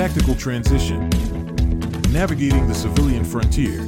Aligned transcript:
tactical 0.00 0.34
transition, 0.34 1.10
navigating 2.10 2.66
the 2.66 2.74
civilian 2.74 3.22
frontier, 3.22 3.84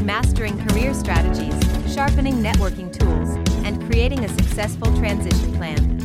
mastering 0.00 0.56
career 0.66 0.94
strategies, 0.94 1.54
sharpening 1.94 2.36
networking 2.42 2.90
tools, 2.90 3.28
and 3.66 3.78
creating 3.90 4.24
a 4.24 4.28
successful 4.30 4.90
transition 4.96 5.52
plan. 5.56 5.95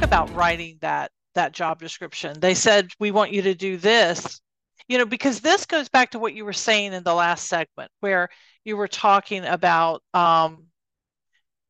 Talk 0.00 0.06
about 0.06 0.32
writing 0.34 0.78
that 0.80 1.10
that 1.34 1.52
job 1.52 1.80
description. 1.80 2.38
They 2.40 2.54
said 2.54 2.90
we 2.98 3.10
want 3.10 3.32
you 3.32 3.42
to 3.42 3.54
do 3.54 3.76
this. 3.76 4.40
You 4.88 4.98
know, 4.98 5.06
because 5.06 5.40
this 5.40 5.66
goes 5.66 5.88
back 5.88 6.10
to 6.10 6.18
what 6.18 6.34
you 6.34 6.44
were 6.44 6.52
saying 6.52 6.92
in 6.92 7.04
the 7.04 7.14
last 7.14 7.46
segment 7.46 7.92
where 8.00 8.28
you 8.64 8.76
were 8.76 8.88
talking 8.88 9.44
about 9.44 10.02
um, 10.12 10.66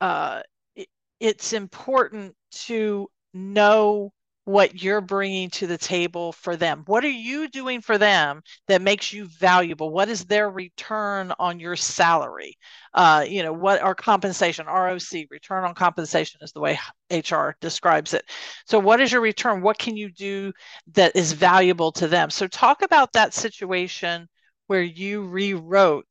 uh, 0.01 0.41
it, 0.75 0.89
it's 1.19 1.53
important 1.53 2.35
to 2.53 3.09
know 3.35 4.13
what 4.51 4.83
you're 4.83 5.01
bringing 5.01 5.49
to 5.51 5.67
the 5.67 5.79
table 5.79 6.33
for 6.33 6.57
them. 6.57 6.83
What 6.87 7.05
are 7.05 7.09
you 7.09 7.49
doing 7.49 7.81
for 7.81 7.99
them 7.99 8.43
that 8.69 8.83
makes 8.83 9.13
you 9.13 9.27
valuable? 9.27 9.91
What 9.91 10.09
is 10.09 10.25
their 10.25 10.51
return 10.51 11.33
on 11.39 11.61
your 11.61 11.77
salary? 11.77 12.57
Uh, 12.93 13.25
you 13.29 13.43
know, 13.43 13.53
what 13.53 13.81
are 13.81 13.95
compensation, 13.95 14.67
ROC, 14.67 15.27
return 15.31 15.65
on 15.65 15.75
compensation 15.75 16.41
is 16.43 16.53
the 16.53 16.61
way 16.61 16.79
HR 17.11 17.51
describes 17.61 18.15
it. 18.15 18.25
So, 18.67 18.79
what 18.79 19.01
is 19.01 19.13
your 19.13 19.21
return? 19.21 19.63
What 19.63 19.79
can 19.79 19.97
you 19.97 20.11
do 20.11 20.53
that 20.93 21.15
is 21.15 21.33
valuable 21.33 21.93
to 21.93 22.09
them? 22.09 22.31
So, 22.31 22.47
talk 22.47 22.83
about 22.83 23.13
that 23.13 23.35
situation 23.35 24.29
where 24.67 24.83
you 24.83 25.27
rewrote 25.27 26.07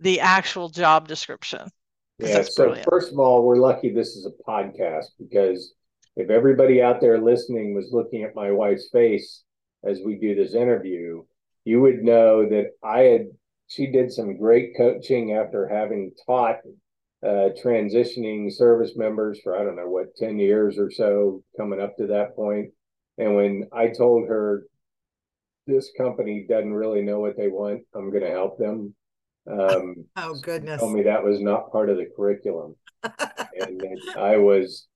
the 0.00 0.20
actual 0.20 0.68
job 0.68 1.08
description. 1.08 1.68
Yeah. 2.18 2.42
So, 2.42 2.64
brilliant. 2.64 2.88
first 2.88 3.12
of 3.12 3.18
all, 3.18 3.44
we're 3.44 3.56
lucky 3.56 3.92
this 3.92 4.16
is 4.16 4.26
a 4.26 4.50
podcast 4.50 5.06
because 5.18 5.74
if 6.16 6.30
everybody 6.30 6.82
out 6.82 7.00
there 7.00 7.20
listening 7.20 7.74
was 7.74 7.90
looking 7.92 8.22
at 8.22 8.34
my 8.34 8.50
wife's 8.50 8.88
face 8.92 9.42
as 9.84 10.00
we 10.04 10.16
do 10.16 10.34
this 10.34 10.54
interview, 10.54 11.22
you 11.64 11.80
would 11.80 12.02
know 12.02 12.48
that 12.48 12.72
I 12.82 13.00
had 13.00 13.26
she 13.68 13.86
did 13.86 14.12
some 14.12 14.36
great 14.36 14.76
coaching 14.76 15.32
after 15.32 15.66
having 15.66 16.12
taught 16.26 16.56
uh, 17.24 17.50
transitioning 17.62 18.52
service 18.52 18.92
members 18.96 19.40
for 19.42 19.56
I 19.58 19.64
don't 19.64 19.76
know 19.76 19.88
what 19.88 20.14
ten 20.16 20.38
years 20.38 20.78
or 20.78 20.90
so, 20.90 21.42
coming 21.56 21.80
up 21.80 21.96
to 21.96 22.08
that 22.08 22.36
point. 22.36 22.70
And 23.18 23.36
when 23.36 23.68
I 23.72 23.88
told 23.88 24.28
her 24.28 24.64
this 25.66 25.90
company 25.96 26.46
doesn't 26.48 26.72
really 26.72 27.02
know 27.02 27.20
what 27.20 27.36
they 27.36 27.48
want, 27.48 27.82
I'm 27.94 28.10
going 28.10 28.24
to 28.24 28.30
help 28.30 28.58
them. 28.58 28.94
Um, 29.50 30.04
oh 30.16 30.34
goodness! 30.42 30.80
Told 30.80 30.94
me 30.94 31.04
that 31.04 31.24
was 31.24 31.40
not 31.40 31.72
part 31.72 31.88
of 31.88 31.96
the 31.96 32.08
curriculum, 32.14 32.76
and 33.02 34.00
I 34.16 34.36
was 34.36 34.86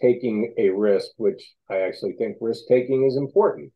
taking 0.00 0.54
a 0.58 0.70
risk, 0.70 1.08
which 1.16 1.54
I 1.70 1.80
actually 1.80 2.14
think 2.14 2.36
risk 2.40 2.64
taking 2.68 3.04
is 3.04 3.16
important. 3.16 3.72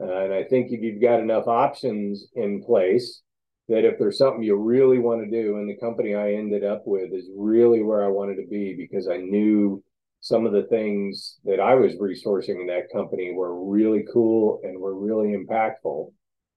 Uh, 0.00 0.24
and 0.24 0.34
I 0.34 0.44
think 0.44 0.72
if 0.72 0.82
you've 0.82 1.02
got 1.02 1.20
enough 1.20 1.46
options 1.46 2.26
in 2.34 2.62
place, 2.62 3.22
that 3.68 3.84
if 3.84 3.98
there's 3.98 4.18
something 4.18 4.42
you 4.42 4.56
really 4.56 4.98
want 4.98 5.22
to 5.24 5.30
do, 5.30 5.56
and 5.56 5.68
the 5.68 5.76
company 5.76 6.14
I 6.14 6.32
ended 6.32 6.64
up 6.64 6.82
with 6.84 7.12
is 7.12 7.28
really 7.36 7.82
where 7.82 8.04
I 8.04 8.08
wanted 8.08 8.36
to 8.36 8.48
be 8.48 8.74
because 8.76 9.08
I 9.08 9.18
knew 9.18 9.82
some 10.20 10.46
of 10.46 10.52
the 10.52 10.64
things 10.64 11.38
that 11.44 11.60
I 11.60 11.74
was 11.74 11.94
resourcing 11.94 12.60
in 12.60 12.66
that 12.68 12.92
company 12.92 13.32
were 13.32 13.64
really 13.64 14.04
cool 14.12 14.60
and 14.62 14.78
were 14.78 14.94
really 14.94 15.36
impactful. 15.36 16.12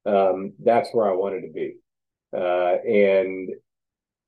Um, 0.06 0.54
that's 0.64 0.90
where 0.94 1.10
I 1.10 1.16
wanted 1.16 1.42
to 1.42 1.52
be. 1.54 1.76
Uh, 2.36 2.78
and 2.88 3.50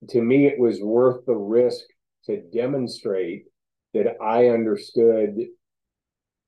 to 0.09 0.21
me, 0.21 0.47
it 0.47 0.59
was 0.59 0.81
worth 0.81 1.25
the 1.25 1.35
risk 1.35 1.83
to 2.25 2.41
demonstrate 2.53 3.45
that 3.93 4.21
I 4.21 4.47
understood, 4.47 5.37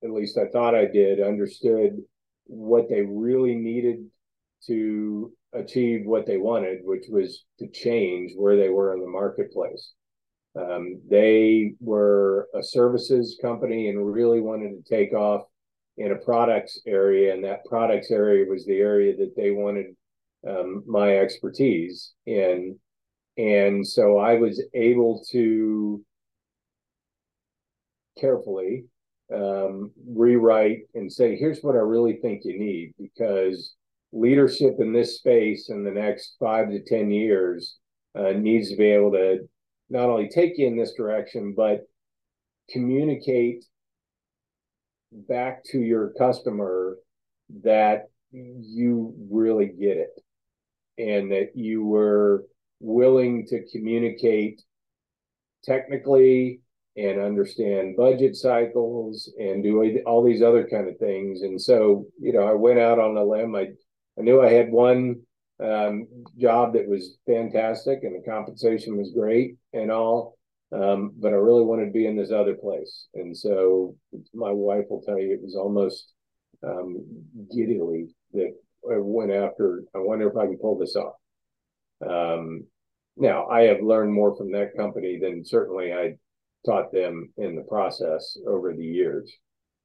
at 0.03 0.11
least 0.11 0.37
I 0.37 0.47
thought 0.51 0.75
I 0.75 0.85
did, 0.85 1.21
understood 1.21 1.97
what 2.45 2.89
they 2.89 3.01
really 3.01 3.55
needed 3.55 4.05
to 4.67 5.31
achieve 5.53 6.05
what 6.05 6.25
they 6.25 6.37
wanted, 6.37 6.79
which 6.83 7.05
was 7.09 7.45
to 7.59 7.67
change 7.69 8.33
where 8.35 8.55
they 8.55 8.69
were 8.69 8.93
in 8.93 9.01
the 9.01 9.07
marketplace. 9.07 9.93
Um, 10.59 11.01
they 11.09 11.73
were 11.79 12.47
a 12.55 12.63
services 12.63 13.39
company 13.41 13.89
and 13.89 14.13
really 14.13 14.41
wanted 14.41 14.71
to 14.71 14.89
take 14.89 15.13
off 15.13 15.43
in 15.97 16.11
a 16.11 16.15
products 16.15 16.79
area, 16.87 17.33
and 17.33 17.43
that 17.43 17.65
products 17.65 18.09
area 18.11 18.45
was 18.49 18.65
the 18.65 18.77
area 18.77 19.15
that 19.17 19.35
they 19.35 19.51
wanted 19.51 19.87
um, 20.47 20.83
my 20.87 21.17
expertise 21.17 22.13
in. 22.25 22.77
And 23.37 23.87
so 23.87 24.17
I 24.17 24.35
was 24.35 24.63
able 24.73 25.23
to 25.31 26.03
carefully, 28.19 28.85
um, 29.33 29.91
rewrite 30.07 30.81
and 30.95 31.11
say, 31.11 31.35
here's 31.35 31.61
what 31.61 31.75
I 31.75 31.79
really 31.79 32.17
think 32.21 32.41
you 32.43 32.57
need 32.57 32.93
because 32.99 33.75
leadership 34.11 34.75
in 34.79 34.91
this 34.91 35.17
space 35.17 35.69
in 35.69 35.83
the 35.83 35.91
next 35.91 36.35
five 36.39 36.69
to 36.69 36.83
10 36.83 37.11
years 37.11 37.77
uh, 38.17 38.31
needs 38.31 38.69
to 38.71 38.77
be 38.77 38.89
able 38.89 39.11
to 39.11 39.47
not 39.89 40.09
only 40.09 40.29
take 40.29 40.57
you 40.57 40.67
in 40.67 40.77
this 40.77 40.93
direction, 40.93 41.53
but 41.55 41.81
communicate 42.71 43.65
back 45.11 45.63
to 45.65 45.79
your 45.79 46.13
customer 46.17 46.97
that 47.63 48.09
you 48.31 49.13
really 49.31 49.67
get 49.67 49.97
it 49.97 50.21
and 50.97 51.31
that 51.31 51.51
you 51.55 51.83
were 51.83 52.45
willing 52.79 53.45
to 53.47 53.65
communicate 53.71 54.61
technically 55.63 56.61
and 56.99 57.21
understand 57.21 57.95
budget 57.95 58.35
cycles 58.35 59.31
and 59.39 59.63
do 59.63 60.01
all 60.05 60.23
these 60.23 60.41
other 60.41 60.67
kind 60.67 60.89
of 60.89 60.97
things. 60.97 61.41
And 61.41 61.59
so, 61.61 62.05
you 62.19 62.33
know, 62.33 62.43
I 62.43 62.53
went 62.53 62.79
out 62.79 62.99
on 62.99 63.15
a 63.15 63.23
limb. 63.23 63.55
I, 63.55 63.69
I 64.17 64.21
knew 64.21 64.41
I 64.41 64.51
had 64.51 64.69
one 64.69 65.21
um, 65.63 66.07
job 66.37 66.73
that 66.73 66.87
was 66.87 67.17
fantastic 67.25 67.99
and 68.03 68.15
the 68.15 68.29
compensation 68.29 68.97
was 68.97 69.11
great 69.11 69.55
and 69.73 69.91
all. 69.91 70.37
Um, 70.71 71.13
but 71.17 71.33
I 71.33 71.37
really 71.37 71.63
wanted 71.63 71.85
to 71.85 71.91
be 71.91 72.05
in 72.05 72.17
this 72.17 72.31
other 72.31 72.53
place. 72.53 73.07
And 73.15 73.35
so 73.35 73.95
my 74.33 74.51
wife 74.51 74.85
will 74.89 75.01
tell 75.01 75.17
you 75.17 75.33
it 75.33 75.41
was 75.41 75.55
almost 75.55 76.13
um, 76.63 77.03
giddily 77.55 78.13
that 78.33 78.53
I 78.91 78.97
went 78.97 79.31
after, 79.31 79.83
I 79.95 79.99
wonder 79.99 80.29
if 80.29 80.37
I 80.37 80.45
can 80.45 80.57
pull 80.57 80.77
this 80.77 80.95
off. 80.95 81.15
Um, 82.07 82.65
now, 83.17 83.47
I 83.47 83.63
have 83.63 83.81
learned 83.81 84.13
more 84.13 84.35
from 84.37 84.51
that 84.51 84.77
company 84.77 85.19
than 85.19 85.43
certainly 85.43 85.91
I 85.91 86.15
taught 86.65 86.91
them 86.91 87.31
in 87.37 87.55
the 87.55 87.63
process 87.63 88.37
over 88.47 88.73
the 88.73 88.85
years. 88.85 89.31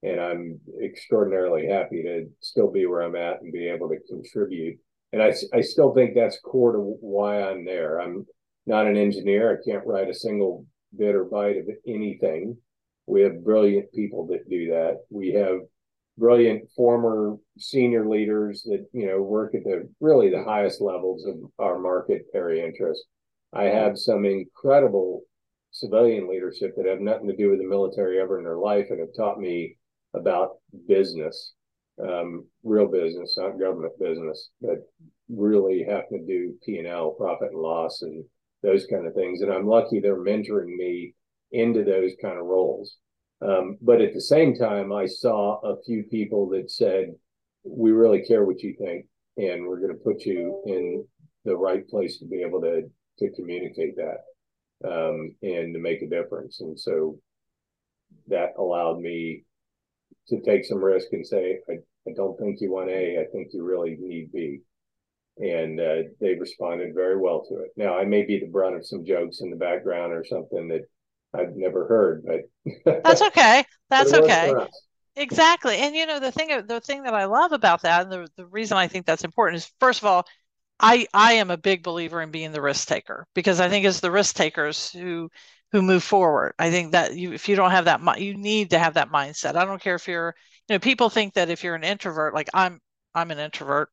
And 0.02 0.20
I'm 0.20 0.60
extraordinarily 0.82 1.66
happy 1.66 2.02
to 2.02 2.26
still 2.40 2.70
be 2.70 2.86
where 2.86 3.02
I'm 3.02 3.16
at 3.16 3.40
and 3.40 3.52
be 3.52 3.68
able 3.68 3.88
to 3.88 3.98
contribute. 4.08 4.78
And 5.12 5.22
I, 5.22 5.34
I 5.52 5.60
still 5.60 5.94
think 5.94 6.14
that's 6.14 6.40
core 6.40 6.72
to 6.72 6.78
why 6.78 7.42
I'm 7.42 7.64
there. 7.64 8.00
I'm 8.00 8.26
not 8.66 8.86
an 8.86 8.96
engineer. 8.96 9.52
I 9.52 9.64
can't 9.68 9.86
write 9.86 10.08
a 10.08 10.14
single 10.14 10.66
bit 10.96 11.14
or 11.14 11.24
byte 11.24 11.60
of 11.60 11.66
anything. 11.86 12.56
We 13.06 13.22
have 13.22 13.44
brilliant 13.44 13.92
people 13.92 14.26
that 14.28 14.48
do 14.48 14.68
that. 14.70 14.98
We 15.10 15.32
have 15.32 15.60
brilliant 16.16 16.70
former 16.76 17.36
senior 17.58 18.08
leaders 18.08 18.62
that 18.64 18.86
you 18.92 19.06
know 19.06 19.20
work 19.20 19.54
at 19.54 19.64
the 19.64 19.88
really 20.00 20.30
the 20.30 20.44
highest 20.44 20.80
levels 20.80 21.26
of 21.26 21.36
our 21.58 21.78
market 21.78 22.22
area 22.34 22.64
interest. 22.66 23.04
I 23.52 23.64
have 23.64 23.98
some 23.98 24.24
incredible 24.24 25.22
civilian 25.74 26.28
leadership 26.28 26.72
that 26.76 26.86
have 26.86 27.00
nothing 27.00 27.26
to 27.26 27.36
do 27.36 27.50
with 27.50 27.58
the 27.58 27.66
military 27.66 28.20
ever 28.20 28.38
in 28.38 28.44
their 28.44 28.58
life 28.58 28.86
and 28.90 29.00
have 29.00 29.14
taught 29.16 29.40
me 29.40 29.76
about 30.14 30.58
business, 30.86 31.54
um, 32.00 32.46
real 32.62 32.86
business, 32.86 33.34
not 33.36 33.58
government 33.58 33.92
business, 33.98 34.50
but 34.62 34.78
really 35.28 35.84
having 35.86 36.20
to 36.20 36.26
do 36.26 36.54
P 36.64 36.78
and 36.78 36.86
L, 36.86 37.10
profit 37.10 37.50
and 37.50 37.60
loss, 37.60 38.02
and 38.02 38.24
those 38.62 38.86
kind 38.86 39.04
of 39.04 39.14
things. 39.14 39.40
And 39.40 39.52
I'm 39.52 39.66
lucky 39.66 39.98
they're 39.98 40.16
mentoring 40.16 40.76
me 40.76 41.12
into 41.50 41.82
those 41.82 42.12
kind 42.22 42.38
of 42.38 42.46
roles. 42.46 42.96
Um, 43.42 43.76
but 43.82 44.00
at 44.00 44.14
the 44.14 44.20
same 44.20 44.54
time, 44.54 44.92
I 44.92 45.06
saw 45.06 45.58
a 45.60 45.82
few 45.82 46.04
people 46.04 46.48
that 46.50 46.70
said, 46.70 47.16
"We 47.64 47.90
really 47.90 48.22
care 48.24 48.44
what 48.44 48.62
you 48.62 48.76
think, 48.78 49.06
and 49.36 49.66
we're 49.66 49.80
going 49.80 49.92
to 49.92 50.04
put 50.04 50.24
you 50.24 50.62
in 50.66 51.04
the 51.44 51.56
right 51.56 51.86
place 51.88 52.20
to 52.20 52.26
be 52.26 52.42
able 52.42 52.60
to 52.60 52.88
to 53.18 53.30
communicate 53.32 53.96
that." 53.96 54.18
Um, 54.84 55.34
and 55.42 55.74
to 55.74 55.80
make 55.80 56.02
a 56.02 56.08
difference. 56.08 56.60
And 56.60 56.78
so 56.78 57.18
that 58.28 58.54
allowed 58.58 59.00
me 59.00 59.44
to 60.28 60.40
take 60.40 60.64
some 60.64 60.82
risk 60.82 61.08
and 61.12 61.26
say, 61.26 61.58
I, 61.68 61.74
I 62.08 62.12
don't 62.14 62.38
think 62.38 62.60
you 62.60 62.72
want 62.72 62.90
A, 62.90 63.20
I 63.20 63.24
think 63.32 63.48
you 63.52 63.64
really 63.64 63.96
need 64.00 64.32
B. 64.32 64.60
and 65.38 65.80
uh, 65.80 66.08
they 66.20 66.34
responded 66.34 66.94
very 66.94 67.16
well 67.18 67.44
to 67.48 67.60
it. 67.60 67.70
Now, 67.76 67.98
I 67.98 68.04
may 68.04 68.24
be 68.24 68.38
the 68.38 68.46
brunt 68.46 68.76
of 68.76 68.86
some 68.86 69.04
jokes 69.04 69.40
in 69.40 69.50
the 69.50 69.56
background 69.56 70.12
or 70.12 70.24
something 70.24 70.68
that 70.68 70.82
I've 71.34 71.56
never 71.56 71.86
heard, 71.88 72.24
but 72.24 73.04
that's 73.04 73.22
okay. 73.22 73.64
That's 73.90 74.12
okay. 74.12 74.54
Exactly. 75.16 75.76
And 75.76 75.94
you 75.94 76.06
know, 76.06 76.18
the 76.18 76.32
thing 76.32 76.48
the 76.66 76.80
thing 76.80 77.04
that 77.04 77.14
I 77.14 77.26
love 77.26 77.52
about 77.52 77.82
that 77.82 78.02
and 78.02 78.12
the, 78.12 78.28
the 78.36 78.46
reason 78.46 78.76
I 78.76 78.88
think 78.88 79.06
that's 79.06 79.24
important 79.24 79.58
is 79.58 79.72
first 79.78 80.00
of 80.02 80.06
all, 80.06 80.26
I 80.80 81.06
I 81.14 81.34
am 81.34 81.50
a 81.50 81.56
big 81.56 81.82
believer 81.82 82.20
in 82.22 82.30
being 82.30 82.52
the 82.52 82.62
risk 82.62 82.88
taker 82.88 83.26
because 83.34 83.60
I 83.60 83.68
think 83.68 83.86
it's 83.86 84.00
the 84.00 84.10
risk 84.10 84.36
takers 84.36 84.90
who 84.90 85.30
who 85.72 85.82
move 85.82 86.04
forward. 86.04 86.54
I 86.58 86.70
think 86.70 86.92
that 86.92 87.16
you 87.16 87.32
if 87.32 87.48
you 87.48 87.56
don't 87.56 87.70
have 87.70 87.86
that 87.86 88.20
you 88.20 88.34
need 88.34 88.70
to 88.70 88.78
have 88.78 88.94
that 88.94 89.10
mindset. 89.10 89.56
I 89.56 89.64
don't 89.64 89.80
care 89.82 89.94
if 89.96 90.08
you're 90.08 90.34
you 90.68 90.74
know 90.74 90.78
people 90.80 91.10
think 91.10 91.34
that 91.34 91.50
if 91.50 91.64
you're 91.64 91.74
an 91.74 91.84
introvert 91.84 92.34
like 92.34 92.48
I'm 92.54 92.80
I'm 93.14 93.30
an 93.30 93.38
introvert, 93.38 93.90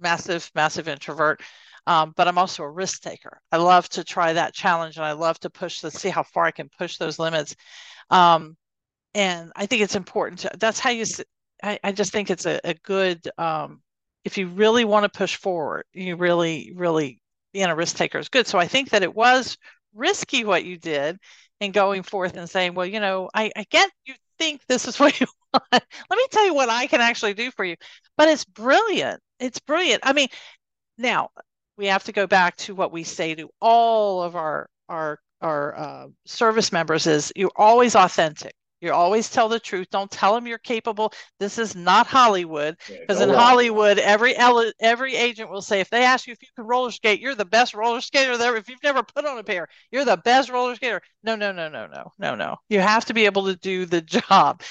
massive 0.00 0.50
massive 0.54 0.88
introvert. 0.88 1.42
Um, 1.86 2.12
but 2.16 2.28
I'm 2.28 2.38
also 2.38 2.62
a 2.62 2.70
risk 2.70 3.02
taker. 3.02 3.40
I 3.52 3.56
love 3.56 3.88
to 3.90 4.04
try 4.04 4.32
that 4.34 4.54
challenge 4.54 4.96
and 4.96 5.04
I 5.06 5.12
love 5.12 5.40
to 5.40 5.50
push 5.50 5.80
to 5.80 5.90
see 5.90 6.10
how 6.10 6.22
far 6.22 6.44
I 6.44 6.50
can 6.50 6.68
push 6.78 6.98
those 6.98 7.18
limits. 7.18 7.56
Um, 8.10 8.56
and 9.14 9.52
I 9.56 9.66
think 9.66 9.82
it's 9.82 9.96
important 9.96 10.40
to 10.40 10.50
that's 10.58 10.80
how 10.80 10.90
you 10.90 11.04
I, 11.62 11.78
I 11.84 11.92
just 11.92 12.12
think 12.12 12.30
it's 12.30 12.46
a, 12.46 12.60
a 12.64 12.74
good 12.74 13.28
um, 13.38 13.82
if 14.24 14.38
you 14.38 14.48
really 14.48 14.84
want 14.84 15.10
to 15.10 15.18
push 15.18 15.36
forward, 15.36 15.84
you 15.92 16.16
really, 16.16 16.72
really 16.74 17.20
being 17.52 17.66
a 17.66 17.74
risk 17.74 17.96
taker 17.96 18.18
is 18.18 18.28
good. 18.28 18.46
So 18.46 18.58
I 18.58 18.66
think 18.66 18.90
that 18.90 19.02
it 19.02 19.14
was 19.14 19.56
risky 19.94 20.44
what 20.44 20.64
you 20.64 20.76
did 20.76 21.18
in 21.60 21.72
going 21.72 22.02
forth 22.02 22.36
and 22.36 22.48
saying, 22.48 22.74
well, 22.74 22.86
you 22.86 23.00
know, 23.00 23.28
I, 23.34 23.50
I 23.56 23.64
get 23.70 23.90
you 24.06 24.14
think 24.38 24.62
this 24.66 24.86
is 24.86 24.98
what 25.00 25.20
you 25.20 25.26
want. 25.52 25.64
Let 25.72 26.16
me 26.16 26.26
tell 26.30 26.44
you 26.44 26.54
what 26.54 26.68
I 26.68 26.86
can 26.86 27.00
actually 27.00 27.34
do 27.34 27.50
for 27.50 27.64
you. 27.64 27.76
But 28.16 28.28
it's 28.28 28.44
brilliant. 28.44 29.20
It's 29.38 29.60
brilliant. 29.60 30.02
I 30.04 30.12
mean, 30.12 30.28
now 30.98 31.30
we 31.76 31.86
have 31.86 32.04
to 32.04 32.12
go 32.12 32.26
back 32.26 32.56
to 32.56 32.74
what 32.74 32.92
we 32.92 33.04
say 33.04 33.34
to 33.34 33.48
all 33.60 34.22
of 34.22 34.36
our 34.36 34.68
our 34.88 35.18
our 35.40 35.78
uh, 35.78 36.06
service 36.26 36.72
members 36.72 37.06
is 37.06 37.32
you're 37.34 37.50
always 37.56 37.96
authentic 37.96 38.52
you 38.80 38.92
always 38.92 39.28
tell 39.28 39.48
the 39.48 39.60
truth. 39.60 39.88
Don't 39.90 40.10
tell 40.10 40.34
them 40.34 40.46
you're 40.46 40.58
capable. 40.58 41.12
This 41.38 41.58
is 41.58 41.74
not 41.76 42.06
Hollywood, 42.06 42.76
because 42.88 43.20
yeah, 43.20 43.28
in. 43.28 43.34
Hollywood, 43.34 43.98
every 43.98 44.34
every 44.80 45.16
agent 45.16 45.50
will 45.50 45.62
say 45.62 45.80
if 45.80 45.90
they 45.90 46.04
ask 46.04 46.26
you 46.26 46.32
if 46.32 46.42
you 46.42 46.48
can 46.56 46.66
roller 46.66 46.90
skate, 46.90 47.20
you're 47.20 47.34
the 47.34 47.44
best 47.44 47.74
roller 47.74 48.00
skater 48.00 48.36
there. 48.36 48.56
If 48.56 48.68
you've 48.68 48.82
never 48.82 49.02
put 49.02 49.26
on 49.26 49.38
a 49.38 49.44
pair, 49.44 49.68
you're 49.90 50.04
the 50.04 50.16
best 50.16 50.50
roller 50.50 50.74
skater. 50.74 51.02
No, 51.22 51.36
no, 51.36 51.52
no, 51.52 51.68
no, 51.68 51.86
no, 51.86 52.12
no, 52.18 52.34
no. 52.34 52.56
You 52.68 52.80
have 52.80 53.04
to 53.06 53.14
be 53.14 53.26
able 53.26 53.46
to 53.46 53.56
do 53.56 53.86
the 53.86 54.00
job. 54.28 54.62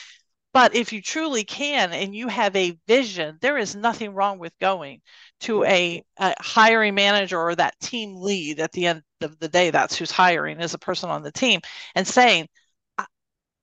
But 0.52 0.74
if 0.76 0.92
you 0.92 1.02
truly 1.02 1.44
can 1.44 1.94
and 1.94 2.16
you 2.16 2.28
have 2.28 2.56
a 2.56 2.78
vision, 2.88 3.38
there 3.40 3.58
is 3.58 3.76
nothing 3.76 4.14
wrong 4.14 4.40
with 4.40 4.58
going 4.60 5.02
to 5.42 5.64
a, 5.64 6.04
a, 6.18 6.34
hiring 6.40 6.96
manager 6.96 7.40
or 7.40 7.56
that 7.56 7.80
team 7.80 8.16
lead 8.16 8.60
at 8.60 8.72
the 8.72 8.88
end 8.88 9.04
of 9.22 9.38
the 9.40 9.48
day. 9.48 9.70
That's 9.70 9.96
who's 9.96 10.10
hiring 10.10 10.60
as 10.60 10.74
a 10.74 10.80
person 10.80 11.12
on 11.12 11.22
the 11.22 11.32
team 11.32 11.62
and 11.94 12.08
saying, 12.08 12.48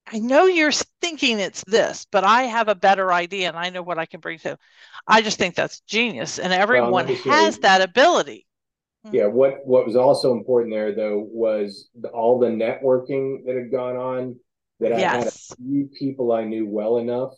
I 0.07 0.19
know 0.19 0.47
you're 0.47 0.73
thinking 1.01 1.41
it's 1.41 1.65
this, 1.67 2.07
but 2.13 2.23
I 2.23 2.45
have 2.45 2.69
a 2.69 2.75
better 2.75 3.13
idea 3.13 3.49
and 3.49 3.57
I 3.57 3.71
know 3.71 3.83
what 3.83 3.99
I 3.99 4.07
can 4.07 4.21
bring 4.21 4.39
to. 4.41 4.57
I 5.07 5.23
just 5.23 5.39
think 5.39 5.55
that's 5.55 5.81
genius, 5.81 6.39
and 6.39 6.53
everyone 6.53 6.93
well, 6.93 7.17
has 7.25 7.59
that 7.59 7.81
ability. 7.81 8.47
Hmm. 9.05 9.15
Yeah. 9.15 9.27
What 9.27 9.67
What 9.67 9.87
was 9.87 9.97
also 9.97 10.33
important 10.33 10.73
there, 10.75 10.95
though, 10.95 11.27
was 11.29 11.89
the, 11.99 12.09
all 12.09 12.39
the 12.39 12.49
networking 12.49 13.45
that 13.47 13.57
had 13.57 13.71
gone 13.71 13.97
on. 13.97 14.37
That 14.79 14.93
I 14.93 15.01
had 15.01 15.27
a 15.27 15.31
few 15.31 15.89
people 15.99 16.33
I 16.33 16.45
knew 16.45 16.69
well 16.69 16.99
enough 16.99 17.33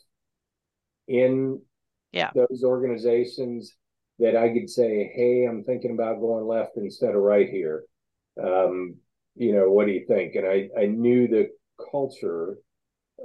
in 1.06 1.62
yeah. 2.10 2.32
those 2.34 2.64
organizations 2.64 3.74
that 4.18 4.34
I 4.34 4.52
could 4.52 4.68
say, 4.68 5.12
"Hey, 5.14 5.44
I'm 5.44 5.62
thinking 5.62 5.92
about 5.92 6.20
going 6.20 6.46
left 6.46 6.76
instead 6.76 7.14
of 7.14 7.22
right 7.22 7.48
here." 7.48 7.84
Um, 8.42 8.96
you 9.36 9.52
know, 9.52 9.70
what 9.70 9.86
do 9.86 9.92
you 9.92 10.04
think? 10.08 10.34
And 10.34 10.46
I 10.46 10.68
I 10.76 10.86
knew 10.86 11.28
the 11.28 11.50
culture 11.90 12.56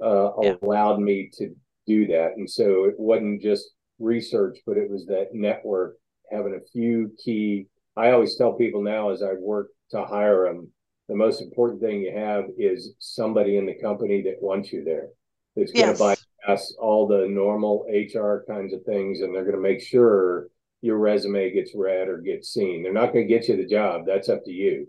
uh, 0.02 0.32
yeah. 0.42 0.56
allowed 0.62 1.00
me 1.00 1.30
to 1.34 1.54
do 1.86 2.08
that. 2.08 2.32
And 2.38 2.50
so 2.50 2.86
it 2.86 2.96
wasn't 2.98 3.42
just 3.42 3.70
research, 4.00 4.60
but 4.66 4.78
it 4.78 4.90
was 4.90 5.06
that 5.08 5.30
network 5.34 5.98
having 6.32 6.56
a 6.56 6.68
few 6.72 7.12
key. 7.24 7.68
I 7.96 8.12
always 8.12 8.36
tell 8.36 8.54
people 8.54 8.82
now 8.82 9.12
as 9.12 9.22
I 9.22 9.34
work 9.34 9.68
to 9.92 10.04
hire 10.04 10.46
them, 10.46 10.72
the 11.10 11.16
most 11.16 11.42
important 11.42 11.82
thing 11.82 12.02
you 12.02 12.14
have 12.16 12.46
is 12.58 12.94
somebody 13.00 13.58
in 13.58 13.66
the 13.66 13.80
company 13.80 14.22
that 14.24 14.42
wants 14.42 14.72
you 14.72 14.84
there. 14.84 15.10
That's 15.56 15.72
going 15.72 15.94
to 15.94 16.00
bypass 16.48 16.74
all 16.80 17.08
the 17.08 17.28
normal 17.28 17.86
HR 17.88 18.44
kinds 18.50 18.74
of 18.74 18.84
things, 18.84 19.22
and 19.22 19.36
they're 19.36 19.44
going 19.44 19.56
to 19.56 19.62
make 19.62 19.82
sure 19.82 20.48
your 20.82 20.98
resume 20.98 21.54
gets 21.54 21.72
read 21.76 22.08
or 22.08 22.18
gets 22.18 22.52
seen. 22.52 22.82
They're 22.82 22.92
not 22.92 23.14
going 23.14 23.28
to 23.28 23.34
get 23.34 23.48
you 23.48 23.58
the 23.58 23.66
job. 23.66 24.06
That's 24.08 24.30
up 24.30 24.44
to 24.46 24.52
you. 24.52 24.88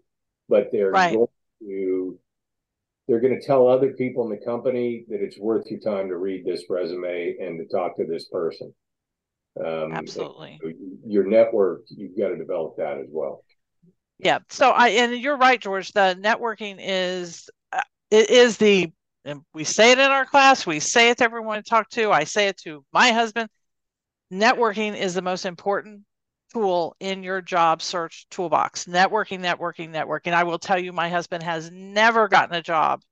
But 0.49 0.71
they're 0.73 0.91
right. 0.91 1.15
going 1.15 1.27
to 1.27 1.33
they're 3.07 3.21
going 3.21 3.39
to 3.39 3.47
tell 3.47 3.69
other 3.69 3.93
people 3.93 4.25
in 4.25 4.31
the 4.31 4.45
company 4.45 5.05
that 5.09 5.21
it's 5.21 5.39
worth 5.39 5.67
your 5.71 5.81
time 5.81 6.09
to 6.09 6.17
read 6.17 6.45
this 6.45 6.65
resume 6.71 7.37
and 7.41 7.59
to 7.59 7.67
talk 7.67 7.97
to 7.97 8.05
this 8.07 8.29
person. 8.29 8.75
Um, 9.63 9.93
Absolutely. 9.93 10.59
Your 11.07 11.25
network, 11.25 11.83
you've 11.89 12.17
got 12.19 12.29
to 12.29 12.37
develop 12.37 12.77
that 12.79 12.99
as 12.99 13.07
well. 13.11 13.45
Yeah. 14.19 14.39
So 14.49 14.71
I 14.71 14.89
and 14.89 15.15
you're 15.15 15.37
right, 15.37 15.61
George. 15.61 15.93
The 15.93 16.19
networking 16.21 16.77
is 16.79 17.49
uh, 17.73 17.83
it 18.11 18.31
is 18.31 18.57
the 18.57 18.93
and 19.25 19.43
we 19.55 19.65
say 19.65 19.93
it 19.93 19.99
in 19.99 20.11
our 20.11 20.25
class. 20.25 20.67
We 20.67 20.81
say 20.81 21.11
it 21.11 21.19
to 21.19 21.25
everyone 21.25 21.63
to 21.63 21.69
talk 21.69 21.89
to. 21.91 22.11
I 22.11 22.25
say 22.25 22.49
it 22.49 22.57
to 22.59 22.85
my 22.93 23.13
husband. 23.13 23.49
Networking 24.33 24.97
is 24.97 25.15
the 25.15 25.23
most 25.23 25.47
important 25.47 26.03
tool 26.55 26.97
in 27.01 27.23
your 27.23 27.41
job 27.41 27.83
search 27.83 28.27
toolbox. 28.31 28.85
Networking, 28.87 29.41
networking, 29.41 29.91
networking. 29.91 30.33
I 30.33 30.45
will 30.45 30.59
tell 30.59 30.79
you, 30.79 30.93
my 30.93 31.09
husband 31.09 31.43
has 31.43 31.71
never 31.71 32.29
gotten 32.29 32.55
a 32.55 32.63
job 32.63 33.03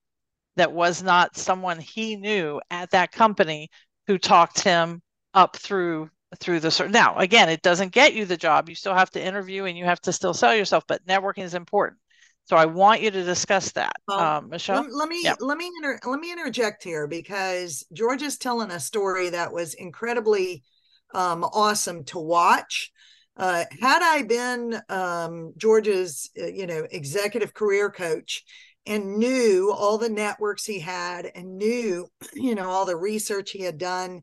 that 0.57 0.73
was 0.73 1.03
not 1.03 1.37
someone 1.37 1.79
he 1.79 2.17
knew 2.17 2.61
at 2.71 2.91
that 2.91 3.13
company 3.13 3.69
who 4.07 4.19
talked 4.19 4.61
him 4.61 5.03
up 5.35 5.57
through 5.57 6.09
through 6.41 6.61
the 6.61 6.71
search. 6.71 6.91
Now, 6.91 7.19
again, 7.19 7.51
it 7.51 7.61
doesn't 7.61 7.93
get 7.93 8.15
you 8.15 8.25
the 8.25 8.39
job. 8.39 8.69
You 8.69 8.75
still 8.75 8.95
have 8.95 9.11
to 9.11 9.23
interview 9.23 9.65
and 9.65 9.77
you 9.77 9.85
have 9.85 10.01
to 10.03 10.13
still 10.13 10.33
sell 10.33 10.55
yourself, 10.55 10.85
but 10.89 11.05
networking 11.07 11.43
is 11.43 11.55
important. 11.55 12.01
So 12.45 12.57
I 12.57 12.65
want 12.65 13.03
you 13.03 13.11
to 13.11 13.23
discuss 13.23 13.71
that, 13.73 13.93
well, 14.09 14.19
um, 14.19 14.49
Michelle. 14.49 14.87
Let, 14.91 15.09
me 15.09 15.21
yep. 15.23 15.37
let 15.41 15.59
me 15.59 15.71
inter- 15.77 16.01
let 16.05 16.19
me 16.19 16.33
interject 16.33 16.83
here 16.83 17.07
because 17.07 17.85
George 17.93 18.23
is 18.23 18.39
telling 18.39 18.71
a 18.71 18.81
story 18.81 19.31
that 19.31 19.53
was 19.53 19.75
incredibly 19.75 20.65
um, 21.15 21.45
awesome 21.45 22.05
to 22.05 22.19
watch. 22.19 22.92
Uh, 23.37 23.65
had 23.81 24.03
I 24.03 24.23
been 24.23 24.81
um, 24.89 25.53
George's, 25.57 26.31
uh, 26.41 26.47
you 26.47 26.67
know, 26.67 26.87
executive 26.91 27.55
career 27.55 27.91
coach 27.91 28.45
and 28.85 29.17
knew 29.17 29.73
all 29.73 29.97
the 29.97 30.09
networks 30.09 30.65
he 30.65 30.81
had 30.81 31.31
and 31.35 31.57
knew, 31.57 32.07
you 32.35 32.55
know, 32.55 32.69
all 32.69 32.85
the 32.85 32.97
research 32.97 33.51
he 33.51 33.63
had 33.63 33.79
done 33.79 34.23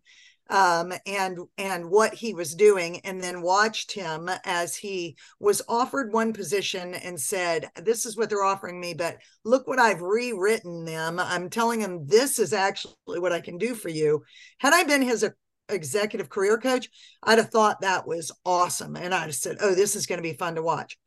um, 0.50 0.92
and 1.06 1.38
and 1.58 1.89
what 1.89 2.13
he 2.13 2.34
was 2.34 2.56
doing, 2.56 3.00
and 3.01 3.22
then 3.22 3.42
watched 3.42 3.92
him 3.92 4.30
as 4.46 4.75
he 4.75 5.16
was 5.39 5.62
offered 5.68 6.12
one 6.12 6.34
position 6.34 6.96
and 6.96 7.20
said, 7.20 7.70
"This 7.75 8.06
is 8.06 8.18
what 8.18 8.30
they're 8.30 8.44
offering 8.44 8.80
me, 8.80 8.94
but 8.96 9.18
look 9.46 9.68
what 9.68 9.80
I've 9.80 10.01
rewritten 10.01 10.86
them. 10.86 11.20
I'm 11.20 11.50
telling 11.50 11.80
him 11.82 12.08
this 12.08 12.39
is 12.39 12.51
actually 12.51 12.96
what 13.06 13.32
I 13.32 13.42
can 13.42 13.58
do 13.58 13.75
for 13.75 13.89
you." 13.89 14.24
Had 14.58 14.74
I 14.74 14.84
been 14.84 15.04
his 15.04 15.24
executive 15.70 16.30
career 16.30 16.58
coach, 16.58 16.90
I'd 17.24 17.38
have 17.38 17.50
thought 17.50 17.82
that 17.82 18.08
was 18.08 18.32
awesome. 18.46 18.96
And 18.96 19.14
I'd 19.14 19.24
have 19.24 19.36
said, 19.36 19.58
oh, 19.62 19.76
this 19.76 19.96
is 19.96 20.06
going 20.06 20.18
to 20.18 20.24
be 20.24 20.34
fun 20.34 20.56
to 20.56 20.62
watch. 20.62 20.98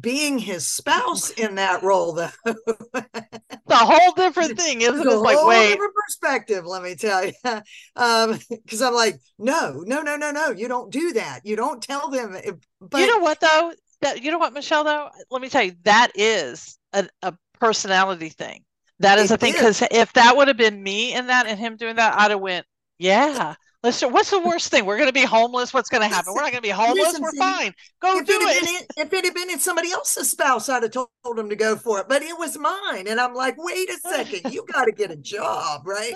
Being 0.00 0.38
his 0.38 0.66
spouse 0.66 1.30
in 1.30 1.56
that 1.56 1.82
role, 1.82 2.14
though, 2.14 2.30
the 2.44 3.76
whole 3.76 4.12
different 4.12 4.58
thing, 4.58 4.80
isn't 4.80 5.00
it? 5.00 5.06
It's 5.06 5.22
like, 5.22 5.46
wait, 5.46 5.68
different 5.68 5.94
perspective. 5.94 6.66
Let 6.66 6.82
me 6.82 6.96
tell 6.96 7.26
you, 7.26 7.32
um, 7.96 8.38
because 8.50 8.82
I'm 8.82 8.94
like, 8.94 9.20
no, 9.38 9.84
no, 9.86 10.02
no, 10.02 10.16
no, 10.16 10.32
no, 10.32 10.50
you 10.50 10.66
don't 10.66 10.90
do 10.90 11.12
that. 11.12 11.42
You 11.44 11.54
don't 11.54 11.80
tell 11.80 12.10
them. 12.10 12.36
But 12.80 13.00
you 13.00 13.06
know 13.06 13.18
what 13.18 13.38
though? 13.40 13.72
That 14.00 14.22
you 14.22 14.32
know 14.32 14.38
what, 14.38 14.52
Michelle? 14.52 14.82
Though, 14.82 15.10
let 15.30 15.40
me 15.40 15.48
tell 15.48 15.62
you, 15.62 15.74
that 15.84 16.10
is 16.16 16.76
a, 16.92 17.06
a 17.22 17.34
personality 17.60 18.30
thing. 18.30 18.64
That 19.00 19.18
is 19.18 19.30
a 19.30 19.36
thing 19.36 19.52
because 19.52 19.82
if 19.90 20.12
that 20.12 20.36
would 20.36 20.48
have 20.48 20.56
been 20.56 20.82
me 20.82 21.14
in 21.14 21.26
that 21.26 21.46
and 21.46 21.58
him 21.58 21.76
doing 21.76 21.96
that, 21.96 22.16
I'd 22.16 22.30
have 22.30 22.40
went, 22.40 22.66
yeah, 22.98 23.54
Listen, 23.84 24.12
what's 24.12 24.30
the 24.30 24.40
worst 24.40 24.70
thing? 24.70 24.86
We're 24.86 24.96
going 24.96 25.10
to 25.10 25.12
be 25.12 25.26
homeless. 25.26 25.74
What's 25.74 25.90
going 25.90 26.00
to 26.00 26.08
happen? 26.08 26.32
We're 26.32 26.40
not 26.40 26.52
going 26.52 26.62
to 26.62 26.66
be 26.66 26.70
homeless. 26.70 27.18
Listen, 27.18 27.22
We're 27.22 27.36
fine. 27.36 27.74
Go 28.00 28.22
do 28.22 28.38
it. 28.40 28.86
If 28.96 29.12
it 29.12 29.24
had 29.26 29.34
been 29.34 29.58
somebody 29.58 29.92
else's 29.92 30.30
spouse, 30.30 30.70
I'd 30.70 30.84
have 30.84 30.92
told 30.92 31.08
him 31.36 31.50
to 31.50 31.56
go 31.56 31.76
for 31.76 32.00
it. 32.00 32.08
But 32.08 32.22
it 32.22 32.36
was 32.38 32.56
mine, 32.56 33.06
and 33.06 33.20
I'm 33.20 33.34
like, 33.34 33.56
wait 33.58 33.90
a 33.90 33.98
second, 33.98 34.50
you 34.54 34.64
got 34.72 34.86
to 34.86 34.92
get 34.92 35.10
a 35.10 35.16
job, 35.16 35.86
right? 35.86 36.14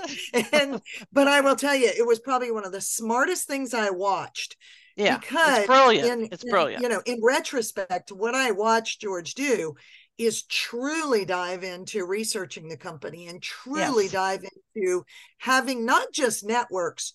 And 0.51 0.81
but 1.13 1.29
I 1.29 1.43
will 1.43 1.57
tell 1.57 1.75
you, 1.75 1.93
it 1.95 2.07
was 2.07 2.21
probably 2.21 2.51
one 2.51 2.65
of 2.65 2.73
the 2.73 2.81
smartest 2.81 3.47
things 3.47 3.75
I 3.75 3.91
watched. 3.91 4.57
Yeah, 4.97 5.19
because 5.19 5.59
it's 5.59 5.67
brilliant. 5.67 6.23
In, 6.23 6.29
it's 6.33 6.45
brilliant. 6.45 6.83
You 6.83 6.89
know, 6.89 7.03
in 7.05 7.21
retrospect, 7.23 8.11
what 8.11 8.35
I 8.35 8.51
watched 8.51 9.03
George 9.03 9.35
do 9.35 9.75
is 10.17 10.43
truly 10.45 11.27
dive 11.27 11.63
into 11.63 12.05
researching 12.05 12.69
the 12.69 12.77
company 12.77 13.29
and 13.29 13.41
truly 13.41 14.05
yes. 14.05 14.13
dive 14.13 14.45
into 14.75 15.05
having 15.39 15.85
not 15.87 16.13
just 16.13 16.45
networks 16.45 17.13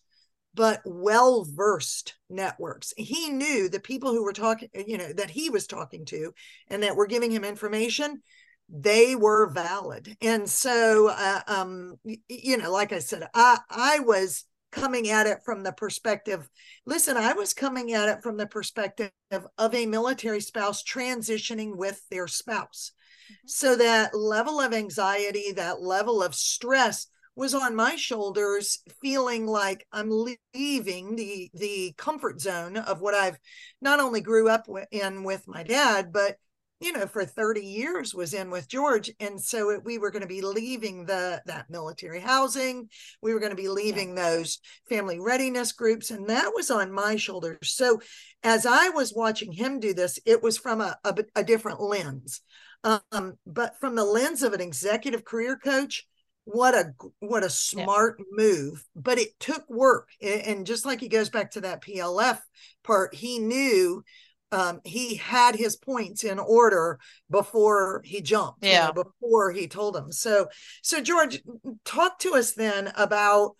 but 0.55 0.81
well 0.85 1.43
versed 1.43 2.15
networks. 2.29 2.93
He 2.97 3.29
knew 3.29 3.69
the 3.69 3.79
people 3.79 4.11
who 4.11 4.23
were 4.23 4.33
talking, 4.33 4.69
you 4.73 4.97
know, 4.97 5.11
that 5.13 5.31
he 5.31 5.49
was 5.49 5.67
talking 5.67 6.05
to 6.05 6.33
and 6.67 6.83
that 6.83 6.95
were 6.95 7.07
giving 7.07 7.31
him 7.31 7.43
information, 7.43 8.21
they 8.69 9.15
were 9.15 9.49
valid. 9.49 10.15
And 10.21 10.49
so, 10.49 11.09
uh, 11.09 11.41
um, 11.47 11.95
you 12.29 12.57
know, 12.57 12.71
like 12.71 12.93
I 12.93 12.99
said, 12.99 13.27
I, 13.33 13.59
I 13.69 13.99
was 13.99 14.45
coming 14.73 15.09
at 15.09 15.27
it 15.27 15.37
from 15.45 15.61
the 15.61 15.71
perspective 15.71 16.49
listen 16.87 17.15
i 17.15 17.31
was 17.33 17.53
coming 17.53 17.93
at 17.93 18.09
it 18.09 18.23
from 18.23 18.37
the 18.37 18.47
perspective 18.47 19.11
of 19.31 19.73
a 19.75 19.85
military 19.85 20.41
spouse 20.41 20.83
transitioning 20.83 21.77
with 21.77 22.01
their 22.09 22.27
spouse 22.27 22.91
mm-hmm. 23.25 23.33
so 23.45 23.75
that 23.75 24.17
level 24.17 24.59
of 24.59 24.73
anxiety 24.73 25.51
that 25.51 25.79
level 25.79 26.23
of 26.23 26.33
stress 26.33 27.05
was 27.35 27.53
on 27.53 27.75
my 27.75 27.95
shoulders 27.95 28.79
feeling 29.01 29.45
like 29.45 29.85
i'm 29.91 30.09
leaving 30.53 31.15
the 31.15 31.49
the 31.53 31.93
comfort 31.97 32.39
zone 32.39 32.77
of 32.77 33.01
what 33.01 33.13
i've 33.13 33.37
not 33.81 33.99
only 33.99 34.21
grew 34.21 34.49
up 34.49 34.67
in 34.91 35.23
with 35.23 35.47
my 35.47 35.63
dad 35.63 36.11
but 36.11 36.37
you 36.83 36.91
know 36.91 37.07
for 37.07 37.23
30 37.23 37.61
years 37.61 38.13
was 38.13 38.33
in 38.33 38.49
with 38.49 38.67
george. 38.67 39.09
And 39.19 39.41
so 39.41 39.69
it, 39.69 39.85
we 39.85 39.97
were 39.97 40.11
going 40.11 40.21
to 40.21 40.27
be 40.27 40.41
leaving 40.41 41.05
the 41.05 41.41
that 41.45 41.69
military 41.69 42.19
housing. 42.19 42.89
We 43.21 43.33
were 43.33 43.39
going 43.39 43.55
to 43.55 43.61
be 43.61 43.69
leaving 43.69 44.09
yeah. 44.09 44.23
those 44.23 44.59
family 44.89 45.19
readiness 45.19 45.71
groups. 45.71 46.11
And 46.11 46.27
that 46.29 46.51
was 46.53 46.69
on 46.69 46.91
my 46.91 47.15
shoulders. 47.15 47.73
So 47.73 48.01
as 48.43 48.65
i 48.65 48.89
was 48.89 49.13
watching 49.15 49.53
him 49.53 49.79
do 49.79 49.93
this 49.93 50.19
it 50.25 50.43
was 50.43 50.57
from 50.57 50.81
a, 50.81 50.97
a, 51.03 51.15
a 51.37 51.43
different 51.43 51.81
lens. 51.81 52.41
Um, 52.83 53.37
but 53.47 53.79
from 53.79 53.95
the 53.95 54.03
lens 54.03 54.43
of 54.43 54.51
an 54.51 54.59
executive 54.59 55.23
career 55.23 55.55
coach 55.55 56.05
what 56.45 56.73
a 56.73 56.93
what 57.19 57.43
a 57.43 57.49
smart 57.49 58.17
yeah. 58.19 58.25
move 58.31 58.83
but 58.95 59.17
it 59.17 59.29
took 59.39 59.63
work 59.69 60.09
and 60.21 60.65
just 60.65 60.85
like 60.85 60.99
he 60.99 61.07
goes 61.07 61.29
back 61.29 61.51
to 61.51 61.61
that 61.61 61.81
plf 61.81 62.39
part 62.83 63.15
he 63.15 63.39
knew 63.39 64.03
um, 64.51 64.81
he 64.83 65.15
had 65.15 65.55
his 65.55 65.75
points 65.75 66.23
in 66.23 66.37
order 66.37 66.99
before 67.31 68.01
he 68.05 68.21
jumped 68.21 68.63
yeah 68.63 68.89
you 68.89 68.93
know, 68.93 69.03
before 69.03 69.51
he 69.51 69.67
told 69.67 69.95
him. 69.95 70.11
So 70.11 70.47
so 70.83 71.01
george 71.01 71.41
talk 71.85 72.19
to 72.19 72.35
us 72.35 72.51
then 72.51 72.91
about 72.95 73.55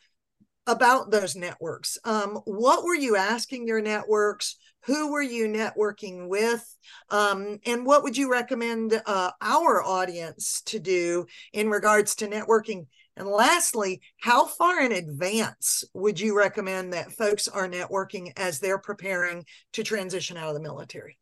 about 0.68 1.12
those 1.12 1.36
networks. 1.36 1.98
Um, 2.06 2.40
what 2.46 2.84
were 2.84 2.96
you 2.96 3.16
asking 3.16 3.68
your 3.68 3.82
networks 3.82 4.58
who 4.86 5.12
were 5.12 5.22
you 5.22 5.48
networking 5.48 6.28
with 6.28 6.64
um, 7.10 7.60
and 7.66 7.86
what 7.86 8.04
would 8.04 8.18
you 8.18 8.32
recommend 8.32 9.02
uh, 9.06 9.32
our 9.42 9.84
audience 9.84 10.62
to 10.66 10.80
do 10.80 11.26
in 11.54 11.70
regards 11.70 12.16
to 12.16 12.28
networking 12.28 12.86
and 13.16 13.28
lastly, 13.28 14.02
how 14.22 14.46
far 14.46 14.82
in 14.82 14.92
advance 14.92 15.84
would 15.94 16.20
you 16.20 16.36
recommend 16.36 16.94
that 16.94 17.12
folks 17.12 17.48
are 17.48 17.68
networking 17.68 18.32
as 18.38 18.60
they're 18.60 18.80
preparing 18.80 19.46
to 19.74 19.84
transition 19.84 20.36
out 20.36 20.50
of 20.50 20.56
the 20.56 20.62
military? 20.62 21.20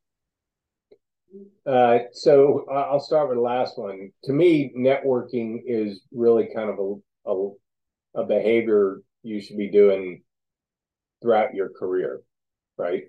Uh, 1.66 2.00
so 2.14 2.66
I'll 2.72 3.00
start 3.00 3.30
with 3.30 3.38
the 3.38 3.42
last 3.42 3.78
one. 3.78 4.12
To 4.26 4.34
me, 4.34 4.72
networking 4.76 5.62
is 5.66 6.02
really 6.14 6.50
kind 6.54 6.70
of 6.70 6.80
a, 6.80 7.32
a, 7.32 8.22
a 8.22 8.26
behavior 8.26 9.02
you 9.24 9.42
should 9.42 9.58
be 9.58 9.70
doing 9.70 10.24
throughout 11.22 11.54
your 11.54 11.70
career, 11.70 12.22
right? 12.78 13.04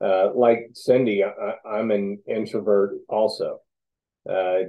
Uh, 0.00 0.30
like 0.34 0.70
Cindy, 0.74 1.24
I, 1.24 1.78
am 1.78 1.90
an 1.90 2.18
introvert 2.28 2.94
also. 3.08 3.60
Uh, 4.28 4.64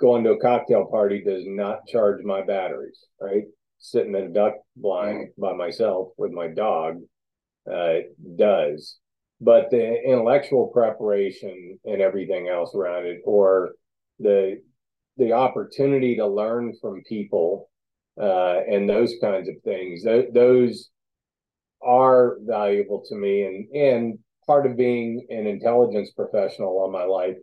going 0.00 0.24
to 0.24 0.32
a 0.32 0.40
cocktail 0.40 0.86
party 0.86 1.22
does 1.24 1.44
not 1.46 1.86
charge 1.86 2.22
my 2.24 2.42
batteries, 2.42 3.06
right? 3.20 3.44
Sitting 3.78 4.14
in 4.14 4.24
a 4.24 4.28
duck 4.28 4.54
blind 4.76 5.28
by 5.38 5.52
myself 5.54 6.08
with 6.16 6.32
my 6.32 6.48
dog 6.48 6.96
uh, 7.70 7.94
does. 8.36 8.98
But 9.40 9.70
the 9.70 10.02
intellectual 10.04 10.68
preparation 10.68 11.78
and 11.84 12.02
everything 12.02 12.48
else 12.48 12.74
around 12.74 13.06
it, 13.06 13.20
or 13.24 13.72
the 14.18 14.60
the 15.16 15.32
opportunity 15.32 16.16
to 16.16 16.26
learn 16.26 16.74
from 16.80 17.02
people 17.08 17.70
uh, 18.20 18.60
and 18.70 18.88
those 18.88 19.14
kinds 19.20 19.48
of 19.48 19.54
things, 19.64 20.02
th- 20.04 20.28
those 20.32 20.90
are 21.82 22.38
valuable 22.42 23.02
to 23.08 23.14
me. 23.14 23.44
And 23.44 23.68
and 23.74 24.18
part 24.46 24.66
of 24.66 24.76
being 24.76 25.26
an 25.30 25.46
intelligence 25.46 26.10
professional 26.10 26.68
all 26.68 26.90
my 26.90 27.04
life, 27.04 27.36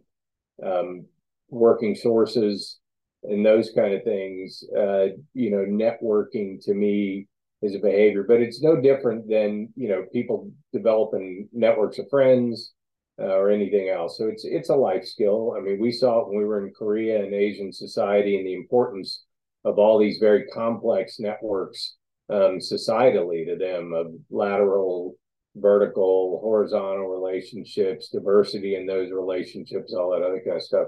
um, 0.63 1.05
working 1.49 1.95
sources 1.95 2.79
and 3.23 3.45
those 3.45 3.71
kind 3.75 3.93
of 3.93 4.03
things. 4.03 4.63
Uh, 4.75 5.07
you 5.33 5.51
know, 5.51 5.65
networking 5.65 6.63
to 6.65 6.73
me 6.73 7.27
is 7.61 7.75
a 7.75 7.79
behavior, 7.79 8.23
but 8.27 8.41
it's 8.41 8.61
no 8.61 8.79
different 8.79 9.27
than 9.29 9.69
you 9.75 9.89
know 9.89 10.05
people 10.13 10.51
developing 10.73 11.49
networks 11.51 11.97
of 11.97 12.09
friends 12.09 12.73
uh, 13.19 13.35
or 13.35 13.49
anything 13.49 13.89
else. 13.89 14.17
So 14.17 14.27
it's 14.27 14.45
it's 14.45 14.69
a 14.69 14.75
life 14.75 15.05
skill. 15.05 15.55
I 15.57 15.61
mean, 15.61 15.79
we 15.79 15.91
saw 15.91 16.19
it 16.19 16.27
when 16.27 16.37
we 16.37 16.45
were 16.45 16.65
in 16.65 16.73
Korea 16.73 17.23
and 17.23 17.33
Asian 17.33 17.71
society 17.71 18.37
and 18.37 18.45
the 18.45 18.53
importance 18.53 19.23
of 19.65 19.79
all 19.79 19.97
these 19.97 20.19
very 20.19 20.45
complex 20.47 21.19
networks 21.19 21.95
um, 22.29 22.59
societally 22.59 23.45
to 23.45 23.55
them 23.57 23.93
of 23.93 24.13
lateral 24.29 25.15
vertical 25.55 26.39
horizontal 26.41 27.07
relationships 27.07 28.09
diversity 28.09 28.75
in 28.75 28.85
those 28.85 29.11
relationships 29.11 29.93
all 29.93 30.11
that 30.11 30.25
other 30.25 30.41
kind 30.45 30.57
of 30.57 30.63
stuff. 30.63 30.87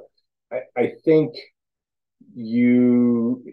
I, 0.52 0.62
I 0.78 0.94
think 1.04 1.36
you 2.36 3.44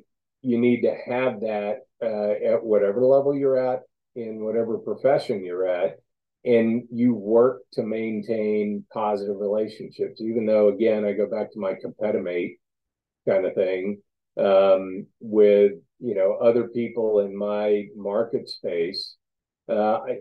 you 0.43 0.59
need 0.59 0.83
to 0.83 0.95
have 1.07 1.40
that 1.40 1.78
uh, 2.02 2.55
at 2.55 2.64
whatever 2.64 3.05
level 3.05 3.35
you're 3.35 3.59
at 3.59 3.83
in 4.14 4.45
whatever 4.45 4.78
profession 4.78 5.45
you're 5.45 5.66
at 5.66 5.99
and 6.45 6.85
you 6.93 7.14
work 7.14 7.62
to 7.73 7.83
maintain 7.83 8.85
positive 8.93 9.37
relationships. 9.38 10.21
Even 10.21 10.47
though 10.47 10.69
again 10.69 11.05
i 11.05 11.12
go 11.12 11.28
back 11.28 11.52
to 11.52 11.61
my 11.61 11.75
competitive 11.81 12.57
kind 13.26 13.47
of 13.47 13.55
thing 13.55 14.00
um, 14.38 15.07
with 15.21 15.73
you 15.99 16.14
know 16.14 16.37
other 16.43 16.69
people 16.69 17.21
in 17.21 17.37
my 17.37 17.85
market 17.97 18.49
space 18.49 19.16
uh, 19.69 19.99
I, 19.99 20.19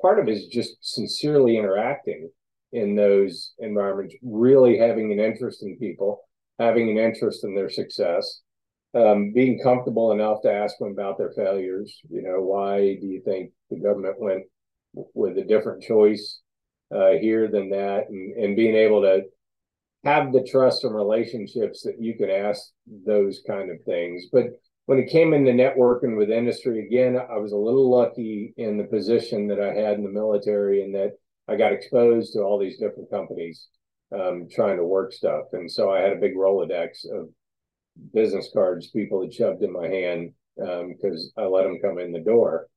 part 0.00 0.18
of 0.18 0.28
it 0.28 0.32
is 0.32 0.46
just 0.46 0.76
sincerely 0.80 1.56
interacting 1.56 2.30
in 2.72 2.94
those 2.94 3.54
environments, 3.58 4.14
really 4.22 4.78
having 4.78 5.12
an 5.12 5.20
interest 5.20 5.62
in 5.62 5.78
people, 5.78 6.20
having 6.58 6.90
an 6.90 6.98
interest 6.98 7.44
in 7.44 7.54
their 7.54 7.70
success, 7.70 8.42
um, 8.94 9.32
being 9.32 9.60
comfortable 9.62 10.12
enough 10.12 10.42
to 10.42 10.52
ask 10.52 10.76
them 10.78 10.90
about 10.90 11.18
their 11.18 11.32
failures. 11.32 12.00
You 12.10 12.22
know, 12.22 12.40
why 12.40 12.96
do 13.00 13.06
you 13.06 13.22
think 13.24 13.52
the 13.70 13.80
government 13.80 14.20
went 14.20 14.44
with 14.92 15.38
a 15.38 15.44
different 15.44 15.82
choice 15.82 16.40
uh, 16.94 17.12
here 17.20 17.48
than 17.48 17.70
that? 17.70 18.08
And, 18.08 18.36
and 18.36 18.56
being 18.56 18.74
able 18.74 19.02
to 19.02 19.22
have 20.06 20.32
the 20.32 20.46
trust 20.48 20.84
and 20.84 20.94
relationships 20.94 21.82
that 21.82 22.00
you 22.00 22.16
can 22.16 22.30
ask 22.30 22.62
those 23.04 23.42
kind 23.46 23.70
of 23.70 23.82
things. 23.84 24.26
But 24.32 24.46
when 24.86 24.98
it 24.98 25.10
came 25.10 25.34
into 25.34 25.50
networking 25.50 26.16
with 26.16 26.30
industry, 26.30 26.86
again, 26.86 27.16
I 27.16 27.38
was 27.38 27.50
a 27.50 27.56
little 27.56 27.90
lucky 27.90 28.54
in 28.56 28.78
the 28.78 28.84
position 28.84 29.48
that 29.48 29.60
I 29.60 29.74
had 29.74 29.98
in 29.98 30.04
the 30.04 30.10
military 30.10 30.84
and 30.84 30.94
that 30.94 31.12
I 31.48 31.56
got 31.56 31.72
exposed 31.72 32.32
to 32.32 32.40
all 32.40 32.58
these 32.58 32.78
different 32.78 33.10
companies 33.10 33.66
um, 34.14 34.46
trying 34.48 34.76
to 34.76 34.84
work 34.84 35.12
stuff. 35.12 35.46
And 35.52 35.70
so 35.70 35.90
I 35.90 36.00
had 36.00 36.12
a 36.12 36.20
big 36.20 36.36
Rolodex 36.36 37.04
of 37.12 37.28
business 38.14 38.48
cards 38.52 38.90
people 38.90 39.22
had 39.22 39.34
shoved 39.34 39.62
in 39.62 39.72
my 39.72 39.88
hand 39.88 40.32
because 40.56 41.32
um, 41.36 41.44
I 41.44 41.48
let 41.48 41.64
them 41.64 41.80
come 41.82 41.98
in 41.98 42.12
the 42.12 42.20
door 42.20 42.68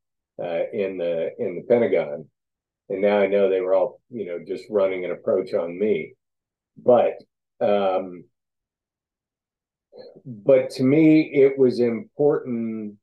uh, 0.42 0.64
in 0.74 0.98
the 0.98 1.30
in 1.38 1.56
the 1.56 1.66
Pentagon. 1.70 2.28
And 2.90 3.02
now 3.02 3.20
I 3.20 3.28
know 3.28 3.50
they 3.50 3.62
were 3.62 3.76
all, 3.76 4.02
you 4.10 4.26
know, 4.26 4.40
just 4.48 4.64
running 4.72 5.06
an 5.06 5.12
approach 5.12 5.54
on 5.54 5.78
me. 5.78 6.16
But 6.84 7.14
um, 7.62 8.24
but 10.26 10.70
to 10.72 10.84
me, 10.84 11.32
it 11.34 11.58
was 11.58 11.80
important 11.80 12.96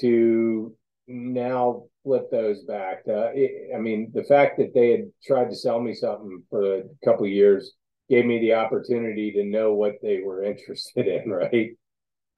to 0.00 0.74
now 1.08 1.84
flip 2.04 2.30
those 2.30 2.62
back. 2.64 3.02
Uh, 3.08 3.30
it, 3.34 3.74
I 3.74 3.78
mean, 3.78 4.10
the 4.14 4.24
fact 4.24 4.58
that 4.58 4.74
they 4.74 4.90
had 4.90 5.10
tried 5.24 5.50
to 5.50 5.56
sell 5.56 5.80
me 5.80 5.94
something 5.94 6.42
for 6.50 6.76
a 6.76 6.82
couple 7.04 7.26
years 7.26 7.72
gave 8.08 8.24
me 8.24 8.38
the 8.38 8.54
opportunity 8.54 9.32
to 9.32 9.44
know 9.44 9.74
what 9.74 9.94
they 10.02 10.20
were 10.20 10.44
interested 10.44 11.06
in, 11.06 11.30
right? 11.30 11.70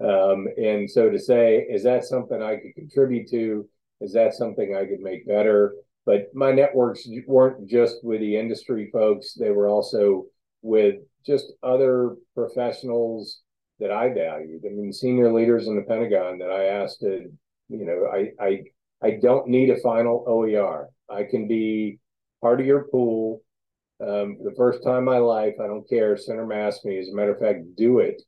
Um, 0.01 0.47
and 0.57 0.89
so 0.89 1.11
to 1.11 1.19
say, 1.19 1.67
is 1.69 1.83
that 1.83 2.05
something 2.05 2.41
I 2.41 2.57
could 2.57 2.75
contribute 2.75 3.29
to? 3.31 3.69
Is 4.01 4.13
that 4.13 4.35
something 4.35 4.77
I 4.77 4.87
could 4.87 5.01
make 5.01 5.27
better? 5.27 5.75
But 6.07 6.29
my 6.33 6.53
networks 6.53 7.07
weren't 7.27 7.69
just 7.69 7.97
with 8.03 8.21
the 8.21 8.37
industry 8.37 8.89
folks; 8.93 9.35
they 9.35 9.51
were 9.51 9.69
also 9.69 10.27
with 10.63 10.97
just 11.27 11.53
other 11.63 12.17
professionals 12.35 13.41
that 13.81 13.91
I 13.91 14.13
valued. 14.13 14.63
I 14.67 14.71
mean, 14.71 14.93
senior 14.93 15.33
leaders 15.33 15.67
in 15.67 15.77
the 15.77 15.83
Pentagon 15.83 16.39
that 16.39 16.51
I 16.51 16.65
asked 16.65 17.01
to, 17.01 17.31
you 17.69 17.87
know, 17.87 18.09
I 18.13 18.33
I 18.45 18.63
I 19.03 19.19
don't 19.23 19.49
need 19.49 19.71
a 19.71 19.81
final 19.81 20.25
OER. 20.27 20.89
I 21.09 21.25
can 21.25 21.47
be 21.47 21.99
part 22.41 22.61
of 22.61 22.67
your 22.67 22.89
pool. 22.91 23.43
Um, 24.01 24.39
the 24.45 24.55
first 24.57 24.83
time 24.85 24.99
in 24.99 25.05
my 25.05 25.19
life, 25.19 25.55
I 25.61 25.67
don't 25.67 25.89
care. 25.89 26.17
Center 26.17 26.47
mass 26.47 26.85
me. 26.85 26.99
As 26.99 27.09
a 27.09 27.15
matter 27.15 27.35
of 27.35 27.41
fact, 27.41 27.77
do 27.77 27.99
it 27.99 28.23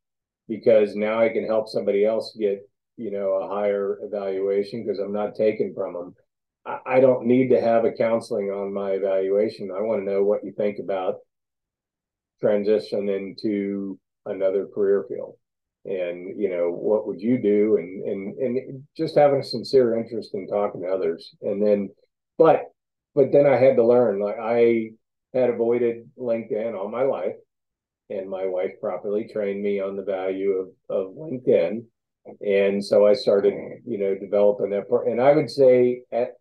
because 0.48 0.96
now 0.96 1.20
I 1.20 1.28
can 1.28 1.46
help 1.46 1.68
somebody 1.68 2.04
else 2.04 2.36
get 2.38 2.60
you 3.00 3.10
know, 3.10 3.32
a 3.32 3.48
higher 3.48 3.98
evaluation 4.02 4.84
because 4.84 4.98
I'm 4.98 5.12
not 5.12 5.34
taking 5.34 5.72
from 5.74 5.94
them. 5.94 6.14
I, 6.66 6.96
I 6.96 7.00
don't 7.00 7.26
need 7.26 7.48
to 7.48 7.60
have 7.60 7.86
a 7.86 7.92
counseling 7.92 8.50
on 8.50 8.74
my 8.74 8.90
evaluation. 8.90 9.70
I 9.74 9.80
want 9.80 10.02
to 10.02 10.10
know 10.10 10.22
what 10.22 10.44
you 10.44 10.52
think 10.52 10.78
about 10.78 11.14
transition 12.40 13.08
into 13.08 13.98
another 14.26 14.66
career 14.66 15.04
field. 15.08 15.36
And 15.84 16.38
you 16.38 16.50
know 16.50 16.70
what 16.70 17.06
would 17.06 17.20
you 17.20 17.38
do? 17.40 17.76
And 17.78 18.04
and 18.04 18.38
and 18.38 18.82
just 18.96 19.16
having 19.16 19.40
a 19.40 19.44
sincere 19.44 19.96
interest 19.96 20.34
in 20.34 20.46
talking 20.46 20.82
to 20.82 20.88
others. 20.88 21.34
And 21.40 21.64
then 21.64 21.88
but 22.36 22.64
but 23.14 23.32
then 23.32 23.46
i 23.46 23.56
had 23.56 23.76
to 23.76 23.86
learn 23.86 24.20
like 24.20 24.36
i 24.38 24.90
had 25.32 25.50
avoided 25.50 26.10
linkedin 26.18 26.76
all 26.78 26.90
my 26.90 27.02
life. 27.02 27.36
And 28.10 28.28
my 28.28 28.44
wife 28.44 28.72
properly 28.80 29.28
trained 29.32 29.62
me 29.62 29.80
on 29.80 29.96
the 29.96 30.02
value 30.02 30.50
of 30.50 30.68
of 30.94 31.14
linkedin. 31.14 31.84
And 32.46 32.84
so 32.84 33.06
i 33.06 33.14
started 33.14 33.54
you 33.86 33.96
know 33.96 34.14
developing 34.14 34.70
that 34.70 34.88
part. 34.88 35.06
And 35.08 35.20
i 35.20 35.32
would 35.32 35.48
say 35.48 36.02
at 36.12 36.32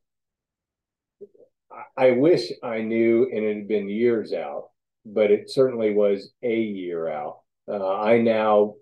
i 1.96 2.12
wish 2.12 2.52
i 2.62 2.82
knew 2.82 3.30
and 3.32 3.46
it 3.46 3.56
had 3.56 3.68
been 3.68 3.88
years 3.88 4.34
out 4.34 4.70
but 5.14 5.32
it 5.32 5.50
certainly 5.50 5.94
was 5.94 6.32
a 6.44 6.60
year 6.62 7.10
out 7.10 7.40
uh, 7.70 8.00
I 8.00 8.18
now 8.18 8.76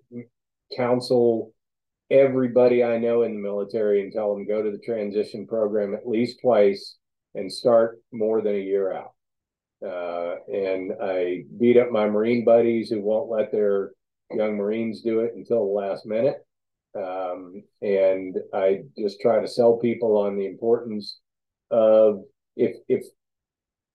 counsel 0.75 1.53
everybody 2.09 2.83
I 2.83 2.97
know 2.97 3.23
in 3.23 3.33
the 3.33 3.41
military 3.41 4.01
and 4.01 4.13
tell 4.13 4.33
them 4.33 4.47
go 4.47 4.61
to 4.61 4.71
the 4.71 4.79
transition 4.79 5.45
program 5.45 5.93
at 5.93 6.07
least 6.07 6.39
twice 6.41 6.95
and 7.35 7.51
start 7.51 7.99
more 8.13 8.41
than 8.41 8.55
a 8.55 8.59
year 8.59 8.93
out. 8.93 9.11
Uh, 9.85 10.35
and 10.47 10.93
I 11.03 11.43
beat 11.59 11.77
up 11.77 11.91
my 11.91 12.07
Marine 12.07 12.45
buddies 12.45 12.89
who 12.89 13.01
won't 13.01 13.29
let 13.29 13.51
their 13.51 13.91
young 14.31 14.55
Marines 14.55 15.01
do 15.01 15.19
it 15.19 15.33
until 15.35 15.67
the 15.67 15.73
last 15.73 16.05
minute. 16.05 16.37
Um, 16.95 17.61
and 17.81 18.37
I 18.53 18.83
just 18.97 19.19
try 19.19 19.41
to 19.41 19.47
sell 19.47 19.77
people 19.77 20.17
on 20.17 20.37
the 20.37 20.47
importance 20.47 21.19
of 21.69 22.23
if 22.55 22.77
if 22.87 23.03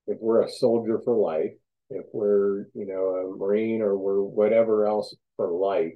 if 0.07 0.19
we're 0.21 0.43
a 0.43 0.51
soldier 0.51 1.01
for 1.03 1.17
life, 1.17 1.53
if 1.95 2.07
we're 2.13 2.67
you 2.75 2.87
know 2.87 3.33
a 3.33 3.37
Marine 3.37 3.83
or 3.83 3.97
we're 3.97 4.23
whatever 4.23 4.87
else 4.87 5.15
for 5.37 5.51
life, 5.51 5.95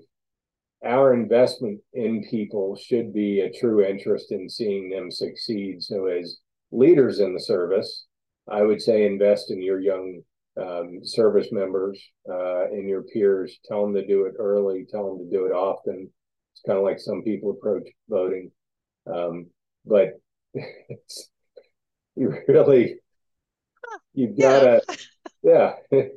our 0.84 1.14
investment 1.14 1.80
in 1.94 2.24
people 2.30 2.76
should 2.76 3.12
be 3.12 3.40
a 3.40 3.52
true 3.52 3.84
interest 3.84 4.32
in 4.32 4.48
seeing 4.48 4.90
them 4.90 5.10
succeed. 5.10 5.82
So, 5.82 6.06
as 6.06 6.38
leaders 6.70 7.20
in 7.20 7.34
the 7.34 7.40
service, 7.40 8.06
I 8.48 8.62
would 8.62 8.82
say 8.82 9.06
invest 9.06 9.50
in 9.50 9.62
your 9.62 9.80
young 9.80 10.22
um, 10.60 11.00
service 11.02 11.48
members 11.50 12.00
uh, 12.28 12.66
and 12.66 12.88
your 12.88 13.02
peers. 13.02 13.58
Tell 13.64 13.82
them 13.82 13.94
to 13.94 14.06
do 14.06 14.26
it 14.26 14.34
early. 14.38 14.86
Tell 14.88 15.08
them 15.08 15.18
to 15.18 15.36
do 15.36 15.46
it 15.46 15.52
often. 15.52 16.10
It's 16.52 16.62
kind 16.66 16.78
of 16.78 16.84
like 16.84 16.98
some 16.98 17.22
people 17.22 17.50
approach 17.50 17.88
voting, 18.08 18.50
um, 19.12 19.46
but 19.84 20.20
you 22.16 22.34
really 22.48 22.96
you've 24.14 24.38
got 24.38 24.60
to 24.60 24.82
yeah. 25.46 25.74
it, 25.90 26.12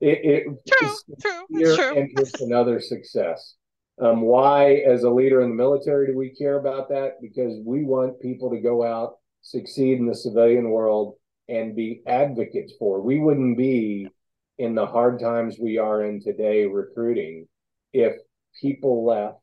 it, 0.00 0.44
true, 0.66 0.88
true, 1.20 1.76
true. 1.76 1.96
interest 1.96 2.40
in 2.40 2.52
other 2.52 2.80
success. 2.80 3.54
Um, 4.00 4.22
why, 4.22 4.76
as 4.76 5.02
a 5.02 5.10
leader 5.10 5.42
in 5.42 5.50
the 5.50 5.54
military, 5.54 6.06
do 6.06 6.16
we 6.16 6.30
care 6.30 6.58
about 6.58 6.88
that? 6.88 7.20
Because 7.20 7.58
we 7.66 7.84
want 7.84 8.20
people 8.20 8.50
to 8.50 8.60
go 8.60 8.82
out, 8.82 9.16
succeed 9.42 9.98
in 9.98 10.06
the 10.06 10.14
civilian 10.14 10.70
world, 10.70 11.16
and 11.48 11.76
be 11.76 12.00
advocates 12.06 12.72
for. 12.78 13.02
We 13.02 13.18
wouldn't 13.18 13.58
be 13.58 14.08
in 14.56 14.74
the 14.74 14.86
hard 14.86 15.20
times 15.20 15.58
we 15.60 15.76
are 15.76 16.02
in 16.04 16.22
today 16.22 16.64
recruiting 16.64 17.46
if 17.92 18.14
people 18.60 19.04
left 19.04 19.36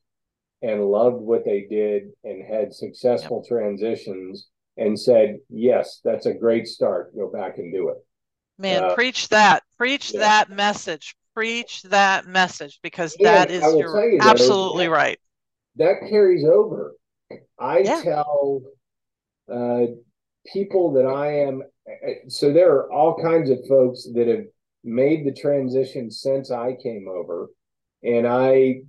and 0.63 0.85
loved 0.85 1.21
what 1.21 1.45
they 1.45 1.67
did 1.69 2.03
and 2.23 2.43
had 2.43 2.73
successful 2.73 3.43
yep. 3.43 3.59
transitions 3.59 4.47
and 4.75 4.99
said, 4.99 5.37
yes, 5.49 6.01
that's 6.03 6.25
a 6.25 6.33
great 6.33 6.65
start. 6.65 7.15
Go 7.15 7.31
back 7.31 7.57
and 7.57 7.71
do 7.71 7.89
it. 7.89 7.97
Man, 8.57 8.83
uh, 8.83 8.95
preach 8.95 9.29
that. 9.29 9.63
Preach 9.77 10.13
yeah. 10.13 10.19
that 10.21 10.49
message 10.49 11.15
preach 11.37 11.83
that 11.83 12.25
message 12.25 12.79
because 12.81 13.15
that 13.19 13.51
is 13.51 13.61
you're 13.61 14.09
you, 14.09 14.17
absolutely 14.19 14.87
right. 14.87 15.19
That 15.75 15.99
carries 16.09 16.43
over. 16.43 16.95
I 17.59 17.79
yeah. 17.79 18.01
tell 18.01 18.63
uh, 19.47 19.85
people 20.51 20.93
that 20.93 21.05
I 21.05 21.41
am. 21.41 21.61
So 22.27 22.51
there 22.51 22.71
are 22.71 22.91
all 22.91 23.21
kinds 23.21 23.51
of 23.51 23.59
folks 23.69 24.07
that 24.15 24.27
have 24.27 24.45
made 24.83 25.27
the 25.27 25.31
transition 25.31 26.09
since 26.09 26.49
I 26.49 26.75
came 26.81 27.07
over, 27.07 27.49
and 28.01 28.25
I, 28.25 28.81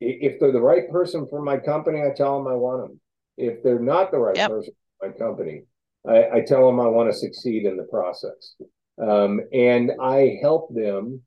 if 0.00 0.40
they're 0.40 0.52
the 0.52 0.58
right 0.62 0.90
person 0.90 1.26
for 1.28 1.42
my 1.42 1.58
company, 1.58 2.00
I 2.00 2.14
tell 2.16 2.38
them 2.38 2.50
I 2.50 2.56
want 2.56 2.88
them. 2.88 3.00
If 3.36 3.62
they're 3.62 3.78
not 3.78 4.10
the 4.10 4.18
right 4.20 4.36
yep. 4.36 4.48
person 4.48 4.72
for 4.98 5.08
my 5.08 5.18
company, 5.18 5.64
I, 6.08 6.38
I, 6.38 6.40
tell 6.40 6.66
them 6.66 6.80
I 6.80 6.86
want 6.86 7.12
to 7.12 7.18
succeed 7.18 7.66
in 7.66 7.76
the 7.76 7.84
process. 7.84 8.54
Um, 9.00 9.40
and 9.52 9.92
I 10.00 10.38
help 10.42 10.74
them 10.74 11.22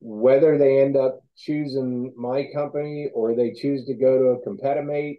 whether 0.00 0.58
they 0.58 0.80
end 0.80 0.96
up 0.96 1.20
choosing 1.36 2.12
my 2.16 2.46
company 2.52 3.08
or 3.14 3.34
they 3.34 3.52
choose 3.52 3.86
to 3.86 3.94
go 3.94 4.18
to 4.18 4.24
a 4.24 4.42
competitor 4.42 5.14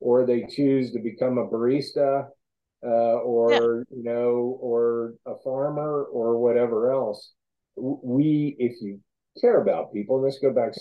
or 0.00 0.26
they 0.26 0.46
choose 0.46 0.92
to 0.92 0.98
become 0.98 1.38
a 1.38 1.46
barista 1.48 2.26
uh, 2.84 3.18
or 3.22 3.84
yeah. 3.90 3.96
you 3.96 4.04
know 4.04 4.58
or 4.60 5.14
a 5.26 5.34
farmer 5.42 6.04
or 6.04 6.38
whatever 6.38 6.92
else 6.92 7.32
we 7.76 8.56
if 8.58 8.80
you 8.82 9.00
care 9.40 9.62
about 9.62 9.92
people 9.92 10.16
and 10.16 10.24
let's 10.24 10.38
go 10.38 10.52
back 10.52 10.72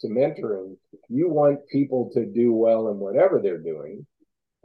to 0.00 0.08
mentoring 0.08 0.74
you 1.08 1.28
want 1.28 1.58
people 1.70 2.10
to 2.12 2.24
do 2.26 2.52
well 2.52 2.88
in 2.88 2.98
whatever 2.98 3.40
they're 3.40 3.58
doing 3.58 4.04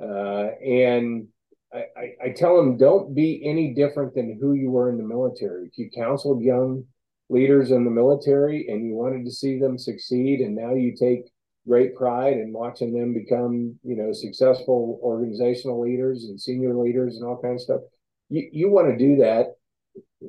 uh, 0.01 0.49
and 0.65 1.27
I, 1.73 2.13
I, 2.23 2.29
tell 2.29 2.55
them 2.55 2.77
don't 2.77 3.13
be 3.13 3.41
any 3.45 3.73
different 3.73 4.15
than 4.15 4.37
who 4.39 4.53
you 4.53 4.71
were 4.71 4.89
in 4.89 4.97
the 4.97 5.03
military. 5.03 5.67
If 5.67 5.77
you 5.77 5.89
counseled 5.93 6.41
young 6.41 6.85
leaders 7.29 7.71
in 7.71 7.83
the 7.83 7.91
military 7.91 8.67
and 8.69 8.85
you 8.85 8.95
wanted 8.95 9.25
to 9.25 9.31
see 9.31 9.59
them 9.59 9.77
succeed 9.77 10.39
and 10.39 10.55
now 10.55 10.73
you 10.73 10.95
take 10.95 11.25
great 11.67 11.93
pride 11.93 12.37
in 12.37 12.53
watching 12.53 12.93
them 12.93 13.13
become 13.13 13.77
you 13.83 13.97
know 13.97 14.13
successful 14.13 14.97
organizational 15.03 15.81
leaders 15.81 16.23
and 16.23 16.39
senior 16.39 16.73
leaders 16.73 17.17
and 17.17 17.25
all 17.25 17.41
kinds 17.41 17.63
of 17.63 17.65
stuff 17.65 17.81
you, 18.29 18.47
you 18.53 18.71
want 18.71 18.87
to 18.87 18.97
do 18.97 19.17
that 19.17 19.47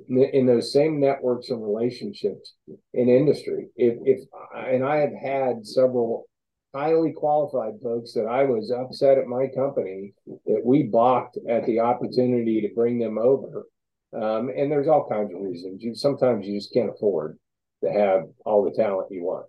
in 0.08 0.46
those 0.46 0.72
same 0.72 1.00
networks 1.00 1.50
and 1.50 1.62
relationships 1.62 2.54
in 2.92 3.08
industry. 3.08 3.68
If 3.76 3.98
if 4.04 4.28
and 4.54 4.84
i 4.84 4.96
have 4.96 5.14
had 5.14 5.66
several 5.66 6.26
highly 6.74 7.12
qualified 7.12 7.74
folks 7.82 8.12
that 8.12 8.26
i 8.26 8.44
was 8.44 8.70
upset 8.70 9.18
at 9.18 9.26
my 9.26 9.46
company 9.54 10.12
that 10.46 10.62
we 10.64 10.82
balked 10.82 11.38
at 11.48 11.64
the 11.66 11.80
opportunity 11.80 12.60
to 12.60 12.74
bring 12.74 12.98
them 12.98 13.18
over 13.18 13.64
um, 14.12 14.50
and 14.56 14.70
there's 14.70 14.88
all 14.88 15.08
kinds 15.08 15.34
of 15.34 15.40
reasons. 15.40 15.82
You 15.82 15.94
sometimes 15.94 16.46
you 16.46 16.58
just 16.58 16.72
can't 16.72 16.90
afford 16.90 17.38
to 17.84 17.92
have 17.92 18.22
all 18.44 18.64
the 18.64 18.70
talent 18.70 19.08
you 19.10 19.22
want. 19.22 19.46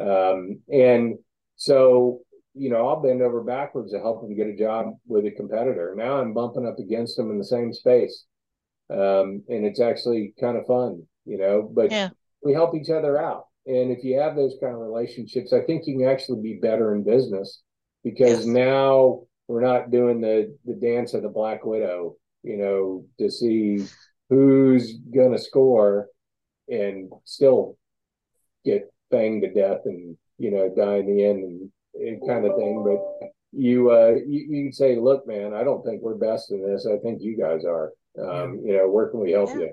Um, 0.00 0.60
and 0.72 1.18
so, 1.56 2.20
you 2.54 2.70
know, 2.70 2.88
I'll 2.88 3.00
bend 3.00 3.22
over 3.22 3.42
backwards 3.42 3.92
to 3.92 4.00
help 4.00 4.20
them 4.20 4.36
get 4.36 4.48
a 4.48 4.56
job 4.56 4.94
with 5.06 5.24
a 5.26 5.30
competitor. 5.30 5.94
Now 5.96 6.20
I'm 6.20 6.34
bumping 6.34 6.66
up 6.66 6.78
against 6.78 7.16
them 7.16 7.30
in 7.30 7.38
the 7.38 7.44
same 7.44 7.72
space. 7.72 8.24
Um, 8.90 9.44
and 9.48 9.64
it's 9.64 9.80
actually 9.80 10.34
kind 10.38 10.58
of 10.58 10.66
fun, 10.66 11.04
you 11.24 11.38
know, 11.38 11.62
but 11.62 11.90
yeah. 11.90 12.10
we 12.42 12.52
help 12.52 12.74
each 12.74 12.90
other 12.90 13.20
out. 13.20 13.46
And 13.66 13.90
if 13.90 14.04
you 14.04 14.18
have 14.18 14.36
those 14.36 14.56
kind 14.60 14.74
of 14.74 14.80
relationships, 14.80 15.52
I 15.52 15.62
think 15.62 15.86
you 15.86 15.98
can 15.98 16.08
actually 16.08 16.42
be 16.42 16.58
better 16.60 16.94
in 16.94 17.02
business 17.02 17.62
because 18.02 18.44
yes. 18.44 18.46
now 18.46 19.22
we're 19.48 19.62
not 19.62 19.90
doing 19.90 20.20
the 20.20 20.56
the 20.64 20.74
dance 20.74 21.14
of 21.14 21.22
the 21.22 21.28
black 21.28 21.64
widow 21.64 22.16
you 22.44 22.58
know, 22.58 23.06
to 23.18 23.30
see 23.30 23.84
who's 24.28 24.98
going 24.98 25.32
to 25.32 25.38
score 25.38 26.08
and 26.68 27.10
still 27.24 27.76
get 28.64 28.92
banged 29.10 29.42
to 29.42 29.52
death 29.52 29.80
and, 29.86 30.16
you 30.38 30.50
know, 30.50 30.72
die 30.76 30.96
in 30.96 31.06
the 31.06 31.24
end 31.24 31.42
and, 31.42 31.70
and 31.94 32.28
kind 32.28 32.44
of 32.44 32.54
thing. 32.56 32.84
But 32.84 33.30
you, 33.52 33.90
uh, 33.90 34.14
you, 34.26 34.46
you 34.48 34.72
say, 34.72 34.96
look, 34.96 35.26
man, 35.26 35.54
I 35.54 35.64
don't 35.64 35.84
think 35.84 36.02
we're 36.02 36.16
best 36.16 36.52
in 36.52 36.62
this. 36.62 36.86
I 36.86 36.98
think 36.98 37.22
you 37.22 37.36
guys 37.36 37.64
are. 37.64 37.92
Um, 38.16 38.60
you 38.64 38.76
know, 38.76 38.88
where 38.88 39.08
can 39.08 39.18
we 39.18 39.32
help 39.32 39.50
yeah. 39.50 39.66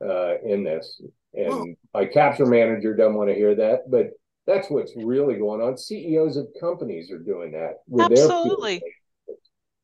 you 0.00 0.10
uh, 0.10 0.34
in 0.44 0.64
this? 0.64 1.00
And 1.36 1.48
well, 1.48 1.66
my 1.94 2.04
capture 2.06 2.46
manager 2.46 2.96
doesn't 2.96 3.14
want 3.14 3.28
to 3.28 3.34
hear 3.34 3.54
that, 3.54 3.90
but 3.90 4.10
that's 4.46 4.70
what's 4.70 4.92
really 4.96 5.36
going 5.36 5.60
on. 5.60 5.76
CEOs 5.76 6.36
of 6.36 6.46
companies 6.60 7.10
are 7.10 7.18
doing 7.18 7.52
that 7.52 7.74
with 7.88 8.10
absolutely. 8.10 8.78
their 9.26 9.36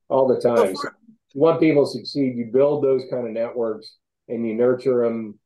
all 0.09 0.29
the 0.29 0.41
time. 0.41 0.75
So 0.77 0.91
you 1.35 1.41
want 1.41 1.61
people 1.61 1.85
to 1.85 1.91
succeed, 1.91 2.37
you 2.37 2.51
build 2.53 2.85
those 2.85 3.03
kind 3.11 3.27
of 3.27 3.33
networks 3.33 3.97
and 4.29 4.47
you 4.47 4.55
nurture 4.55 5.05
them 5.05 5.39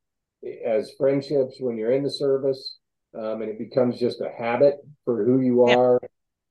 as 0.65 0.93
friendships 0.99 1.57
when 1.61 1.77
you're 1.77 1.93
in 1.93 2.03
the 2.03 2.11
service. 2.11 2.79
Um, 3.17 3.41
and 3.41 3.51
it 3.51 3.59
becomes 3.59 3.99
just 3.99 4.21
a 4.21 4.31
habit 4.37 4.75
for 5.05 5.25
who 5.25 5.41
you 5.41 5.63
are. 5.65 5.99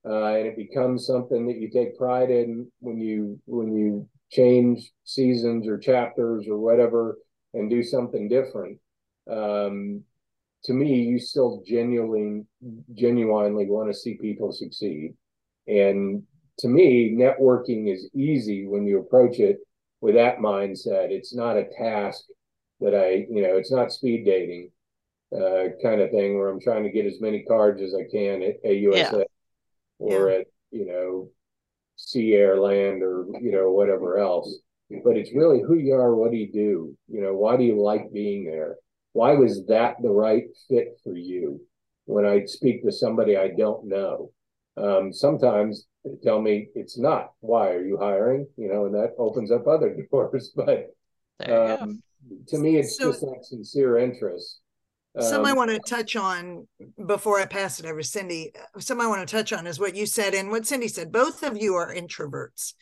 Uh, 0.07 0.35
and 0.35 0.47
it 0.47 0.55
becomes 0.55 1.05
something 1.05 1.47
that 1.47 1.57
you 1.57 1.69
take 1.69 1.97
pride 1.97 2.29
in 2.29 2.71
when 2.79 2.99
you 2.99 3.39
when 3.45 3.73
you 3.73 4.07
change 4.31 4.91
seasons 5.03 5.67
or 5.67 5.77
chapters 5.77 6.45
or 6.47 6.57
whatever 6.59 7.17
and 7.53 7.69
do 7.69 7.81
something 7.81 8.27
different. 8.27 8.79
Um, 9.29 10.03
to 10.65 10.73
me, 10.73 11.03
you 11.03 11.19
still 11.19 11.63
genuinely 11.65 12.45
genuinely 12.93 13.67
want 13.67 13.91
to 13.91 13.97
see 13.97 14.17
people 14.17 14.51
succeed. 14.51 15.13
And 15.67 16.23
to 16.59 16.67
me, 16.67 17.11
networking 17.11 17.91
is 17.93 18.09
easy 18.13 18.65
when 18.65 18.85
you 18.85 18.99
approach 18.99 19.39
it 19.39 19.59
with 20.01 20.15
that 20.15 20.39
mindset. 20.39 21.11
It's 21.11 21.35
not 21.35 21.57
a 21.57 21.67
task 21.77 22.23
that 22.79 22.95
I, 22.95 23.25
you 23.29 23.41
know, 23.41 23.57
it's 23.57 23.71
not 23.71 23.91
speed 23.91 24.25
dating 24.25 24.71
uh, 25.35 25.69
kind 25.83 26.01
of 26.01 26.11
thing 26.11 26.37
where 26.37 26.49
I'm 26.49 26.61
trying 26.61 26.83
to 26.83 26.91
get 26.91 27.05
as 27.05 27.21
many 27.21 27.43
cards 27.43 27.81
as 27.81 27.93
I 27.93 28.03
can 28.11 28.41
at 28.41 28.63
AUSA 28.63 29.11
yeah. 29.11 29.23
or 29.99 30.29
yeah. 30.29 30.37
at, 30.37 30.47
you 30.71 30.85
know, 30.85 31.29
Sea 31.95 32.33
Air 32.33 32.59
Land 32.59 33.01
or, 33.03 33.25
you 33.41 33.51
know, 33.51 33.71
whatever 33.71 34.17
else. 34.17 34.57
But 35.03 35.17
it's 35.17 35.33
really 35.33 35.61
who 35.61 35.75
you 35.75 35.95
are, 35.95 36.15
what 36.15 36.31
do 36.31 36.37
you 36.37 36.51
do? 36.51 36.95
You 37.07 37.21
know, 37.21 37.33
why 37.33 37.57
do 37.57 37.63
you 37.63 37.81
like 37.81 38.13
being 38.13 38.45
there? 38.45 38.75
Why 39.15 39.33
was 39.33 39.65
that 39.67 39.95
the 40.01 40.09
right 40.09 40.43
fit 40.67 40.99
for 41.01 41.15
you? 41.15 41.61
When 42.03 42.25
I 42.25 42.43
speak 42.43 42.83
to 42.83 42.91
somebody 42.91 43.37
I 43.37 43.47
don't 43.47 43.85
know, 43.85 44.31
um, 44.75 45.13
sometimes 45.13 45.87
they 46.03 46.15
tell 46.21 46.41
me 46.41 46.67
it's 46.75 46.97
not. 46.97 47.31
Why 47.39 47.69
are 47.69 47.81
you 47.81 47.97
hiring? 47.97 48.45
You 48.57 48.67
know, 48.67 48.87
and 48.87 48.93
that 48.93 49.13
opens 49.17 49.51
up 49.51 49.67
other 49.67 49.95
doors. 50.11 50.51
But 50.53 50.93
um, 51.49 52.03
to 52.49 52.57
me, 52.57 52.75
it's 52.75 52.97
so, 52.97 53.11
just 53.11 53.21
that 53.21 53.45
sincere 53.45 53.99
interest. 53.99 54.59
Some 55.21 55.45
I 55.45 55.51
um, 55.51 55.57
want 55.57 55.71
to 55.71 55.79
touch 55.79 56.17
on 56.17 56.67
before 57.07 57.39
I 57.39 57.45
pass 57.45 57.79
it 57.79 57.85
over 57.85 58.03
Cindy. 58.03 58.51
Some 58.79 58.99
I 58.99 59.07
want 59.07 59.25
to 59.25 59.33
touch 59.33 59.53
on 59.53 59.65
is 59.65 59.79
what 59.79 59.95
you 59.95 60.05
said 60.05 60.33
and 60.33 60.51
what 60.51 60.67
Cindy 60.67 60.89
said. 60.89 61.13
Both 61.13 61.41
of 61.41 61.55
you 61.55 61.75
are 61.75 61.95
introverts. 61.95 62.73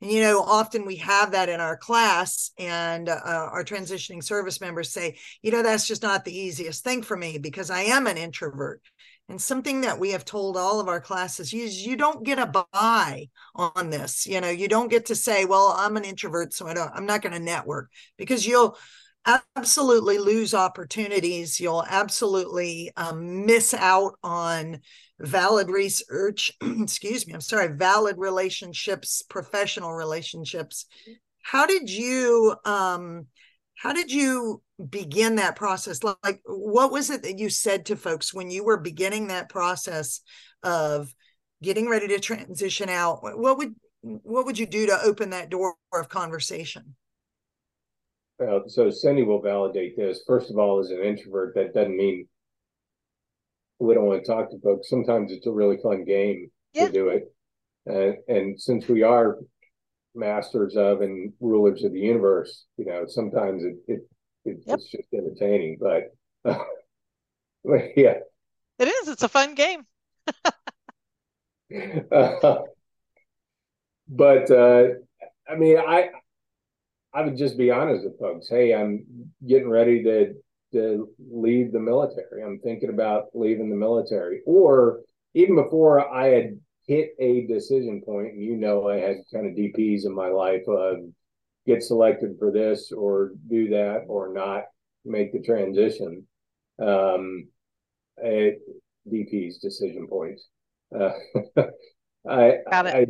And, 0.00 0.10
you 0.10 0.22
know, 0.22 0.40
often 0.40 0.86
we 0.86 0.96
have 0.96 1.32
that 1.32 1.48
in 1.48 1.60
our 1.60 1.76
class, 1.76 2.52
and 2.58 3.08
uh, 3.08 3.20
our 3.24 3.64
transitioning 3.64 4.22
service 4.22 4.60
members 4.60 4.92
say, 4.92 5.18
you 5.42 5.50
know, 5.50 5.62
that's 5.62 5.86
just 5.86 6.02
not 6.02 6.24
the 6.24 6.36
easiest 6.36 6.82
thing 6.82 7.02
for 7.02 7.16
me 7.16 7.38
because 7.38 7.70
I 7.70 7.82
am 7.82 8.06
an 8.06 8.16
introvert. 8.16 8.82
And 9.28 9.40
something 9.40 9.82
that 9.82 10.00
we 10.00 10.10
have 10.10 10.24
told 10.24 10.56
all 10.56 10.80
of 10.80 10.88
our 10.88 11.00
classes 11.00 11.54
is 11.54 11.86
you 11.86 11.96
don't 11.96 12.24
get 12.24 12.40
a 12.40 12.64
buy 12.72 13.28
on 13.54 13.90
this. 13.90 14.26
You 14.26 14.40
know, 14.40 14.50
you 14.50 14.66
don't 14.66 14.90
get 14.90 15.06
to 15.06 15.14
say, 15.14 15.44
well, 15.44 15.72
I'm 15.76 15.96
an 15.96 16.04
introvert, 16.04 16.52
so 16.52 16.66
I 16.66 16.74
don't, 16.74 16.90
I'm 16.92 17.06
not 17.06 17.22
going 17.22 17.34
to 17.34 17.38
network 17.38 17.90
because 18.16 18.44
you'll 18.44 18.76
absolutely 19.26 20.18
lose 20.18 20.54
opportunities. 20.54 21.60
You'll 21.60 21.84
absolutely 21.88 22.90
um, 22.96 23.46
miss 23.46 23.74
out 23.74 24.14
on 24.22 24.80
valid 25.20 25.68
research, 25.68 26.52
excuse 26.62 27.26
me, 27.26 27.34
I'm 27.34 27.40
sorry, 27.40 27.68
valid 27.76 28.16
relationships, 28.18 29.22
professional 29.28 29.92
relationships. 29.92 30.86
How 31.42 31.66
did 31.66 31.90
you 31.90 32.54
um 32.64 33.26
how 33.76 33.94
did 33.94 34.12
you 34.12 34.62
begin 34.90 35.36
that 35.36 35.56
process? 35.56 36.00
Like 36.02 36.40
what 36.44 36.92
was 36.92 37.08
it 37.10 37.22
that 37.22 37.38
you 37.38 37.48
said 37.48 37.86
to 37.86 37.96
folks 37.96 38.34
when 38.34 38.50
you 38.50 38.62
were 38.62 38.78
beginning 38.78 39.28
that 39.28 39.48
process 39.48 40.20
of 40.62 41.12
getting 41.62 41.88
ready 41.88 42.08
to 42.08 42.20
transition 42.20 42.88
out? 42.88 43.22
What 43.22 43.58
would 43.58 43.74
what 44.02 44.46
would 44.46 44.58
you 44.58 44.66
do 44.66 44.86
to 44.86 45.02
open 45.02 45.30
that 45.30 45.50
door 45.50 45.74
of 45.92 46.08
conversation? 46.08 46.94
Well, 48.40 48.62
so 48.68 48.88
Cindy 48.90 49.22
will 49.22 49.42
validate 49.42 49.98
this. 49.98 50.22
First 50.26 50.50
of 50.50 50.56
all, 50.56 50.80
as 50.80 50.90
an 50.90 51.02
introvert, 51.02 51.54
that 51.56 51.74
doesn't 51.74 51.94
mean 51.94 52.26
we 53.78 53.92
don't 53.92 54.06
want 54.06 54.24
to 54.24 54.30
talk 54.30 54.50
to 54.50 54.58
folks. 54.60 54.88
Sometimes 54.88 55.30
it's 55.30 55.46
a 55.46 55.50
really 55.50 55.76
fun 55.82 56.04
game 56.06 56.50
yeah. 56.72 56.86
to 56.86 56.92
do 56.92 57.08
it. 57.08 57.34
And, 57.84 58.16
and 58.28 58.60
since 58.60 58.88
we 58.88 59.02
are 59.02 59.36
masters 60.14 60.74
of 60.74 61.02
and 61.02 61.34
rulers 61.38 61.84
of 61.84 61.92
the 61.92 62.00
universe, 62.00 62.64
you 62.78 62.86
know, 62.86 63.04
sometimes 63.06 63.62
it, 63.62 63.76
it, 63.86 64.00
it 64.46 64.58
yep. 64.64 64.78
it's 64.78 64.90
just 64.90 65.08
entertaining, 65.12 65.76
but, 65.78 66.04
uh, 66.50 66.64
but 67.64 67.90
yeah. 67.94 68.14
It 68.78 68.88
is. 68.88 69.08
It's 69.08 69.22
a 69.22 69.28
fun 69.28 69.54
game. 69.54 69.84
uh, 70.44 70.50
but 74.08 74.50
uh, 74.50 74.84
I 75.46 75.56
mean, 75.56 75.76
I 75.76 76.08
I 77.12 77.22
would 77.22 77.36
just 77.36 77.58
be 77.58 77.70
honest 77.70 78.04
with 78.04 78.18
folks. 78.18 78.48
Hey, 78.48 78.74
I'm 78.74 79.04
getting 79.46 79.68
ready 79.68 80.02
to 80.04 80.34
to 80.72 81.08
leave 81.18 81.72
the 81.72 81.80
military. 81.80 82.44
I'm 82.44 82.60
thinking 82.60 82.90
about 82.90 83.26
leaving 83.34 83.70
the 83.70 83.76
military. 83.76 84.40
Or 84.46 85.00
even 85.34 85.56
before 85.56 86.08
I 86.08 86.28
had 86.28 86.60
hit 86.86 87.10
a 87.18 87.46
decision 87.46 88.02
point, 88.02 88.36
you 88.36 88.56
know, 88.56 88.88
I 88.88 88.98
had 88.98 89.16
kind 89.32 89.46
of 89.46 89.54
DPs 89.56 90.06
in 90.06 90.14
my 90.14 90.28
life 90.28 90.62
of 90.68 90.98
get 91.66 91.82
selected 91.82 92.36
for 92.38 92.52
this 92.52 92.92
or 92.92 93.32
do 93.48 93.68
that 93.70 94.04
or 94.06 94.32
not 94.32 94.64
make 95.04 95.32
the 95.32 95.42
transition. 95.42 96.24
Um, 96.80 97.48
DPs 99.10 99.60
decision 99.60 100.06
points. 100.06 100.46
Uh, 100.94 101.12
I, 102.28 102.58
I, 102.70 103.06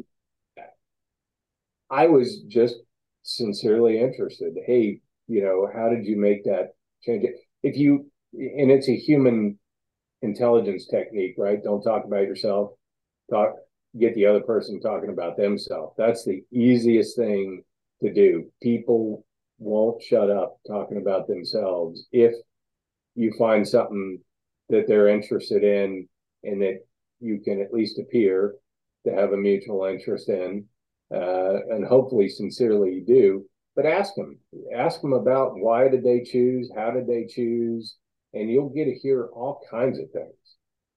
I 1.90 2.06
was 2.06 2.42
just 2.48 2.76
sincerely 3.22 3.98
interested. 3.98 4.54
Hey, 4.66 5.00
you 5.28 5.42
know, 5.42 5.68
how 5.72 5.88
did 5.88 6.06
you 6.06 6.16
make 6.16 6.44
that 6.44 6.74
change? 7.02 7.26
if 7.62 7.76
you 7.76 8.10
and 8.32 8.70
it's 8.70 8.88
a 8.88 8.96
human 8.96 9.58
intelligence 10.22 10.86
technique, 10.86 11.34
right? 11.36 11.62
Don't 11.62 11.82
talk 11.82 12.04
about 12.04 12.22
yourself. 12.22 12.72
Talk 13.30 13.54
get 13.98 14.14
the 14.14 14.26
other 14.26 14.40
person 14.40 14.80
talking 14.80 15.10
about 15.10 15.36
themselves. 15.36 15.94
That's 15.98 16.24
the 16.24 16.44
easiest 16.52 17.16
thing 17.16 17.64
to 18.02 18.12
do. 18.12 18.50
People 18.62 19.24
won't 19.58 20.02
shut 20.02 20.30
up 20.30 20.58
talking 20.66 20.98
about 20.98 21.26
themselves 21.26 22.06
if 22.12 22.32
you 23.14 23.32
find 23.36 23.66
something 23.66 24.20
that 24.68 24.86
they're 24.86 25.08
interested 25.08 25.64
in 25.64 26.08
and 26.44 26.62
that 26.62 26.78
you 27.20 27.40
can 27.40 27.60
at 27.60 27.74
least 27.74 27.98
appear 27.98 28.54
to 29.04 29.12
have 29.12 29.32
a 29.32 29.36
mutual 29.36 29.84
interest 29.84 30.28
in 30.28 30.64
uh, 31.12 31.58
and 31.70 31.84
hopefully 31.84 32.28
sincerely 32.28 32.94
you 32.94 33.04
do 33.04 33.44
but 33.76 33.86
ask 33.86 34.14
them, 34.14 34.38
ask 34.76 35.00
them 35.00 35.12
about 35.12 35.58
why 35.58 35.88
did 35.88 36.02
they 36.02 36.22
choose, 36.22 36.70
how 36.74 36.90
did 36.90 37.06
they 37.06 37.26
choose, 37.26 37.96
and 38.34 38.50
you'll 38.50 38.68
get 38.68 38.84
to 38.84 38.94
hear 38.94 39.28
all 39.32 39.60
kinds 39.70 39.98
of 39.98 40.10
things. 40.10 40.34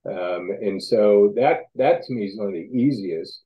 Um, 0.06 0.50
and 0.62 0.84
so 0.84 1.32
that 1.38 1.62
that 1.76 2.04
to 2.04 2.14
me 2.14 2.26
is 2.26 2.38
one 2.38 2.48
of 2.48 2.54
the 2.54 2.60
easiest. 2.60 3.44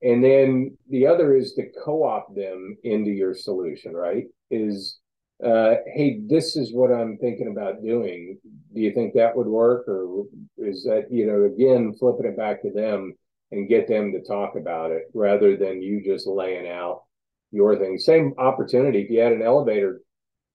And 0.00 0.22
then 0.22 0.78
the 0.88 1.06
other 1.06 1.36
is 1.36 1.54
to 1.54 1.70
co-opt 1.84 2.34
them 2.34 2.76
into 2.84 3.10
your 3.10 3.34
solution, 3.34 3.94
right? 3.94 4.24
Is 4.50 4.98
uh, 5.44 5.74
hey, 5.94 6.20
this 6.26 6.56
is 6.56 6.72
what 6.72 6.90
I'm 6.90 7.18
thinking 7.18 7.48
about 7.48 7.84
doing. 7.84 8.38
Do 8.74 8.80
you 8.80 8.92
think 8.92 9.14
that 9.14 9.36
would 9.36 9.46
work, 9.46 9.86
or 9.86 10.24
is 10.56 10.84
that 10.84 11.08
you 11.10 11.26
know 11.26 11.44
again 11.44 11.94
flipping 11.98 12.26
it 12.26 12.36
back 12.36 12.62
to 12.62 12.72
them 12.72 13.14
and 13.50 13.68
get 13.68 13.88
them 13.88 14.12
to 14.12 14.22
talk 14.22 14.56
about 14.56 14.90
it 14.90 15.04
rather 15.14 15.56
than 15.56 15.82
you 15.82 16.02
just 16.04 16.26
laying 16.26 16.68
out 16.68 17.02
your 17.50 17.78
thing. 17.78 17.98
Same 17.98 18.34
opportunity. 18.38 19.02
If 19.02 19.10
you 19.10 19.20
had 19.20 19.32
an 19.32 19.42
elevator 19.42 20.00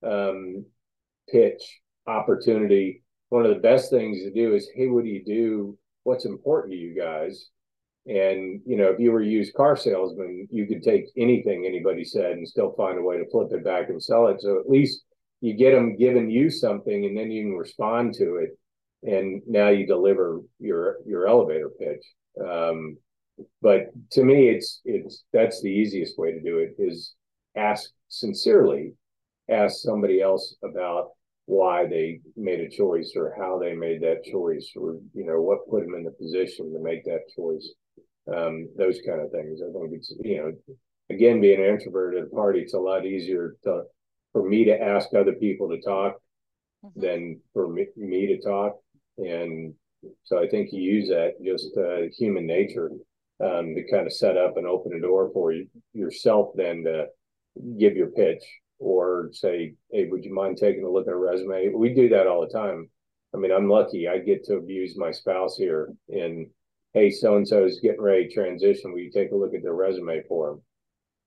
um, 0.06 0.64
pitch 1.30 1.80
opportunity, 2.06 3.02
one 3.30 3.44
of 3.44 3.54
the 3.54 3.60
best 3.60 3.90
things 3.90 4.22
to 4.22 4.30
do 4.30 4.54
is, 4.54 4.70
hey, 4.74 4.86
what 4.86 5.04
do 5.04 5.10
you 5.10 5.24
do? 5.24 5.78
What's 6.04 6.24
important 6.24 6.72
to 6.72 6.78
you 6.78 6.94
guys? 6.94 7.48
And 8.06 8.60
you 8.66 8.76
know, 8.76 8.90
if 8.90 9.00
you 9.00 9.10
were 9.12 9.22
a 9.22 9.26
used 9.26 9.54
car 9.54 9.76
salesman, 9.76 10.46
you 10.50 10.66
could 10.66 10.82
take 10.82 11.06
anything 11.16 11.64
anybody 11.64 12.04
said 12.04 12.32
and 12.32 12.46
still 12.46 12.74
find 12.76 12.98
a 12.98 13.02
way 13.02 13.16
to 13.16 13.30
flip 13.30 13.48
it 13.52 13.64
back 13.64 13.88
and 13.88 14.02
sell 14.02 14.26
it. 14.26 14.42
So 14.42 14.60
at 14.60 14.68
least 14.68 15.02
you 15.40 15.54
get 15.54 15.72
them 15.72 15.96
giving 15.96 16.30
you 16.30 16.50
something, 16.50 17.06
and 17.06 17.16
then 17.16 17.30
you 17.30 17.44
can 17.44 17.56
respond 17.56 18.14
to 18.14 18.36
it. 18.36 18.58
And 19.02 19.42
now 19.46 19.68
you 19.70 19.86
deliver 19.86 20.40
your 20.58 20.98
your 21.06 21.26
elevator 21.26 21.70
pitch. 21.78 22.04
Um, 22.40 22.96
but 23.62 23.86
to 24.12 24.24
me 24.24 24.48
it's 24.48 24.80
it's 24.84 25.24
that's 25.32 25.60
the 25.62 25.70
easiest 25.70 26.18
way 26.18 26.32
to 26.32 26.40
do 26.40 26.58
it 26.58 26.74
is 26.78 27.14
ask 27.56 27.90
sincerely 28.08 28.92
ask 29.50 29.76
somebody 29.82 30.20
else 30.20 30.54
about 30.62 31.10
why 31.46 31.86
they 31.86 32.20
made 32.36 32.60
a 32.60 32.68
choice 32.68 33.12
or 33.16 33.34
how 33.36 33.58
they 33.58 33.74
made 33.74 34.00
that 34.00 34.24
choice 34.24 34.72
or 34.76 34.98
you 35.12 35.26
know 35.26 35.40
what 35.40 35.68
put 35.68 35.84
them 35.84 35.94
in 35.94 36.04
the 36.04 36.10
position 36.12 36.72
to 36.72 36.80
make 36.80 37.04
that 37.04 37.20
choice. 37.36 37.70
Um, 38.34 38.70
those 38.78 39.00
kind 39.06 39.20
of 39.20 39.30
things. 39.30 39.60
I 39.60 39.70
think 39.72 39.92
it's 39.92 40.14
you 40.22 40.38
know 40.38 40.52
again 41.10 41.40
being 41.40 41.60
an 41.60 41.66
introvert 41.66 42.16
at 42.16 42.24
a 42.24 42.26
party 42.28 42.60
it's 42.60 42.72
a 42.72 42.78
lot 42.78 43.04
easier 43.04 43.56
to 43.64 43.82
for 44.32 44.48
me 44.48 44.64
to 44.64 44.80
ask 44.80 45.12
other 45.12 45.34
people 45.34 45.68
to 45.68 45.80
talk 45.82 46.16
mm-hmm. 46.84 47.00
than 47.00 47.40
for 47.52 47.68
me, 47.68 47.86
me 47.96 48.26
to 48.28 48.40
talk. 48.40 48.76
And 49.18 49.74
so 50.22 50.42
i 50.42 50.46
think 50.46 50.72
you 50.72 50.80
use 50.80 51.08
that 51.08 51.32
just 51.44 51.76
uh, 51.76 52.08
human 52.16 52.46
nature 52.46 52.90
um, 53.44 53.74
to 53.74 53.84
kind 53.90 54.06
of 54.06 54.12
set 54.12 54.36
up 54.36 54.56
and 54.56 54.66
open 54.66 54.92
a 54.94 55.00
door 55.00 55.30
for 55.32 55.52
you 55.52 55.66
yourself 55.92 56.50
then 56.54 56.84
to 56.84 57.06
give 57.78 57.96
your 57.96 58.08
pitch 58.08 58.42
or 58.78 59.30
say, 59.32 59.74
hey, 59.90 60.06
would 60.06 60.24
you 60.24 60.34
mind 60.34 60.58
taking 60.58 60.84
a 60.84 60.90
look 60.90 61.06
at 61.06 61.12
a 61.12 61.16
resume? 61.16 61.72
We 61.74 61.94
do 61.94 62.08
that 62.10 62.26
all 62.26 62.40
the 62.40 62.52
time. 62.52 62.88
I 63.34 63.38
mean, 63.38 63.52
I'm 63.52 63.68
lucky 63.68 64.08
I 64.08 64.18
get 64.18 64.44
to 64.44 64.56
abuse 64.56 64.96
my 64.96 65.10
spouse 65.10 65.56
here 65.56 65.92
and 66.08 66.46
hey, 66.92 67.10
so 67.10 67.36
and 67.36 67.46
so 67.46 67.64
is 67.64 67.80
getting 67.80 68.00
ready 68.00 68.28
to 68.28 68.34
transition. 68.34 68.92
Will 68.92 69.00
you 69.00 69.10
take 69.10 69.32
a 69.32 69.36
look 69.36 69.54
at 69.54 69.62
their 69.62 69.74
resume 69.74 70.22
for 70.28 70.60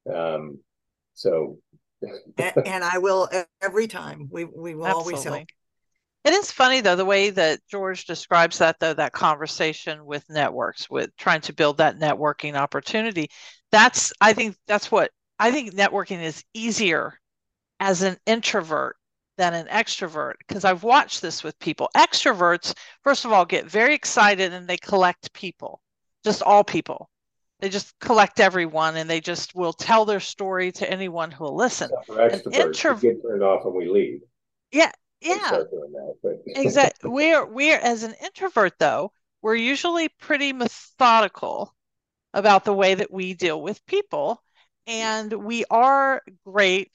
them? 0.06 0.16
Um, 0.16 0.60
so 1.14 1.58
and, 2.38 2.54
and, 2.66 2.84
I 2.84 3.00
will 3.00 3.28
every 3.62 3.88
time. 3.88 4.30
We 4.32 4.46
we 4.46 4.76
will 4.76 4.86
Absolutely. 4.86 5.14
always 5.14 5.24
help. 5.24 5.48
It 6.24 6.34
is 6.34 6.52
funny 6.52 6.82
though 6.82 6.96
the 6.96 7.06
way 7.06 7.30
that 7.30 7.62
George 7.70 8.06
describes 8.06 8.58
that 8.58 8.80
though 8.80 8.94
that 8.94 9.14
conversation 9.14 10.06
with 10.06 10.30
networks 10.30 10.90
with 10.90 11.16
trying 11.18 11.42
to 11.42 11.54
build 11.54 11.78
that 11.78 12.00
networking 12.00 12.56
opportunity. 12.56 13.30
That's 13.72 14.12
I 14.20 14.34
think 14.34 14.58
that's 14.68 14.92
what 14.92 15.12
I 15.40 15.52
think 15.52 15.74
networking 15.74 16.22
is 16.22 16.44
easier 16.54 17.20
as 17.80 18.02
an 18.02 18.18
introvert 18.26 18.98
than 19.38 19.54
an 19.54 19.68
extrovert 19.68 20.34
because 20.48 20.66
I've 20.66 20.84
watched 20.84 21.22
this 21.22 21.44
with 21.44 21.58
people. 21.60 21.90
Extroverts 21.96 22.74
first 23.04 23.24
of 23.24 23.32
all 23.32 23.46
get 23.46 23.66
very 23.66 23.94
excited 23.94 24.52
and 24.52 24.68
they 24.68 24.78
collect 24.78 25.32
people. 25.34 25.82
Just 26.24 26.42
all 26.42 26.64
people. 26.64 27.10
They 27.60 27.70
just 27.70 27.98
collect 28.00 28.40
everyone 28.40 28.98
and 28.98 29.10
they 29.10 29.22
just 29.22 29.56
will 29.56 29.74
tell 29.74 30.06
their 30.06 30.20
story 30.20 30.72
to 30.74 30.90
anyone 30.92 31.32
who 31.32 31.46
will 31.46 31.56
listen. 31.56 31.90
For 32.06 32.16
extroverts, 32.16 32.54
intro- 32.54 32.96
we 32.96 33.02
get 33.02 33.22
turned 33.22 33.44
off 33.44 33.66
and 33.66 33.74
we 33.74 33.88
leave. 33.88 34.22
Yeah, 35.22 35.48
start 35.48 35.72
doing 35.72 35.92
that, 35.94 36.16
but- 36.22 36.44
exactly 36.48 37.10
we're 37.10 37.46
we're 37.46 37.78
as 37.78 38.04
an 38.04 38.14
introvert 38.24 38.74
though 38.80 39.12
we're 39.42 39.56
usually 39.56 40.10
pretty 40.10 40.54
methodical 40.54 41.74
about 42.34 42.66
the 42.66 42.74
way 42.74 42.96
that 42.96 43.12
we 43.12 43.34
deal 43.34 43.62
with 43.62 43.86
people 43.86 44.42
and 44.88 45.32
we 45.34 45.66
are 45.70 46.22
great 46.46 46.92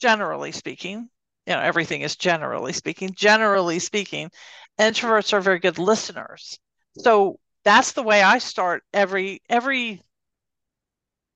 generally 0.00 0.52
speaking 0.52 1.08
you 1.46 1.54
know 1.54 1.60
everything 1.60 2.02
is 2.02 2.16
generally 2.16 2.72
speaking 2.72 3.10
generally 3.14 3.78
speaking 3.78 4.30
introverts 4.78 5.32
are 5.32 5.40
very 5.40 5.58
good 5.58 5.78
listeners. 5.78 6.58
So 6.98 7.38
that's 7.64 7.92
the 7.92 8.02
way 8.02 8.22
i 8.22 8.38
start 8.38 8.82
every 8.92 9.42
every 9.48 10.02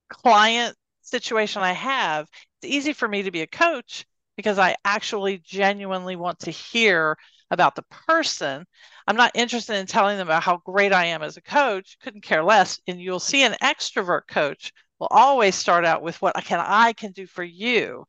client 0.09 0.75
situation 1.01 1.61
i 1.61 1.73
have. 1.73 2.27
It's 2.61 2.71
easy 2.71 2.93
for 2.93 3.07
me 3.07 3.23
to 3.23 3.31
be 3.31 3.41
a 3.41 3.47
coach 3.47 4.05
because 4.35 4.59
I 4.59 4.75
actually 4.85 5.39
genuinely 5.39 6.15
want 6.15 6.39
to 6.39 6.51
hear 6.51 7.17
about 7.49 7.75
the 7.75 7.83
person. 8.07 8.65
I'm 9.07 9.17
not 9.17 9.31
interested 9.35 9.75
in 9.75 9.85
telling 9.85 10.17
them 10.17 10.27
about 10.27 10.43
how 10.43 10.61
great 10.65 10.93
I 10.93 11.05
am 11.05 11.21
as 11.21 11.37
a 11.37 11.41
coach, 11.41 11.97
couldn't 12.01 12.23
care 12.23 12.43
less. 12.43 12.79
And 12.87 13.01
you'll 13.01 13.19
see 13.19 13.43
an 13.43 13.55
extrovert 13.61 14.21
coach 14.27 14.71
will 14.99 15.09
always 15.11 15.55
start 15.55 15.83
out 15.85 16.01
with 16.01 16.21
what 16.21 16.35
can 16.45 16.59
I 16.59 16.93
can 16.93 17.11
do 17.11 17.27
for 17.27 17.43
you. 17.43 18.05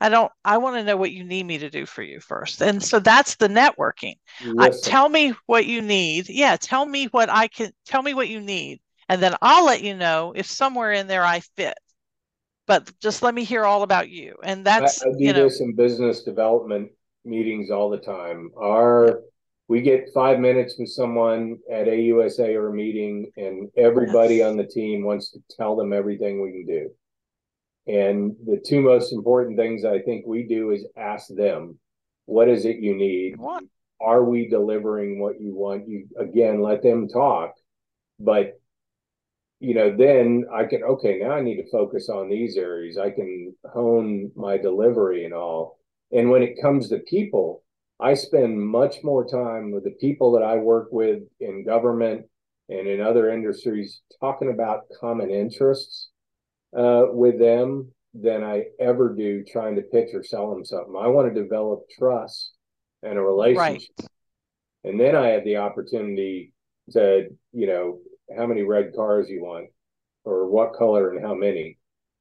I 0.00 0.10
don't 0.10 0.30
I 0.44 0.58
want 0.58 0.76
to 0.76 0.84
know 0.84 0.96
what 0.96 1.12
you 1.12 1.24
need 1.24 1.46
me 1.46 1.58
to 1.58 1.70
do 1.70 1.86
for 1.86 2.02
you 2.02 2.20
first. 2.20 2.60
And 2.60 2.82
so 2.82 2.98
that's 2.98 3.36
the 3.36 3.48
networking. 3.48 4.14
I, 4.58 4.68
tell 4.82 5.08
me 5.08 5.32
what 5.46 5.66
you 5.66 5.80
need. 5.80 6.28
Yeah, 6.28 6.56
tell 6.56 6.84
me 6.84 7.06
what 7.06 7.30
I 7.30 7.48
can 7.48 7.72
tell 7.86 8.02
me 8.02 8.14
what 8.14 8.28
you 8.28 8.40
need. 8.40 8.80
And 9.08 9.22
then 9.22 9.34
I'll 9.40 9.64
let 9.64 9.82
you 9.82 9.94
know 9.94 10.32
if 10.36 10.46
somewhere 10.46 10.92
in 10.92 11.06
there 11.06 11.24
I 11.24 11.40
fit. 11.56 11.78
But 12.66 12.90
just 13.00 13.22
let 13.22 13.34
me 13.34 13.44
hear 13.44 13.64
all 13.64 13.82
about 13.82 14.08
you. 14.08 14.36
And 14.42 14.64
that's 14.64 15.02
I 15.02 15.10
do 15.10 15.16
you 15.18 15.32
know 15.32 15.44
this 15.44 15.60
in 15.60 15.74
business 15.74 16.22
development 16.22 16.90
meetings 17.24 17.70
all 17.70 17.90
the 17.90 17.98
time. 17.98 18.50
Our 18.56 19.20
we 19.68 19.80
get 19.80 20.10
five 20.12 20.40
minutes 20.40 20.76
with 20.78 20.90
someone 20.90 21.56
at 21.70 21.86
AUSA 21.86 22.54
or 22.54 22.68
a 22.68 22.72
meeting, 22.72 23.30
and 23.36 23.70
everybody 23.76 24.36
Yes. 24.36 24.50
on 24.50 24.56
the 24.56 24.66
team 24.66 25.04
wants 25.04 25.30
to 25.32 25.42
tell 25.56 25.74
them 25.74 25.92
everything 25.92 26.42
we 26.42 26.52
can 26.52 26.66
do. 26.66 26.90
And 27.86 28.36
the 28.46 28.58
two 28.58 28.80
most 28.80 29.12
important 29.12 29.56
things 29.58 29.84
I 29.84 30.00
think 30.00 30.26
we 30.26 30.44
do 30.46 30.70
is 30.70 30.86
ask 30.96 31.28
them, 31.28 31.78
what 32.26 32.48
is 32.48 32.64
it 32.64 32.76
you 32.76 32.94
need? 32.94 33.36
Are 34.00 34.24
we 34.24 34.48
delivering 34.48 35.18
what 35.18 35.40
you 35.40 35.54
want? 35.54 35.88
You 35.88 36.08
again 36.18 36.60
let 36.60 36.82
them 36.82 37.08
talk, 37.08 37.54
but 38.18 38.60
you 39.64 39.74
know, 39.74 39.96
then 39.96 40.44
I 40.52 40.64
can 40.64 40.82
okay, 40.82 41.18
now 41.18 41.32
I 41.32 41.40
need 41.40 41.56
to 41.56 41.70
focus 41.70 42.10
on 42.10 42.28
these 42.28 42.58
areas. 42.58 42.98
I 42.98 43.10
can 43.10 43.54
hone 43.72 44.30
my 44.36 44.58
delivery 44.58 45.24
and 45.24 45.32
all. 45.32 45.78
And 46.12 46.30
when 46.30 46.42
it 46.42 46.60
comes 46.60 46.90
to 46.90 46.98
people, 46.98 47.62
I 47.98 48.12
spend 48.12 48.60
much 48.60 48.96
more 49.02 49.26
time 49.26 49.72
with 49.72 49.84
the 49.84 49.96
people 50.00 50.32
that 50.32 50.42
I 50.42 50.56
work 50.56 50.88
with 50.90 51.22
in 51.40 51.64
government 51.64 52.26
and 52.68 52.86
in 52.86 53.00
other 53.00 53.30
industries 53.30 54.02
talking 54.20 54.50
about 54.52 54.82
common 55.00 55.30
interests 55.30 56.10
uh, 56.76 57.04
with 57.08 57.38
them 57.38 57.90
than 58.12 58.44
I 58.44 58.64
ever 58.78 59.14
do 59.14 59.44
trying 59.50 59.76
to 59.76 59.82
pitch 59.82 60.10
or 60.12 60.22
sell 60.22 60.50
them 60.50 60.64
something. 60.64 60.94
I 60.94 61.06
want 61.08 61.32
to 61.32 61.42
develop 61.42 61.84
trust 61.98 62.52
and 63.02 63.16
a 63.16 63.22
relationship. 63.22 63.92
Right. 63.98 64.08
And 64.84 65.00
then 65.00 65.16
I 65.16 65.28
have 65.28 65.44
the 65.44 65.56
opportunity 65.56 66.52
to, 66.90 67.28
you 67.52 67.66
know, 67.66 67.98
how 68.36 68.46
many 68.46 68.62
red 68.62 68.94
cars 68.94 69.28
you 69.28 69.42
want 69.42 69.68
or 70.24 70.48
what 70.48 70.74
color 70.74 71.10
and 71.10 71.24
how 71.24 71.34
many, 71.34 71.78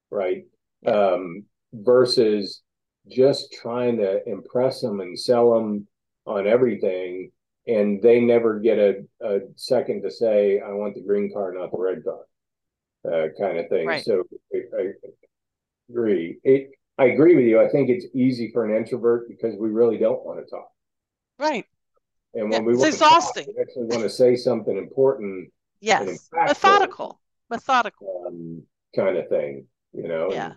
right? 0.09 0.43
Um, 0.85 1.45
versus 1.73 2.61
just 3.09 3.53
trying 3.53 3.97
to 3.97 4.27
impress 4.27 4.81
them 4.81 4.99
and 4.99 5.19
sell 5.19 5.53
them 5.53 5.87
on 6.25 6.47
everything. 6.47 7.31
And 7.65 8.01
they 8.01 8.19
never 8.19 8.59
get 8.59 8.77
a, 8.77 9.05
a 9.21 9.39
second 9.55 10.01
to 10.03 10.11
say, 10.11 10.59
I 10.59 10.71
want 10.71 10.95
the 10.95 11.01
green 11.01 11.31
car, 11.31 11.53
not 11.53 11.71
the 11.71 11.77
red 11.77 12.03
car, 12.03 12.25
uh, 13.05 13.27
kind 13.39 13.57
of 13.57 13.69
thing. 13.69 13.87
Right. 13.87 14.03
So 14.03 14.23
I, 14.53 14.57
I 14.77 14.91
agree. 15.89 16.39
It, 16.43 16.71
I 16.97 17.05
agree 17.05 17.35
with 17.35 17.45
you. 17.45 17.61
I 17.61 17.69
think 17.69 17.89
it's 17.89 18.05
easy 18.13 18.51
for 18.51 18.65
an 18.65 18.75
introvert 18.75 19.27
because 19.29 19.55
we 19.57 19.69
really 19.69 19.97
don't 19.97 20.23
want 20.25 20.39
to 20.39 20.49
talk. 20.49 20.69
Right. 21.39 21.65
And 22.33 22.51
Yeah, 22.51 22.59
when 22.59 22.65
we 22.65 22.73
it's 22.73 22.81
want 22.81 22.93
to 22.93 22.99
talk, 22.99 23.35
we 23.35 23.61
actually 23.61 23.85
want 23.85 24.03
to 24.03 24.09
say 24.09 24.35
something 24.35 24.77
important, 24.77 25.49
Yes. 25.83 26.29
Methodical. 26.33 27.19
Methodical. 27.49 28.23
um, 28.27 28.63
kind 28.95 29.17
of 29.17 29.27
thing, 29.27 29.67
you 29.91 30.07
know? 30.07 30.25
and 30.25 30.33
Yeah. 30.33 30.53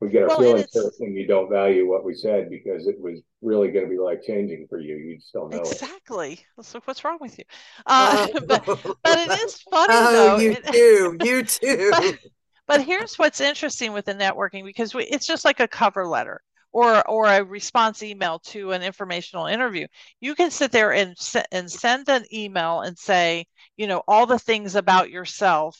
We 0.00 0.10
get 0.10 0.22
our 0.22 0.28
Well, 0.28 0.38
and 0.38 0.46
feelings 0.46 0.68
hurt 0.72 0.94
when 0.98 1.12
you 1.16 1.26
don't 1.26 1.50
value 1.50 1.88
what 1.88 2.04
we 2.04 2.14
said 2.14 2.48
because 2.50 2.86
it 2.86 3.00
was 3.00 3.20
really 3.42 3.72
going 3.72 3.84
to 3.84 3.90
be 3.90 3.98
life 3.98 4.20
changing 4.24 4.68
for 4.68 4.78
you. 4.78 4.94
You 4.96 5.16
just 5.16 5.32
don't 5.32 5.50
know 5.50 5.58
it. 5.58 5.72
Exactly. 5.72 6.38
So 6.62 6.80
what's 6.84 7.02
wrong 7.04 7.18
with 7.20 7.36
you? 7.36 7.44
Uh, 7.86 8.28
Oh. 8.32 8.40
but 8.46 8.64
but 8.64 9.18
it 9.18 9.42
is 9.44 9.56
funny 9.62 9.92
oh, 9.92 10.12
though. 10.12 10.38
you 10.38 10.52
It- 10.52 10.66
too. 10.72 11.16
You 11.24 11.42
too. 11.42 11.90
but, 11.90 12.18
but 12.68 12.82
here's 12.84 13.18
what's 13.18 13.40
interesting 13.40 13.92
with 13.92 14.04
the 14.04 14.14
networking 14.14 14.64
because 14.64 14.94
we, 14.94 15.02
it's 15.04 15.26
just 15.26 15.44
like 15.44 15.58
a 15.58 15.66
cover 15.66 16.06
letter 16.06 16.40
or 16.72 17.08
or 17.08 17.26
a 17.26 17.42
response 17.44 18.02
email 18.02 18.38
to 18.40 18.72
an 18.72 18.82
informational 18.82 19.46
interview. 19.46 19.86
You 20.20 20.34
can 20.34 20.50
sit 20.50 20.72
there 20.72 20.92
and 20.92 21.16
and 21.52 21.70
send 21.70 22.08
an 22.08 22.24
email 22.32 22.80
and 22.82 22.98
say, 22.98 23.46
you 23.76 23.86
know, 23.86 24.02
all 24.08 24.26
the 24.26 24.38
things 24.38 24.74
about 24.76 25.10
yourself, 25.10 25.78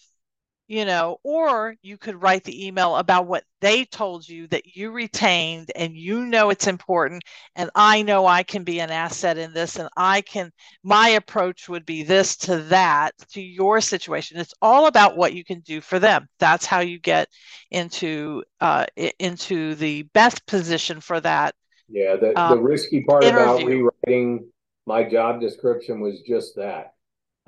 you 0.69 0.85
know, 0.85 1.19
or 1.25 1.75
you 1.83 1.97
could 1.97 2.21
write 2.23 2.45
the 2.45 2.67
email 2.67 2.97
about 2.97 3.27
what 3.27 3.45
they 3.61 3.85
told 3.87 4.29
you 4.29 4.47
that 4.49 4.77
you 4.77 4.91
retained 4.93 5.73
and 5.75 5.97
you 5.97 6.25
know 6.27 6.51
it's 6.51 6.67
important 6.69 7.25
and 7.57 7.71
I 7.75 8.03
know 8.03 8.27
I 8.27 8.43
can 8.45 8.63
be 8.65 8.79
an 8.81 8.91
asset 8.91 9.39
in 9.39 9.53
this 9.53 9.77
and 9.77 9.89
I 9.97 10.21
can 10.21 10.53
my 10.85 11.09
approach 11.11 11.69
would 11.69 11.87
be 11.87 12.03
this 12.03 12.37
to 12.39 12.59
that 12.65 13.13
to 13.33 13.41
your 13.41 13.81
situation. 13.81 14.39
It's 14.39 14.55
all 14.63 14.87
about 14.87 15.17
what 15.17 15.33
you 15.35 15.45
can 15.45 15.61
do 15.61 15.81
for 15.81 15.99
them. 15.99 16.29
That's 16.39 16.67
how 16.67 16.81
you 16.81 16.99
get 17.01 17.29
into 17.71 18.45
uh, 18.61 18.87
into 19.19 19.75
the 19.75 20.03
best 20.15 20.47
position 20.47 21.01
for 21.01 21.21
that. 21.21 21.55
Yeah, 21.89 22.17
the, 22.17 22.35
the 22.35 22.41
Um, 22.41 22.63
risky 22.63 23.03
part 23.05 23.25
about 23.25 23.65
rewriting 23.65 24.51
my 24.87 25.05
job 25.05 25.41
description 25.41 26.01
was 26.01 26.21
just 26.23 26.57
that. 26.57 26.95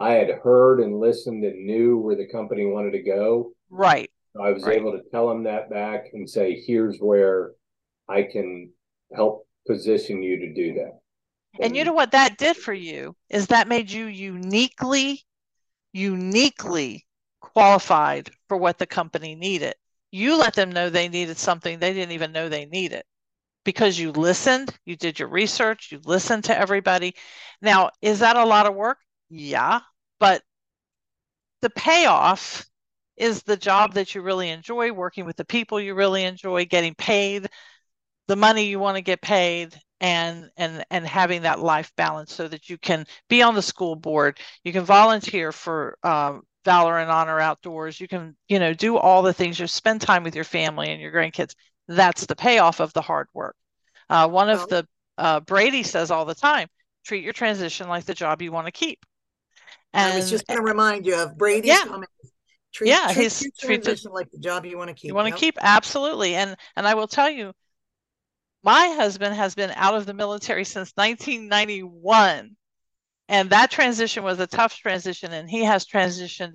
I 0.01 0.15
had 0.15 0.31
heard 0.43 0.81
and 0.81 0.99
listened 0.99 1.45
and 1.45 1.67
knew 1.67 1.99
where 1.99 2.17
the 2.17 2.27
company 2.27 2.65
wanted 2.65 2.93
to 2.93 3.03
go. 3.03 3.53
Right. 3.69 4.11
I 4.41 4.51
was 4.51 4.65
Right. 4.65 4.79
able 4.79 4.93
to 4.93 5.03
tell 5.11 5.29
them 5.29 5.45
that 5.45 5.69
back 5.71 6.07
and 6.13 6.29
say, 6.29 6.61
here's 6.67 6.99
where 6.99 7.53
I 8.09 8.23
can 8.23 8.71
help 9.15 9.47
position 9.67 10.23
you 10.23 10.39
to 10.39 10.55
do 10.55 10.75
that. 10.75 11.01
And 11.63 11.77
you 11.77 11.85
know 11.85 11.93
what 11.93 12.13
that 12.13 12.39
did 12.39 12.57
for 12.57 12.73
you 12.73 13.15
is 13.29 13.49
that 13.49 13.69
made 13.69 13.91
you 13.91 14.07
uniquely, 14.07 15.23
uniquely 15.93 17.07
qualified 17.41 18.31
for 18.49 18.57
what 18.57 18.79
the 18.79 18.87
company 18.87 19.35
needed. 19.35 19.75
You 20.13 20.37
let 20.39 20.55
them 20.55 20.71
know 20.71 20.89
they 20.91 21.09
needed 21.09 21.37
something 21.37 21.79
they 21.79 21.93
didn't 21.93 22.13
even 22.13 22.33
know 22.33 22.49
they 22.49 22.67
needed 22.67 23.03
because 23.65 23.99
you 23.99 24.13
listened, 24.13 24.75
you 24.85 24.97
did 24.97 25.19
your 25.19 25.29
research, 25.29 25.93
you 25.93 26.01
listened 26.05 26.45
to 26.45 26.59
everybody. 26.59 27.15
Now, 27.61 27.91
is 28.01 28.21
that 28.21 28.37
a 28.37 28.45
lot 28.45 28.67
of 28.67 28.75
work? 28.75 28.99
Yeah, 29.29 29.81
but 30.21 30.43
the 31.63 31.71
payoff 31.71 32.67
is 33.17 33.43
the 33.43 33.57
job 33.57 33.95
that 33.95 34.15
you 34.15 34.23
really 34.23 34.51
enjoy, 34.51 34.93
working 34.93 35.27
with 35.27 35.37
the 35.37 35.45
people 35.45 35.81
you 35.81 35.95
really 35.95 36.25
enjoy, 36.25 36.65
getting 36.65 36.95
paid 36.95 37.49
the 38.29 38.37
money 38.37 38.67
you 38.67 38.79
want 38.79 38.97
to 38.97 39.03
get 39.03 39.21
paid 39.21 39.75
and 40.01 40.49
and 40.57 40.85
and 40.91 41.05
having 41.07 41.43
that 41.43 41.59
life 41.59 41.93
balance 41.97 42.33
so 42.33 42.47
that 42.47 42.71
you 42.71 42.79
can 42.79 43.05
be 43.29 43.43
on 43.43 43.55
the 43.57 43.63
school 43.63 43.97
board. 43.97 44.39
You 44.63 44.73
can 44.73 44.85
volunteer 44.85 45.51
for 45.51 45.99
um, 46.05 46.43
valor 46.65 46.99
and 46.99 47.11
honor 47.11 47.41
outdoors. 47.41 48.01
You 48.01 48.07
can 48.07 48.37
you 48.49 48.61
know 48.61 48.73
do 48.73 48.97
all 48.97 49.23
the 49.23 49.33
things. 49.33 49.59
You 49.59 49.67
spend 49.67 50.01
time 50.01 50.23
with 50.23 50.37
your 50.37 50.45
family 50.45 50.91
and 50.91 51.01
your 51.01 51.13
grandkids. 51.13 51.55
That's 51.89 52.27
the 52.27 52.37
payoff 52.37 52.81
of 52.81 52.93
the 52.93 53.03
hard 53.03 53.27
work. 53.35 53.57
Uh, 54.09 54.29
one 54.29 54.49
of 54.49 54.69
the 54.69 54.87
uh, 55.19 55.41
brady 55.41 55.83
says 55.83 56.11
all 56.13 56.25
the 56.25 56.35
time 56.35 56.69
treat 57.05 57.25
your 57.25 57.33
transition 57.33 57.89
like 57.89 58.05
the 58.05 58.15
job 58.15 58.43
you 58.43 58.53
want 58.53 58.67
to 58.67 58.73
keep 58.73 59.05
I 59.93 60.17
was 60.17 60.31
just 60.31 60.47
going 60.47 60.59
to 60.59 60.65
remind 60.65 61.07
you 61.07 61.17
of 61.17 61.37
Brady's 61.37 61.69
Yeah. 61.69 61.85
comment. 61.85 62.11
Treat, 62.73 62.89
Yeah, 62.91 63.07
treat 63.13 63.17
his- 63.25 63.43
your 63.43 63.51
treat 63.59 63.77
the- 63.79 63.83
transition 63.87 64.13
like 64.13 64.31
the 64.31 64.39
job 64.39 64.65
you 64.65 64.79
want 64.79 64.89
to 64.89 64.95
keep. 64.95 65.09
you 65.09 65.15
want 65.15 65.27
to 65.27 65.31
Yep. 65.33 65.41
keep 65.41 65.59
absolutely 65.61 66.37
and 66.37 66.57
and 66.77 66.87
i 66.87 66.95
will 66.95 67.09
tell 67.09 67.29
you 67.29 67.53
my 68.63 68.89
husband 68.97 69.35
has 69.35 69.55
been 69.57 69.71
out 69.75 69.95
of 69.95 70.07
the 70.07 70.15
military 70.15 70.65
since 70.65 70.93
1991. 70.97 72.57
And 73.29 73.49
that 73.51 73.71
transition 73.71 74.23
was 74.23 74.39
a 74.39 74.47
tough 74.47 74.77
transition, 74.77 75.33
and 75.33 75.49
he 75.49 75.65
has 75.65 75.87
transitioned 75.87 76.53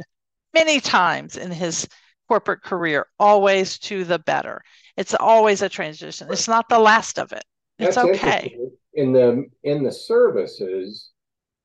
many 0.53 0.79
times 0.79 1.35
in 1.37 1.49
his 1.49 1.87
corporate 2.27 2.61
career, 2.61 3.07
always 3.19 3.79
to 3.79 4.03
the 4.03 4.19
better. 4.19 4.61
It's 4.97 5.15
always 5.15 5.61
a 5.63 5.69
transition. 5.69 6.27
It's 6.31 6.47
not 6.47 6.69
the 6.69 6.77
last 6.79 7.17
of 7.17 7.31
it. 7.31 7.43
It's 7.79 7.95
That's 7.95 8.07
okay. 8.07 8.55
In 8.93 9.11
the 9.11 9.45
in 9.63 9.83
the 9.83 9.91
services, 9.91 11.09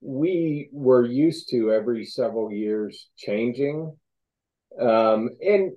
we 0.00 0.68
were 0.72 1.04
used 1.04 1.48
to 1.50 1.72
every 1.72 2.04
several 2.04 2.50
years 2.52 3.08
changing. 3.16 3.96
Um, 4.80 5.30
and 5.44 5.72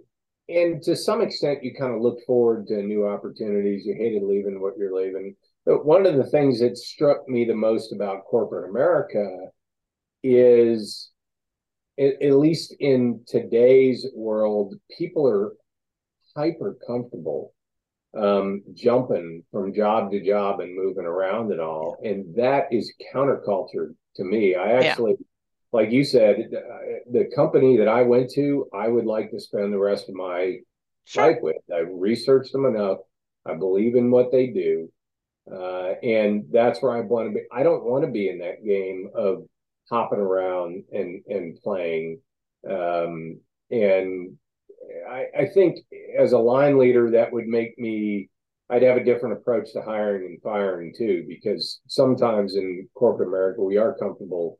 and 0.50 0.84
to 0.84 0.96
some 0.96 1.22
extent 1.22 1.64
you 1.64 1.74
kind 1.74 1.94
of 1.94 2.02
look 2.02 2.20
forward 2.26 2.68
to 2.68 2.84
new 2.84 3.08
opportunities. 3.08 3.86
You 3.86 3.96
hated 3.96 4.24
leaving 4.24 4.62
what 4.62 4.78
you're 4.78 4.96
leaving. 4.96 5.36
But 5.66 5.86
one 5.86 6.06
of 6.06 6.16
the 6.16 6.30
things 6.30 6.60
that 6.60 6.78
struck 6.78 7.28
me 7.28 7.46
the 7.46 7.56
most 7.56 7.94
about 7.94 8.26
corporate 8.26 8.70
America 8.70 9.26
is 10.22 11.12
at, 11.98 12.22
least 12.22 12.76
in 12.80 13.22
today's 13.28 14.06
world, 14.16 14.76
people 14.98 15.28
are 15.28 15.54
hyper 16.36 16.78
comfortable 16.86 17.54
um, 18.15 18.62
jumping 18.73 19.43
from 19.52 19.73
job 19.73 20.12
to 20.12 20.23
job 20.23 20.60
and 20.60 20.76
moving 20.76 21.06
around 21.06 21.52
and 21.52 21.62
all. 21.62 21.97
And 22.04 22.36
that 22.36 22.67
is 22.71 22.93
counterculture 23.13 23.95
to 24.15 24.23
me. 24.23 24.56
I 24.56 24.73
actually, 24.73 25.12
yeah. 25.12 25.26
like 25.71 25.91
you 25.91 26.04
said, 26.04 26.49
the 27.12 27.30
company 27.36 27.78
that 27.78 27.88
I 27.88 28.04
went 28.04 28.32
to, 28.32 28.67
I 28.73 28.88
would 28.88 29.06
like 29.06 29.32
to 29.32 29.39
spend 29.39 29.73
the 29.73 29.80
rest 29.80 30.10
of 30.10 30.15
my 30.15 30.58
sure. 31.06 31.28
life 31.28 31.38
with. 31.41 31.58
I 31.73 31.80
researched 31.80 32.52
them 32.52 32.65
enough. 32.65 32.99
I 33.45 33.56
believe 33.56 33.95
in 33.95 34.12
what 34.12 34.32
they 34.32 34.47
do. 34.47 34.91
Uh, 35.52 35.95
and 36.02 36.45
that's 36.52 36.82
where 36.82 36.95
I 36.95 37.02
want 37.02 37.30
to 37.30 37.34
be. 37.34 37.45
I 37.52 37.63
don't 37.63 37.84
want 37.84 38.06
to 38.06 38.12
be 38.12 38.30
in 38.30 38.39
that 38.39 38.63
game 38.65 39.10
of 39.13 39.43
hopping 39.89 40.19
around 40.19 40.86
and 40.93 41.21
and 41.28 41.58
playing. 41.62 42.21
Um, 42.69 43.41
and 43.69 44.38
I, 45.10 45.26
I 45.38 45.46
think 45.46 45.80
as 46.17 46.32
a 46.32 46.38
line 46.38 46.78
leader, 46.78 47.12
that 47.12 47.32
would 47.32 47.48
make 47.48 47.78
me. 47.78 48.30
I'd 48.69 48.82
have 48.84 48.98
a 48.98 49.04
different 49.04 49.38
approach 49.38 49.74
to 49.74 49.82
hiring 49.82 50.26
and 50.26 50.41
firing 50.41 50.93
too, 50.98 51.26
because 51.28 51.82
sometimes 51.88 52.56
in 52.56 52.88
corporate 52.96 53.28
America 53.28 53.62
we 53.62 53.78
are 53.78 53.98
comfortable, 53.98 54.58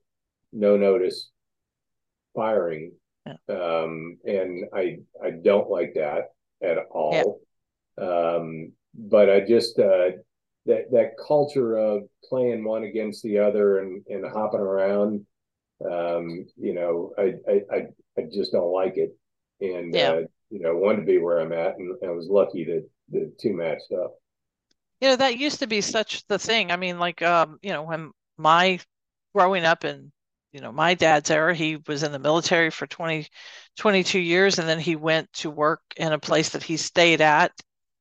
no 0.52 0.78
notice, 0.78 1.32
firing, 2.36 2.92
yeah. 3.26 3.34
um, 3.50 4.18
and 4.26 4.66
I 4.74 4.98
I 5.24 5.32
don't 5.32 5.70
like 5.70 5.94
that 5.96 6.32
at 6.62 6.78
all. 6.92 7.42
Yeah. 7.98 8.06
Um, 8.06 8.74
but 8.94 9.30
I 9.30 9.40
just 9.42 9.80
uh, 9.80 10.10
that 10.66 10.92
that 10.92 11.12
culture 11.26 11.78
of 11.78 12.04
playing 12.24 12.64
one 12.64 12.84
against 12.84 13.24
the 13.24 13.40
other 13.40 13.80
and 13.80 14.04
and 14.08 14.26
hopping 14.26 14.60
around 14.60 15.26
um, 15.86 16.46
you 16.58 16.74
know 16.74 17.14
I, 17.18 17.34
I 17.50 17.88
i 18.18 18.22
just 18.32 18.52
don't 18.52 18.72
like 18.72 18.98
it 18.98 19.16
and 19.64 19.94
yeah. 19.94 20.12
uh, 20.12 20.22
you 20.50 20.60
know 20.60 20.76
wanted 20.76 21.02
to 21.02 21.06
be 21.06 21.18
where 21.18 21.40
i'm 21.40 21.54
at 21.54 21.78
and 21.78 21.96
i 22.06 22.12
was 22.12 22.28
lucky 22.28 22.64
that 22.64 22.88
the 23.10 23.32
two 23.40 23.54
matched 23.54 23.92
up 23.92 24.16
you 25.02 25.08
know 25.08 25.16
that 25.16 25.38
used 25.38 25.60
to 25.60 25.68
be 25.68 25.82
such 25.82 26.26
the 26.28 26.40
thing 26.40 26.72
i 26.72 26.76
mean 26.76 27.00
like 27.00 27.22
um 27.22 27.58
you 27.62 27.72
know 27.72 27.84
when 27.84 28.12
my 28.38 28.80
growing 29.34 29.66
up 29.66 29.86
in 29.86 30.12
you 30.52 30.62
know 30.62 30.72
my 30.72 30.94
dad's 30.94 31.32
era 31.32 31.56
he 31.56 31.78
was 31.88 32.04
in 32.04 32.12
the 32.12 32.20
military 32.20 32.70
for 32.70 32.86
20 32.88 33.28
22 33.78 34.20
years 34.20 34.60
and 34.60 34.68
then 34.68 34.80
he 34.80 34.96
went 34.96 35.32
to 35.34 35.50
work 35.50 35.82
in 35.98 36.14
a 36.14 36.20
place 36.20 36.50
that 36.50 36.64
he 36.64 36.78
stayed 36.78 37.22
at 37.22 37.52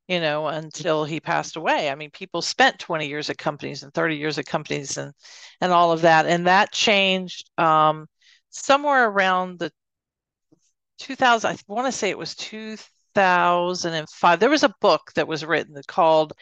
you 0.09 0.20
know, 0.20 0.46
until 0.48 1.05
he 1.05 1.20
passed 1.20 1.57
away. 1.57 1.88
I 1.88 1.94
mean, 1.94 2.11
people 2.11 2.42
spent 2.42 2.79
20 2.79 3.09
years 3.09 3.31
at 3.31 3.38
companies 3.38 3.83
and 3.83 3.94
30 3.94 4.16
years 4.16 4.38
at 4.38 4.46
companies 4.46 4.98
and 4.98 5.12
and 5.61 5.72
all 5.72 5.92
of 5.92 6.03
that. 6.03 6.27
And 6.27 6.46
that 6.46 6.72
changed 6.72 7.48
um, 7.59 8.07
somewhere 8.51 9.09
around 9.09 9.59
the 9.59 9.72
2000, 10.98 11.50
I 11.50 11.57
want 11.66 11.87
to 11.87 11.92
say 11.92 12.11
it 12.11 12.18
was 12.18 12.35
2005. 12.35 14.40
There 14.40 14.50
was 14.50 14.62
a 14.62 14.74
book 14.81 15.12
that 15.14 15.28
was 15.28 15.44
written 15.44 15.81
called 15.87 16.33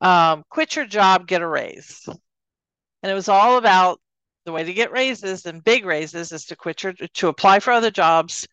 um, 0.00 0.44
Quit 0.50 0.76
Your 0.76 0.86
Job, 0.86 1.26
Get 1.26 1.42
a 1.42 1.46
Raise. 1.46 2.02
And 2.06 3.10
it 3.10 3.14
was 3.14 3.28
all 3.28 3.58
about 3.58 4.00
the 4.44 4.52
way 4.52 4.64
to 4.64 4.72
get 4.72 4.92
raises 4.92 5.46
and 5.46 5.64
big 5.64 5.84
raises 5.84 6.32
is 6.32 6.46
to 6.46 6.56
quit 6.56 6.82
your 6.82 6.92
to 6.92 7.28
apply 7.28 7.60
for 7.60 7.72
other 7.72 7.90
jobs 7.90 8.46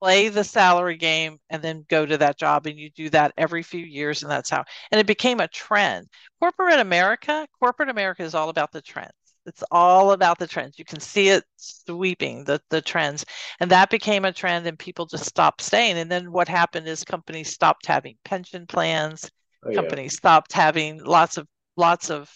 play 0.00 0.28
the 0.28 0.44
salary 0.44 0.96
game 0.96 1.38
and 1.48 1.62
then 1.62 1.86
go 1.88 2.04
to 2.04 2.18
that 2.18 2.36
job 2.36 2.66
and 2.66 2.78
you 2.78 2.90
do 2.90 3.08
that 3.08 3.32
every 3.38 3.62
few 3.62 3.84
years 3.84 4.22
and 4.22 4.30
that's 4.30 4.50
how 4.50 4.62
and 4.90 5.00
it 5.00 5.06
became 5.06 5.40
a 5.40 5.48
trend 5.48 6.06
corporate 6.40 6.78
america 6.78 7.46
corporate 7.58 7.88
america 7.88 8.22
is 8.22 8.34
all 8.34 8.50
about 8.50 8.70
the 8.72 8.82
trends 8.82 9.12
it's 9.46 9.64
all 9.70 10.12
about 10.12 10.38
the 10.38 10.46
trends 10.46 10.78
you 10.78 10.84
can 10.84 11.00
see 11.00 11.28
it 11.28 11.44
sweeping 11.56 12.44
the, 12.44 12.60
the 12.70 12.80
trends 12.80 13.24
and 13.60 13.70
that 13.70 13.90
became 13.90 14.24
a 14.24 14.32
trend 14.32 14.66
and 14.66 14.78
people 14.78 15.06
just 15.06 15.24
stopped 15.24 15.60
staying 15.60 15.98
and 15.98 16.10
then 16.10 16.32
what 16.32 16.48
happened 16.48 16.86
is 16.86 17.04
companies 17.04 17.52
stopped 17.52 17.86
having 17.86 18.16
pension 18.24 18.66
plans 18.66 19.30
oh, 19.64 19.70
yeah. 19.70 19.76
companies 19.76 20.16
stopped 20.16 20.52
having 20.52 21.02
lots 21.04 21.36
of 21.36 21.46
lots 21.76 22.10
of 22.10 22.30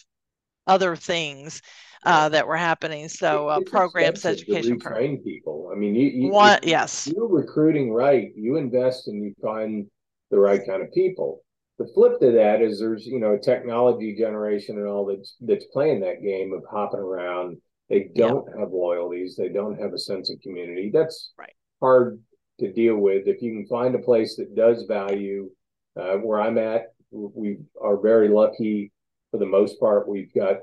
other 0.67 0.95
things 0.95 1.63
uh, 2.05 2.29
that 2.29 2.47
were 2.47 2.57
happening. 2.57 3.09
So 3.09 3.49
uh, 3.49 3.61
programs, 3.61 4.25
education, 4.25 4.79
train 4.79 5.23
people. 5.23 5.71
I 5.73 5.77
mean, 5.77 5.95
you, 5.95 6.09
you 6.09 6.29
One, 6.31 6.59
yes, 6.63 7.11
you're 7.13 7.29
recruiting 7.29 7.93
right. 7.93 8.29
You 8.37 8.57
invest 8.57 9.09
and 9.09 9.23
you 9.23 9.35
find 9.43 9.87
the 10.31 10.39
right 10.39 10.61
kind 10.67 10.83
of 10.83 10.93
people. 10.93 11.43
The 11.79 11.91
flip 11.95 12.19
to 12.21 12.33
that 12.33 12.61
is 12.61 12.81
there's 12.81 13.07
you 13.07 13.21
know 13.21 13.35
a 13.35 13.39
technology 13.39 14.17
generation 14.19 14.79
and 14.79 14.87
all 14.87 15.07
that's 15.07 15.37
that's 15.41 15.67
playing 15.67 16.01
that 16.01 16.23
game 16.23 16.53
of 16.53 16.65
hopping 16.71 17.01
around. 17.01 17.59
They 17.89 18.11
don't 18.15 18.47
have 18.59 18.71
loyalties. 18.71 19.37
They 19.37 19.49
don't 19.49 19.81
have 19.81 19.95
a 19.95 19.99
sense 19.99 20.31
of 20.31 20.41
community. 20.43 20.91
That's 20.93 21.33
right. 21.39 21.55
hard 21.81 22.21
to 22.61 22.73
deal 22.73 22.97
with. 22.97 23.27
If 23.27 23.41
you 23.41 23.53
can 23.53 23.67
find 23.67 23.95
a 23.95 24.01
place 24.01 24.37
that 24.37 24.55
does 24.55 24.85
value 24.85 25.51
uh, 25.99 26.17
where 26.17 26.41
I'm 26.41 26.59
at, 26.59 26.93
we 27.11 27.59
are 27.81 27.99
very 27.99 28.29
lucky 28.29 28.93
for 29.31 29.39
the 29.39 29.47
most 29.47 29.81
part. 29.81 30.09
We've 30.09 30.33
got 30.35 30.59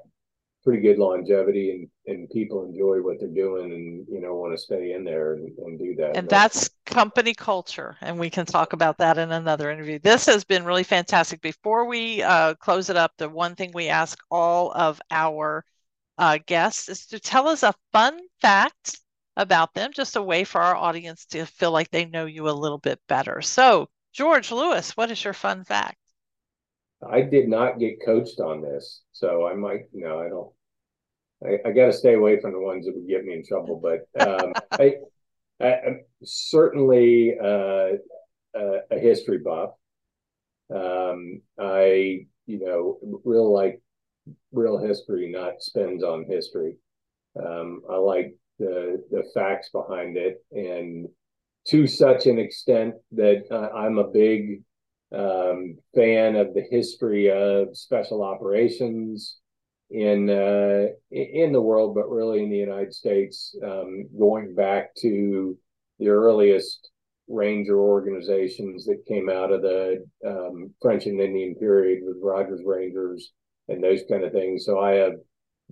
pretty 0.66 0.82
good 0.82 0.98
longevity 0.98 1.72
and, 2.06 2.18
and 2.18 2.30
people 2.32 2.66
enjoy 2.66 2.98
what 2.98 3.18
they're 3.20 3.30
doing 3.30 3.72
and 3.72 4.06
you 4.10 4.20
know 4.20 4.34
want 4.34 4.52
to 4.52 4.58
stay 4.58 4.94
in 4.94 5.04
there 5.04 5.36
and, 5.36 5.56
and 5.60 5.80
do 5.80 5.96
that 5.96 6.18
and 6.18 6.28
that's 6.28 6.72
company 6.86 7.34
culture 7.34 7.98
and 8.02 8.20
we 8.20 8.30
can 8.30 8.46
talk 8.46 8.74
about 8.74 8.98
that 8.98 9.18
in 9.18 9.32
another 9.32 9.72
interview 9.72 10.00
this 10.00 10.26
has 10.26 10.44
been 10.44 10.64
really 10.66 10.84
fantastic 10.84 11.42
before 11.42 11.86
we 11.86 12.22
uh, 12.24 12.54
close 12.56 12.90
it 12.90 12.98
up 12.98 13.12
the 13.18 13.28
one 13.28 13.56
thing 13.56 13.72
we 13.74 13.88
ask 13.88 14.20
all 14.32 14.72
of 14.74 15.02
our 15.12 15.66
uh, 16.18 16.38
guests 16.46 16.88
is 16.90 17.08
to 17.08 17.20
tell 17.20 17.48
us 17.48 17.64
a 17.64 17.74
fun 17.92 18.20
fact 18.42 19.00
about 19.38 19.74
them 19.74 19.92
just 19.94 20.16
a 20.16 20.22
way 20.22 20.44
for 20.44 20.62
our 20.62 20.76
audience 20.76 21.26
to 21.26 21.46
feel 21.46 21.72
like 21.72 21.90
they 21.92 22.06
know 22.06 22.26
you 22.26 22.48
a 22.48 22.52
little 22.52 22.78
bit 22.78 23.00
better 23.08 23.42
so 23.42 23.88
george 24.14 24.52
lewis 24.52 24.96
what 24.96 25.12
is 25.12 25.24
your 25.24 25.34
fun 25.34 25.64
fact 25.64 25.98
I 27.04 27.22
did 27.22 27.48
not 27.48 27.80
get 27.80 28.04
coached 28.04 28.40
on 28.40 28.62
this, 28.62 29.02
so 29.12 29.48
I 29.48 29.54
might. 29.54 29.86
No, 29.94 30.20
I 30.20 30.30
don't. 30.30 30.52
I, 31.46 31.70
I 31.70 31.72
got 31.72 31.88
to 31.88 31.94
stay 31.94 32.14
away 32.14 32.40
from 32.40 32.54
the 32.54 32.60
ones 32.60 32.86
that 32.86 32.96
would 32.96 33.08
get 33.08 33.26
me 33.26 33.34
in 33.34 33.46
trouble. 33.46 33.80
But 33.82 34.08
um, 34.28 34.54
I, 34.72 34.96
I, 35.62 35.68
am 35.86 36.02
certainly 36.24 37.36
uh, 37.42 37.98
a, 38.56 38.80
a, 38.92 39.00
history 39.00 39.40
buff. 39.40 39.72
Um, 40.74 41.42
I, 41.60 42.26
you 42.46 42.60
know, 42.60 43.20
real 43.24 43.52
like 43.54 43.82
real 44.52 44.78
history, 44.78 45.32
not 45.32 45.62
spins 45.62 46.04
on 46.04 46.26
history. 46.28 46.78
Um, 47.40 47.82
I 47.90 47.96
like 47.98 48.36
the 48.60 49.04
the 49.12 49.24
facts 49.34 49.70
behind 49.70 50.18
it, 50.18 50.44
and 50.52 51.08
to 51.68 51.88
such 51.88 52.26
an 52.26 52.40
extent 52.40 52.96
that 53.14 53.44
uh, 53.52 53.76
I'm 53.76 53.98
a 53.98 54.08
big 54.08 54.62
um, 55.12 55.78
fan 55.94 56.36
of 56.36 56.54
the 56.54 56.66
history 56.70 57.32
of 57.32 57.76
special 57.76 58.24
operations 58.24 59.38
in 59.90 60.30
uh, 60.30 60.88
in 61.12 61.52
the 61.52 61.62
world, 61.62 61.96
but 61.96 62.10
really 62.10 62.44
in 62.44 62.50
the 62.50 62.58
United 62.58 62.94
States, 62.94 63.56
um, 63.64 64.08
going 64.18 64.56
back 64.56 64.94
to 64.96 65.58
the 66.00 66.10
earliest 66.10 66.90
ranger 67.28 67.80
organizations 67.80 68.86
that 68.86 69.06
came 69.08 69.30
out 69.30 69.52
of 69.52 69.62
the 69.62 70.06
um, 70.26 70.74
French 70.82 71.06
and 71.06 71.20
Indian 71.20 71.56
period 71.56 72.00
with 72.04 72.18
Rogers 72.22 72.62
Rangers 72.66 73.32
and 73.68 73.84
those 73.84 74.02
kind 74.10 74.24
of 74.24 74.32
things. 74.32 74.66
So 74.66 74.80
I 74.80 74.92
have 74.92 75.14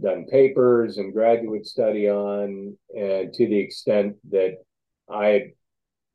done 0.02 0.26
papers 0.32 0.98
and 0.98 1.14
graduate 1.14 1.66
study 1.66 2.10
on, 2.10 2.76
and 2.96 3.34
to 3.34 3.48
the 3.48 3.60
extent 3.60 4.16
that 4.32 4.56
I 5.10 5.52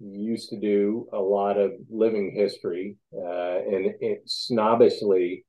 used 0.01 0.51
to 0.51 0.59
do 0.59 1.09
a 1.13 1.19
lot 1.19 1.59
of 1.59 1.73
living 1.91 2.33
history, 2.35 2.97
uh, 3.15 3.59
and 3.59 3.95
it, 4.01 4.23
snobbishly, 4.27 5.45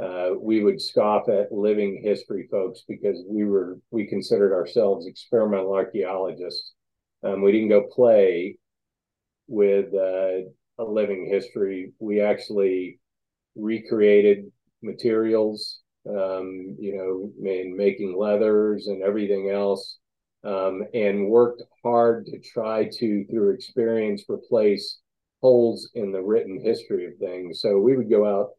uh, 0.00 0.30
we 0.40 0.62
would 0.62 0.80
scoff 0.80 1.28
at 1.28 1.50
living 1.50 2.00
history 2.02 2.46
folks 2.50 2.82
because 2.88 3.18
we 3.28 3.44
were 3.44 3.78
we 3.90 4.06
considered 4.06 4.54
ourselves 4.54 5.06
experimental 5.06 5.74
archaeologists. 5.74 6.72
Um, 7.24 7.42
we 7.42 7.50
didn't 7.50 7.70
go 7.70 7.88
play 7.92 8.58
with 9.48 9.92
uh, 9.94 10.48
a 10.78 10.84
living 10.84 11.28
history. 11.30 11.92
We 11.98 12.20
actually 12.20 13.00
recreated 13.56 14.52
materials, 14.82 15.80
um, 16.08 16.76
you 16.78 16.96
know, 16.96 17.50
in 17.50 17.76
making 17.76 18.16
leathers 18.16 18.86
and 18.86 19.02
everything 19.02 19.50
else, 19.50 19.98
um, 20.44 20.84
and 20.94 21.26
worked 21.26 21.62
hard 21.82 22.26
to 22.26 22.38
try 22.38 22.88
to, 22.98 23.24
through 23.26 23.50
experience, 23.50 24.22
replace 24.28 25.00
holes 25.40 25.90
in 25.94 26.12
the 26.12 26.22
written 26.22 26.60
history 26.62 27.06
of 27.06 27.18
things. 27.18 27.60
So 27.60 27.78
we 27.78 27.96
would 27.96 28.10
go 28.10 28.24
out 28.24 28.50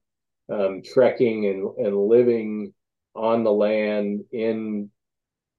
um, 0.50 0.82
trekking 0.84 1.45
and, 1.45 1.86
and 1.86 1.95
living 1.95 2.74
on 3.16 3.43
the 3.43 3.52
land 3.52 4.24
in 4.32 4.89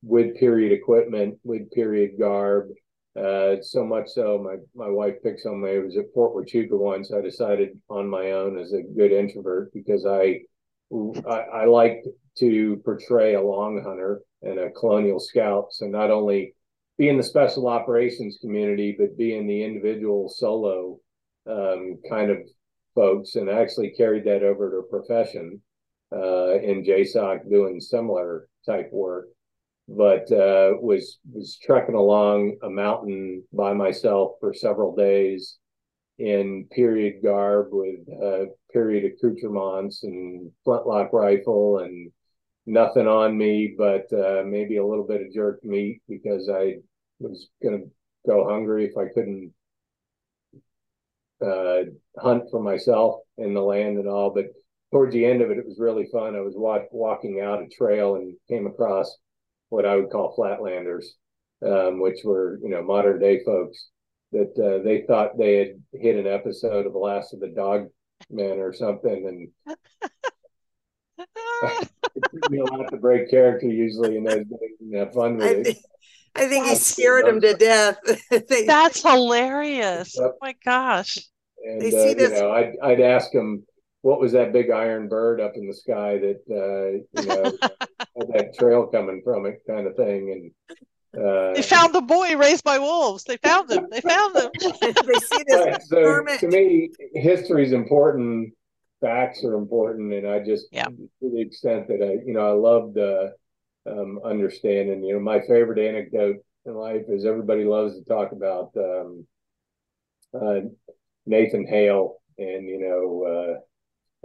with 0.02 0.36
period 0.36 0.72
equipment, 0.72 1.38
with 1.44 1.70
period 1.72 2.12
garb. 2.18 2.68
Uh, 3.16 3.56
so 3.60 3.84
much 3.84 4.08
so, 4.08 4.38
my 4.38 4.56
my 4.74 4.88
wife 4.88 5.16
picks 5.22 5.44
on 5.44 5.60
me. 5.60 5.76
I 5.76 5.78
was 5.78 5.96
at 5.96 6.12
Fort 6.14 6.34
Huachuca 6.34 6.78
once. 6.78 7.12
I 7.12 7.20
decided 7.20 7.70
on 7.88 8.08
my 8.08 8.32
own 8.32 8.56
as 8.56 8.72
a 8.72 8.82
good 8.82 9.10
introvert 9.10 9.72
because 9.74 10.06
I 10.06 10.40
I, 11.28 11.40
I 11.52 11.64
like 11.66 12.02
to 12.38 12.80
portray 12.84 13.34
a 13.34 13.42
long 13.42 13.82
hunter 13.82 14.22
and 14.42 14.58
a 14.58 14.70
colonial 14.70 15.20
scout. 15.20 15.72
So 15.72 15.86
not 15.86 16.10
only 16.10 16.54
be 16.98 17.08
in 17.08 17.16
the 17.16 17.22
special 17.22 17.68
operations 17.68 18.38
community, 18.40 18.94
but 18.98 19.16
be 19.16 19.36
in 19.36 19.46
the 19.46 19.64
individual 19.64 20.28
solo 20.28 20.98
um, 21.46 21.98
kind 22.08 22.30
of 22.30 22.38
folks, 23.00 23.36
and 23.36 23.48
actually 23.48 23.90
carried 23.90 24.24
that 24.24 24.42
over 24.42 24.70
to 24.70 24.76
a 24.76 24.82
profession 24.82 25.60
uh, 26.12 26.58
in 26.60 26.84
JSOC 26.84 27.48
doing 27.48 27.80
similar 27.80 28.48
type 28.66 28.90
work. 28.92 29.28
But 29.88 30.30
uh, 30.30 30.74
was 30.80 31.18
was 31.32 31.58
trekking 31.62 31.94
along 31.94 32.58
a 32.62 32.70
mountain 32.70 33.42
by 33.52 33.72
myself 33.72 34.32
for 34.38 34.52
several 34.52 34.94
days 34.94 35.58
in 36.18 36.68
period 36.70 37.22
garb 37.24 37.68
with 37.72 38.00
uh, 38.22 38.52
period 38.72 39.10
accoutrements 39.10 40.04
and 40.04 40.52
flintlock 40.64 41.12
rifle 41.12 41.78
and 41.78 42.12
nothing 42.66 43.08
on 43.08 43.36
me 43.36 43.74
but 43.76 44.06
uh, 44.12 44.42
maybe 44.44 44.76
a 44.76 44.86
little 44.86 45.06
bit 45.06 45.22
of 45.22 45.32
jerk 45.32 45.58
meat 45.64 46.02
because 46.08 46.50
I 46.50 46.74
was 47.18 47.48
going 47.62 47.80
to 47.80 48.30
go 48.30 48.46
hungry 48.48 48.84
if 48.84 48.96
I 48.98 49.12
couldn't 49.14 49.50
uh, 51.44 51.82
hunt 52.18 52.44
for 52.50 52.60
myself 52.60 53.20
in 53.38 53.54
the 53.54 53.62
land 53.62 53.98
and 53.98 54.08
all. 54.08 54.30
But 54.30 54.46
towards 54.92 55.12
the 55.12 55.24
end 55.24 55.42
of 55.42 55.50
it, 55.50 55.58
it 55.58 55.66
was 55.66 55.78
really 55.78 56.08
fun. 56.12 56.36
I 56.36 56.40
was 56.40 56.54
walk, 56.56 56.82
walking 56.92 57.40
out 57.40 57.62
a 57.62 57.68
trail 57.68 58.16
and 58.16 58.34
came 58.48 58.66
across 58.66 59.16
what 59.68 59.86
I 59.86 59.96
would 59.96 60.10
call 60.10 60.36
flatlanders, 60.36 61.04
um, 61.64 62.00
which 62.00 62.18
were 62.24 62.58
you 62.62 62.68
know 62.68 62.82
modern 62.82 63.20
day 63.20 63.42
folks 63.44 63.88
that 64.32 64.52
uh, 64.58 64.82
they 64.84 65.02
thought 65.06 65.38
they 65.38 65.56
had 65.56 65.82
hit 65.92 66.16
an 66.16 66.26
episode 66.26 66.86
of 66.86 66.92
the 66.92 66.98
Last 66.98 67.32
of 67.34 67.40
the 67.40 67.48
Dog 67.48 67.88
Men 68.30 68.58
or 68.58 68.72
something, 68.72 69.50
and 69.66 69.76
it 72.14 72.24
took 72.32 72.50
me 72.50 72.58
a 72.58 72.64
lot 72.64 72.90
to 72.90 72.96
break 72.96 73.30
character 73.30 73.66
usually 73.66 74.16
in 74.16 74.24
those 74.24 74.44
days 74.44 74.76
and 74.80 74.94
have 74.94 75.12
fun 75.12 75.36
with 75.36 75.46
I 75.46 75.70
it. 75.70 75.78
Think, 76.36 76.46
I 76.46 76.48
think 76.48 76.66
he 76.68 76.74
scared 76.76 77.26
him 77.26 77.40
to 77.40 77.54
death. 77.54 77.98
They- 78.48 78.66
That's 78.66 79.02
hilarious. 79.02 80.18
Oh 80.18 80.32
my 80.40 80.54
gosh. 80.64 81.18
And 81.64 81.80
They 81.80 81.88
uh, 81.88 81.90
see 81.90 82.08
you 82.10 82.14
this- 82.14 82.40
know, 82.40 82.50
I'd 82.52 82.74
I'd 82.82 83.00
ask 83.00 83.32
him 83.32 83.64
what 84.02 84.18
was 84.20 84.32
that 84.32 84.52
big 84.52 84.70
iron 84.70 85.08
bird 85.08 85.40
up 85.42 85.52
in 85.56 85.66
the 85.68 85.74
sky 85.74 86.16
that 86.18 86.40
uh, 86.50 87.20
you 87.20 87.26
know 87.28 87.44
had 88.18 88.28
that 88.34 88.54
trail 88.58 88.86
coming 88.86 89.20
from 89.22 89.44
it, 89.46 89.60
kind 89.66 89.86
of 89.86 89.94
thing. 89.96 90.52
And 91.14 91.22
uh, 91.22 91.52
They 91.54 91.60
found 91.62 91.94
the 91.94 92.00
boy 92.00 92.34
raised 92.36 92.64
by 92.64 92.78
wolves. 92.78 93.24
They 93.24 93.36
found 93.38 93.70
him. 93.70 93.88
They 93.90 94.00
found 94.00 94.36
him. 94.36 94.50
they 94.60 94.70
see 94.92 95.44
this 95.46 95.66
right, 95.66 95.82
so 95.82 96.00
hermit. 96.02 96.40
to 96.40 96.48
me, 96.48 96.90
history 97.14 97.64
is 97.66 97.72
important. 97.72 98.54
Facts 99.02 99.44
are 99.44 99.54
important, 99.54 100.12
and 100.14 100.26
I 100.28 100.38
just 100.40 100.66
Yeah. 100.72 100.84
to 100.86 101.08
the 101.20 101.40
extent 101.40 101.88
that 101.88 102.02
I, 102.02 102.24
you 102.24 102.32
know, 102.34 102.46
I 102.48 102.52
love 102.52 102.94
the 102.94 103.34
um, 103.90 104.20
understanding. 104.24 105.04
You 105.04 105.14
know, 105.14 105.20
my 105.20 105.40
favorite 105.40 105.78
anecdote 105.78 106.36
in 106.66 106.74
life 106.74 107.02
is 107.08 107.24
everybody 107.24 107.64
loves 107.64 107.98
to 107.98 108.04
talk 108.04 108.32
about 108.32 108.70
um, 108.76 109.26
uh, 110.34 110.60
Nathan 111.26 111.66
Hale 111.66 112.16
and 112.38 112.68
you 112.68 112.78
know 112.80 113.60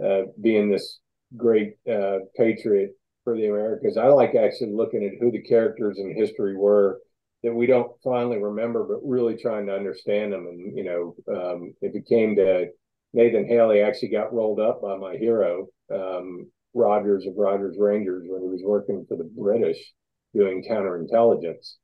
uh, 0.00 0.04
uh, 0.04 0.22
being 0.40 0.70
this 0.70 0.98
great 1.36 1.74
uh, 1.90 2.18
patriot 2.36 2.92
for 3.24 3.36
the 3.36 3.46
Americas. 3.46 3.96
I 3.96 4.06
like 4.08 4.34
actually 4.34 4.72
looking 4.72 5.04
at 5.04 5.20
who 5.20 5.30
the 5.30 5.42
characters 5.42 5.98
in 5.98 6.14
history 6.16 6.56
were 6.56 7.00
that 7.42 7.54
we 7.54 7.66
don't 7.66 7.92
finally 8.02 8.38
remember, 8.38 8.84
but 8.84 9.06
really 9.08 9.36
trying 9.36 9.66
to 9.66 9.74
understand 9.74 10.32
them. 10.32 10.46
And 10.46 10.76
you 10.76 10.84
know, 10.84 11.14
um, 11.34 11.74
if 11.80 11.94
it 11.94 12.06
came 12.06 12.36
to 12.36 12.68
Nathan 13.12 13.46
Haley, 13.46 13.80
actually 13.80 14.08
got 14.08 14.32
rolled 14.32 14.60
up 14.60 14.82
by 14.82 14.96
my 14.96 15.16
hero, 15.16 15.66
um, 15.92 16.50
Rogers 16.76 17.26
of 17.26 17.34
Rogers 17.36 17.76
Rangers, 17.78 18.24
when 18.28 18.42
he 18.42 18.48
was 18.48 18.62
working 18.62 19.06
for 19.08 19.16
the 19.16 19.30
British 19.36 19.94
doing 20.34 20.62
counterintelligence, 20.68 21.76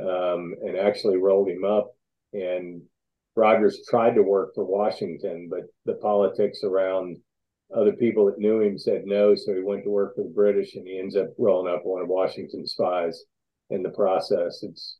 um, 0.00 0.54
and 0.62 0.76
actually 0.76 1.16
rolled 1.16 1.48
him 1.48 1.64
up. 1.64 1.94
And 2.32 2.82
Rogers 3.36 3.84
tried 3.88 4.14
to 4.14 4.22
work 4.22 4.54
for 4.54 4.64
Washington, 4.64 5.48
but 5.48 5.60
the 5.86 5.94
politics 5.94 6.60
around 6.64 7.18
other 7.74 7.92
people 7.92 8.26
that 8.26 8.38
knew 8.38 8.60
him 8.60 8.76
said 8.76 9.02
no, 9.06 9.34
so 9.34 9.54
he 9.54 9.62
went 9.62 9.84
to 9.84 9.90
work 9.90 10.16
for 10.16 10.24
the 10.24 10.28
British, 10.34 10.74
and 10.74 10.86
he 10.86 10.98
ends 10.98 11.16
up 11.16 11.28
rolling 11.38 11.72
up 11.72 11.82
one 11.84 12.02
of 12.02 12.08
Washington's 12.08 12.72
spies 12.72 13.22
in 13.70 13.82
the 13.82 13.90
process. 13.90 14.62
It's 14.62 14.98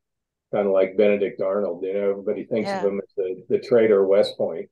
kind 0.54 0.66
of 0.66 0.72
like 0.72 0.96
Benedict 0.96 1.40
Arnold. 1.42 1.82
You 1.82 1.94
know, 1.94 2.10
everybody 2.10 2.44
thinks 2.44 2.68
Yeah. 2.68 2.78
of 2.78 2.84
him 2.84 3.00
as 3.02 3.12
the, 3.16 3.44
the 3.48 3.58
traitor 3.58 4.06
West 4.06 4.36
Point 4.38 4.70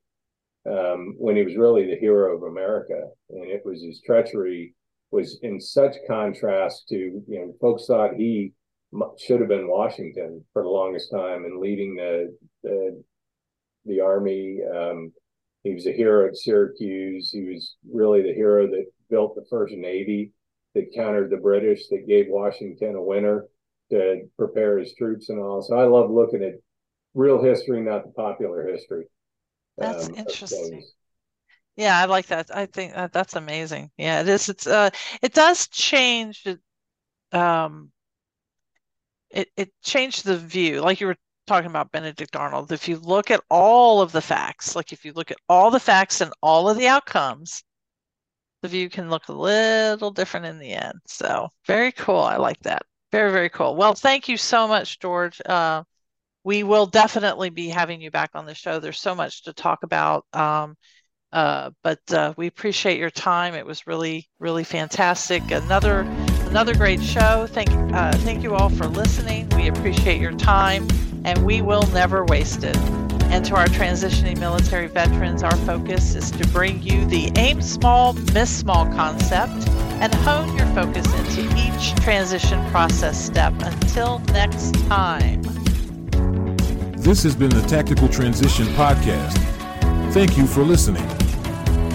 um, 0.66 1.14
when 1.18 1.36
he 1.36 1.42
was 1.42 1.56
really 1.56 1.86
the 1.86 2.00
hero 2.00 2.36
of 2.36 2.42
America. 2.42 3.00
And 3.30 3.50
it 3.50 3.62
was 3.64 3.82
his 3.82 4.02
treachery 4.04 4.74
was 5.10 5.38
in 5.42 5.60
such 5.60 5.96
contrast 6.06 6.86
to, 6.88 6.96
you 6.96 7.22
know, 7.28 7.54
folks 7.60 7.86
thought 7.86 8.14
he 8.14 8.52
should 9.18 9.40
have 9.40 9.48
been 9.48 9.68
Washington 9.68 10.44
for 10.52 10.62
the 10.62 10.68
longest 10.68 11.10
time 11.10 11.44
and 11.44 11.60
leading 11.60 11.96
the, 11.96 12.36
the, 12.62 13.02
the 13.86 14.00
army. 14.00 14.60
Um, 14.74 15.12
he 15.64 15.74
was 15.74 15.86
a 15.86 15.92
hero 15.92 16.28
at 16.28 16.36
Syracuse. 16.36 17.30
He 17.30 17.42
was 17.44 17.76
really 17.92 18.22
the 18.22 18.34
hero 18.34 18.66
that 18.68 18.86
built 19.08 19.34
the 19.34 19.44
first 19.50 19.74
navy 19.74 20.32
that 20.74 20.94
countered 20.94 21.30
the 21.30 21.36
British, 21.36 21.88
that 21.88 22.06
gave 22.06 22.26
Washington 22.28 22.94
a 22.94 23.02
winner 23.02 23.46
to 23.90 24.22
prepare 24.38 24.78
his 24.78 24.94
troops 24.94 25.28
and 25.28 25.40
all. 25.40 25.62
So 25.62 25.76
I 25.76 25.84
love 25.84 26.10
looking 26.10 26.44
at 26.44 26.54
real 27.14 27.42
history, 27.42 27.80
not 27.80 28.04
the 28.04 28.12
popular 28.12 28.68
history. 28.68 29.06
That's 29.80 30.06
um, 30.06 30.14
interesting. 30.14 30.84
Yeah, 31.76 31.98
I 31.98 32.04
like 32.04 32.26
that. 32.26 32.54
I 32.54 32.66
think 32.66 32.94
that 32.94 33.12
that's 33.12 33.36
amazing. 33.36 33.90
Yeah, 33.96 34.20
it 34.20 34.28
is. 34.28 34.48
It's 34.48 34.66
uh, 34.66 34.90
it 35.22 35.32
does 35.34 35.66
change. 35.68 36.46
Um, 37.32 37.90
it 39.30 39.48
it 39.56 39.72
changed 39.82 40.24
the 40.24 40.36
view, 40.36 40.80
like 40.82 41.00
you 41.00 41.06
were 41.06 41.16
talking 41.46 41.70
about 41.70 41.90
Benedict 41.90 42.36
Arnold. 42.36 42.70
If 42.70 42.86
you 42.88 42.96
look 42.98 43.30
at 43.30 43.40
all 43.50 44.00
of 44.00 44.12
the 44.12 44.20
facts, 44.20 44.76
like 44.76 44.92
if 44.92 45.04
you 45.04 45.12
look 45.14 45.30
at 45.30 45.38
all 45.48 45.70
the 45.70 45.80
facts 45.80 46.20
and 46.20 46.32
all 46.42 46.68
of 46.68 46.76
the 46.76 46.86
outcomes, 46.86 47.64
the 48.62 48.68
view 48.68 48.90
can 48.90 49.10
look 49.10 49.28
a 49.28 49.32
little 49.32 50.10
different 50.10 50.46
in 50.46 50.58
the 50.58 50.72
end. 50.72 51.00
So 51.06 51.48
very 51.66 51.92
cool. 51.92 52.20
I 52.20 52.36
like 52.36 52.60
that. 52.62 52.82
Very, 53.10 53.32
very 53.32 53.50
cool. 53.50 53.74
Well, 53.74 53.94
thank 53.94 54.28
you 54.28 54.36
so 54.36 54.68
much, 54.68 55.00
George. 55.00 55.40
Uh, 55.44 55.82
we 56.44 56.62
will 56.62 56.86
definitely 56.86 57.50
be 57.50 57.68
having 57.68 58.00
you 58.00 58.10
back 58.10 58.30
on 58.34 58.46
the 58.46 58.54
show. 58.54 58.78
There's 58.78 59.00
so 59.00 59.14
much 59.14 59.44
to 59.44 59.52
talk 59.52 59.82
about. 59.82 60.24
Um, 60.32 60.76
uh, 61.32 61.70
but 61.84 62.00
uh, 62.12 62.34
we 62.36 62.46
appreciate 62.48 62.98
your 62.98 63.10
time. 63.10 63.54
It 63.54 63.64
was 63.64 63.86
really, 63.86 64.28
really 64.40 64.64
fantastic. 64.64 65.42
Another, 65.50 66.00
another 66.46 66.74
great 66.74 67.02
show. 67.02 67.46
Thank, 67.48 67.70
uh, 67.94 68.12
thank 68.18 68.42
you 68.42 68.54
all 68.54 68.68
for 68.68 68.86
listening. 68.86 69.48
We 69.50 69.68
appreciate 69.68 70.20
your 70.20 70.32
time, 70.32 70.88
and 71.24 71.44
we 71.44 71.62
will 71.62 71.86
never 71.92 72.24
waste 72.24 72.64
it. 72.64 72.76
And 73.30 73.44
to 73.44 73.54
our 73.54 73.66
transitioning 73.66 74.40
military 74.40 74.88
veterans, 74.88 75.44
our 75.44 75.56
focus 75.58 76.16
is 76.16 76.32
to 76.32 76.48
bring 76.48 76.82
you 76.82 77.04
the 77.06 77.30
aim 77.36 77.62
small, 77.62 78.14
miss 78.34 78.50
small 78.50 78.86
concept 78.86 79.68
and 80.00 80.12
hone 80.12 80.56
your 80.56 80.66
focus 80.68 81.06
into 81.14 81.42
each 81.56 81.94
transition 82.02 82.68
process 82.70 83.24
step. 83.24 83.52
Until 83.60 84.18
next 84.32 84.74
time. 84.86 85.42
This 87.00 87.22
has 87.22 87.34
been 87.34 87.48
the 87.48 87.62
Tactical 87.62 88.08
Transition 88.08 88.66
Podcast. 88.74 89.38
Thank 90.12 90.36
you 90.36 90.46
for 90.46 90.62
listening. 90.62 91.08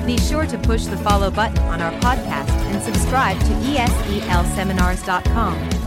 Be 0.04 0.18
sure 0.18 0.48
to 0.48 0.58
push 0.58 0.86
the 0.86 0.98
follow 0.98 1.30
button 1.30 1.60
on 1.60 1.80
our 1.80 1.92
podcast 2.02 2.50
and 2.50 2.82
subscribe 2.82 3.40
to 3.42 3.46
ESELseminars.com 3.46 5.85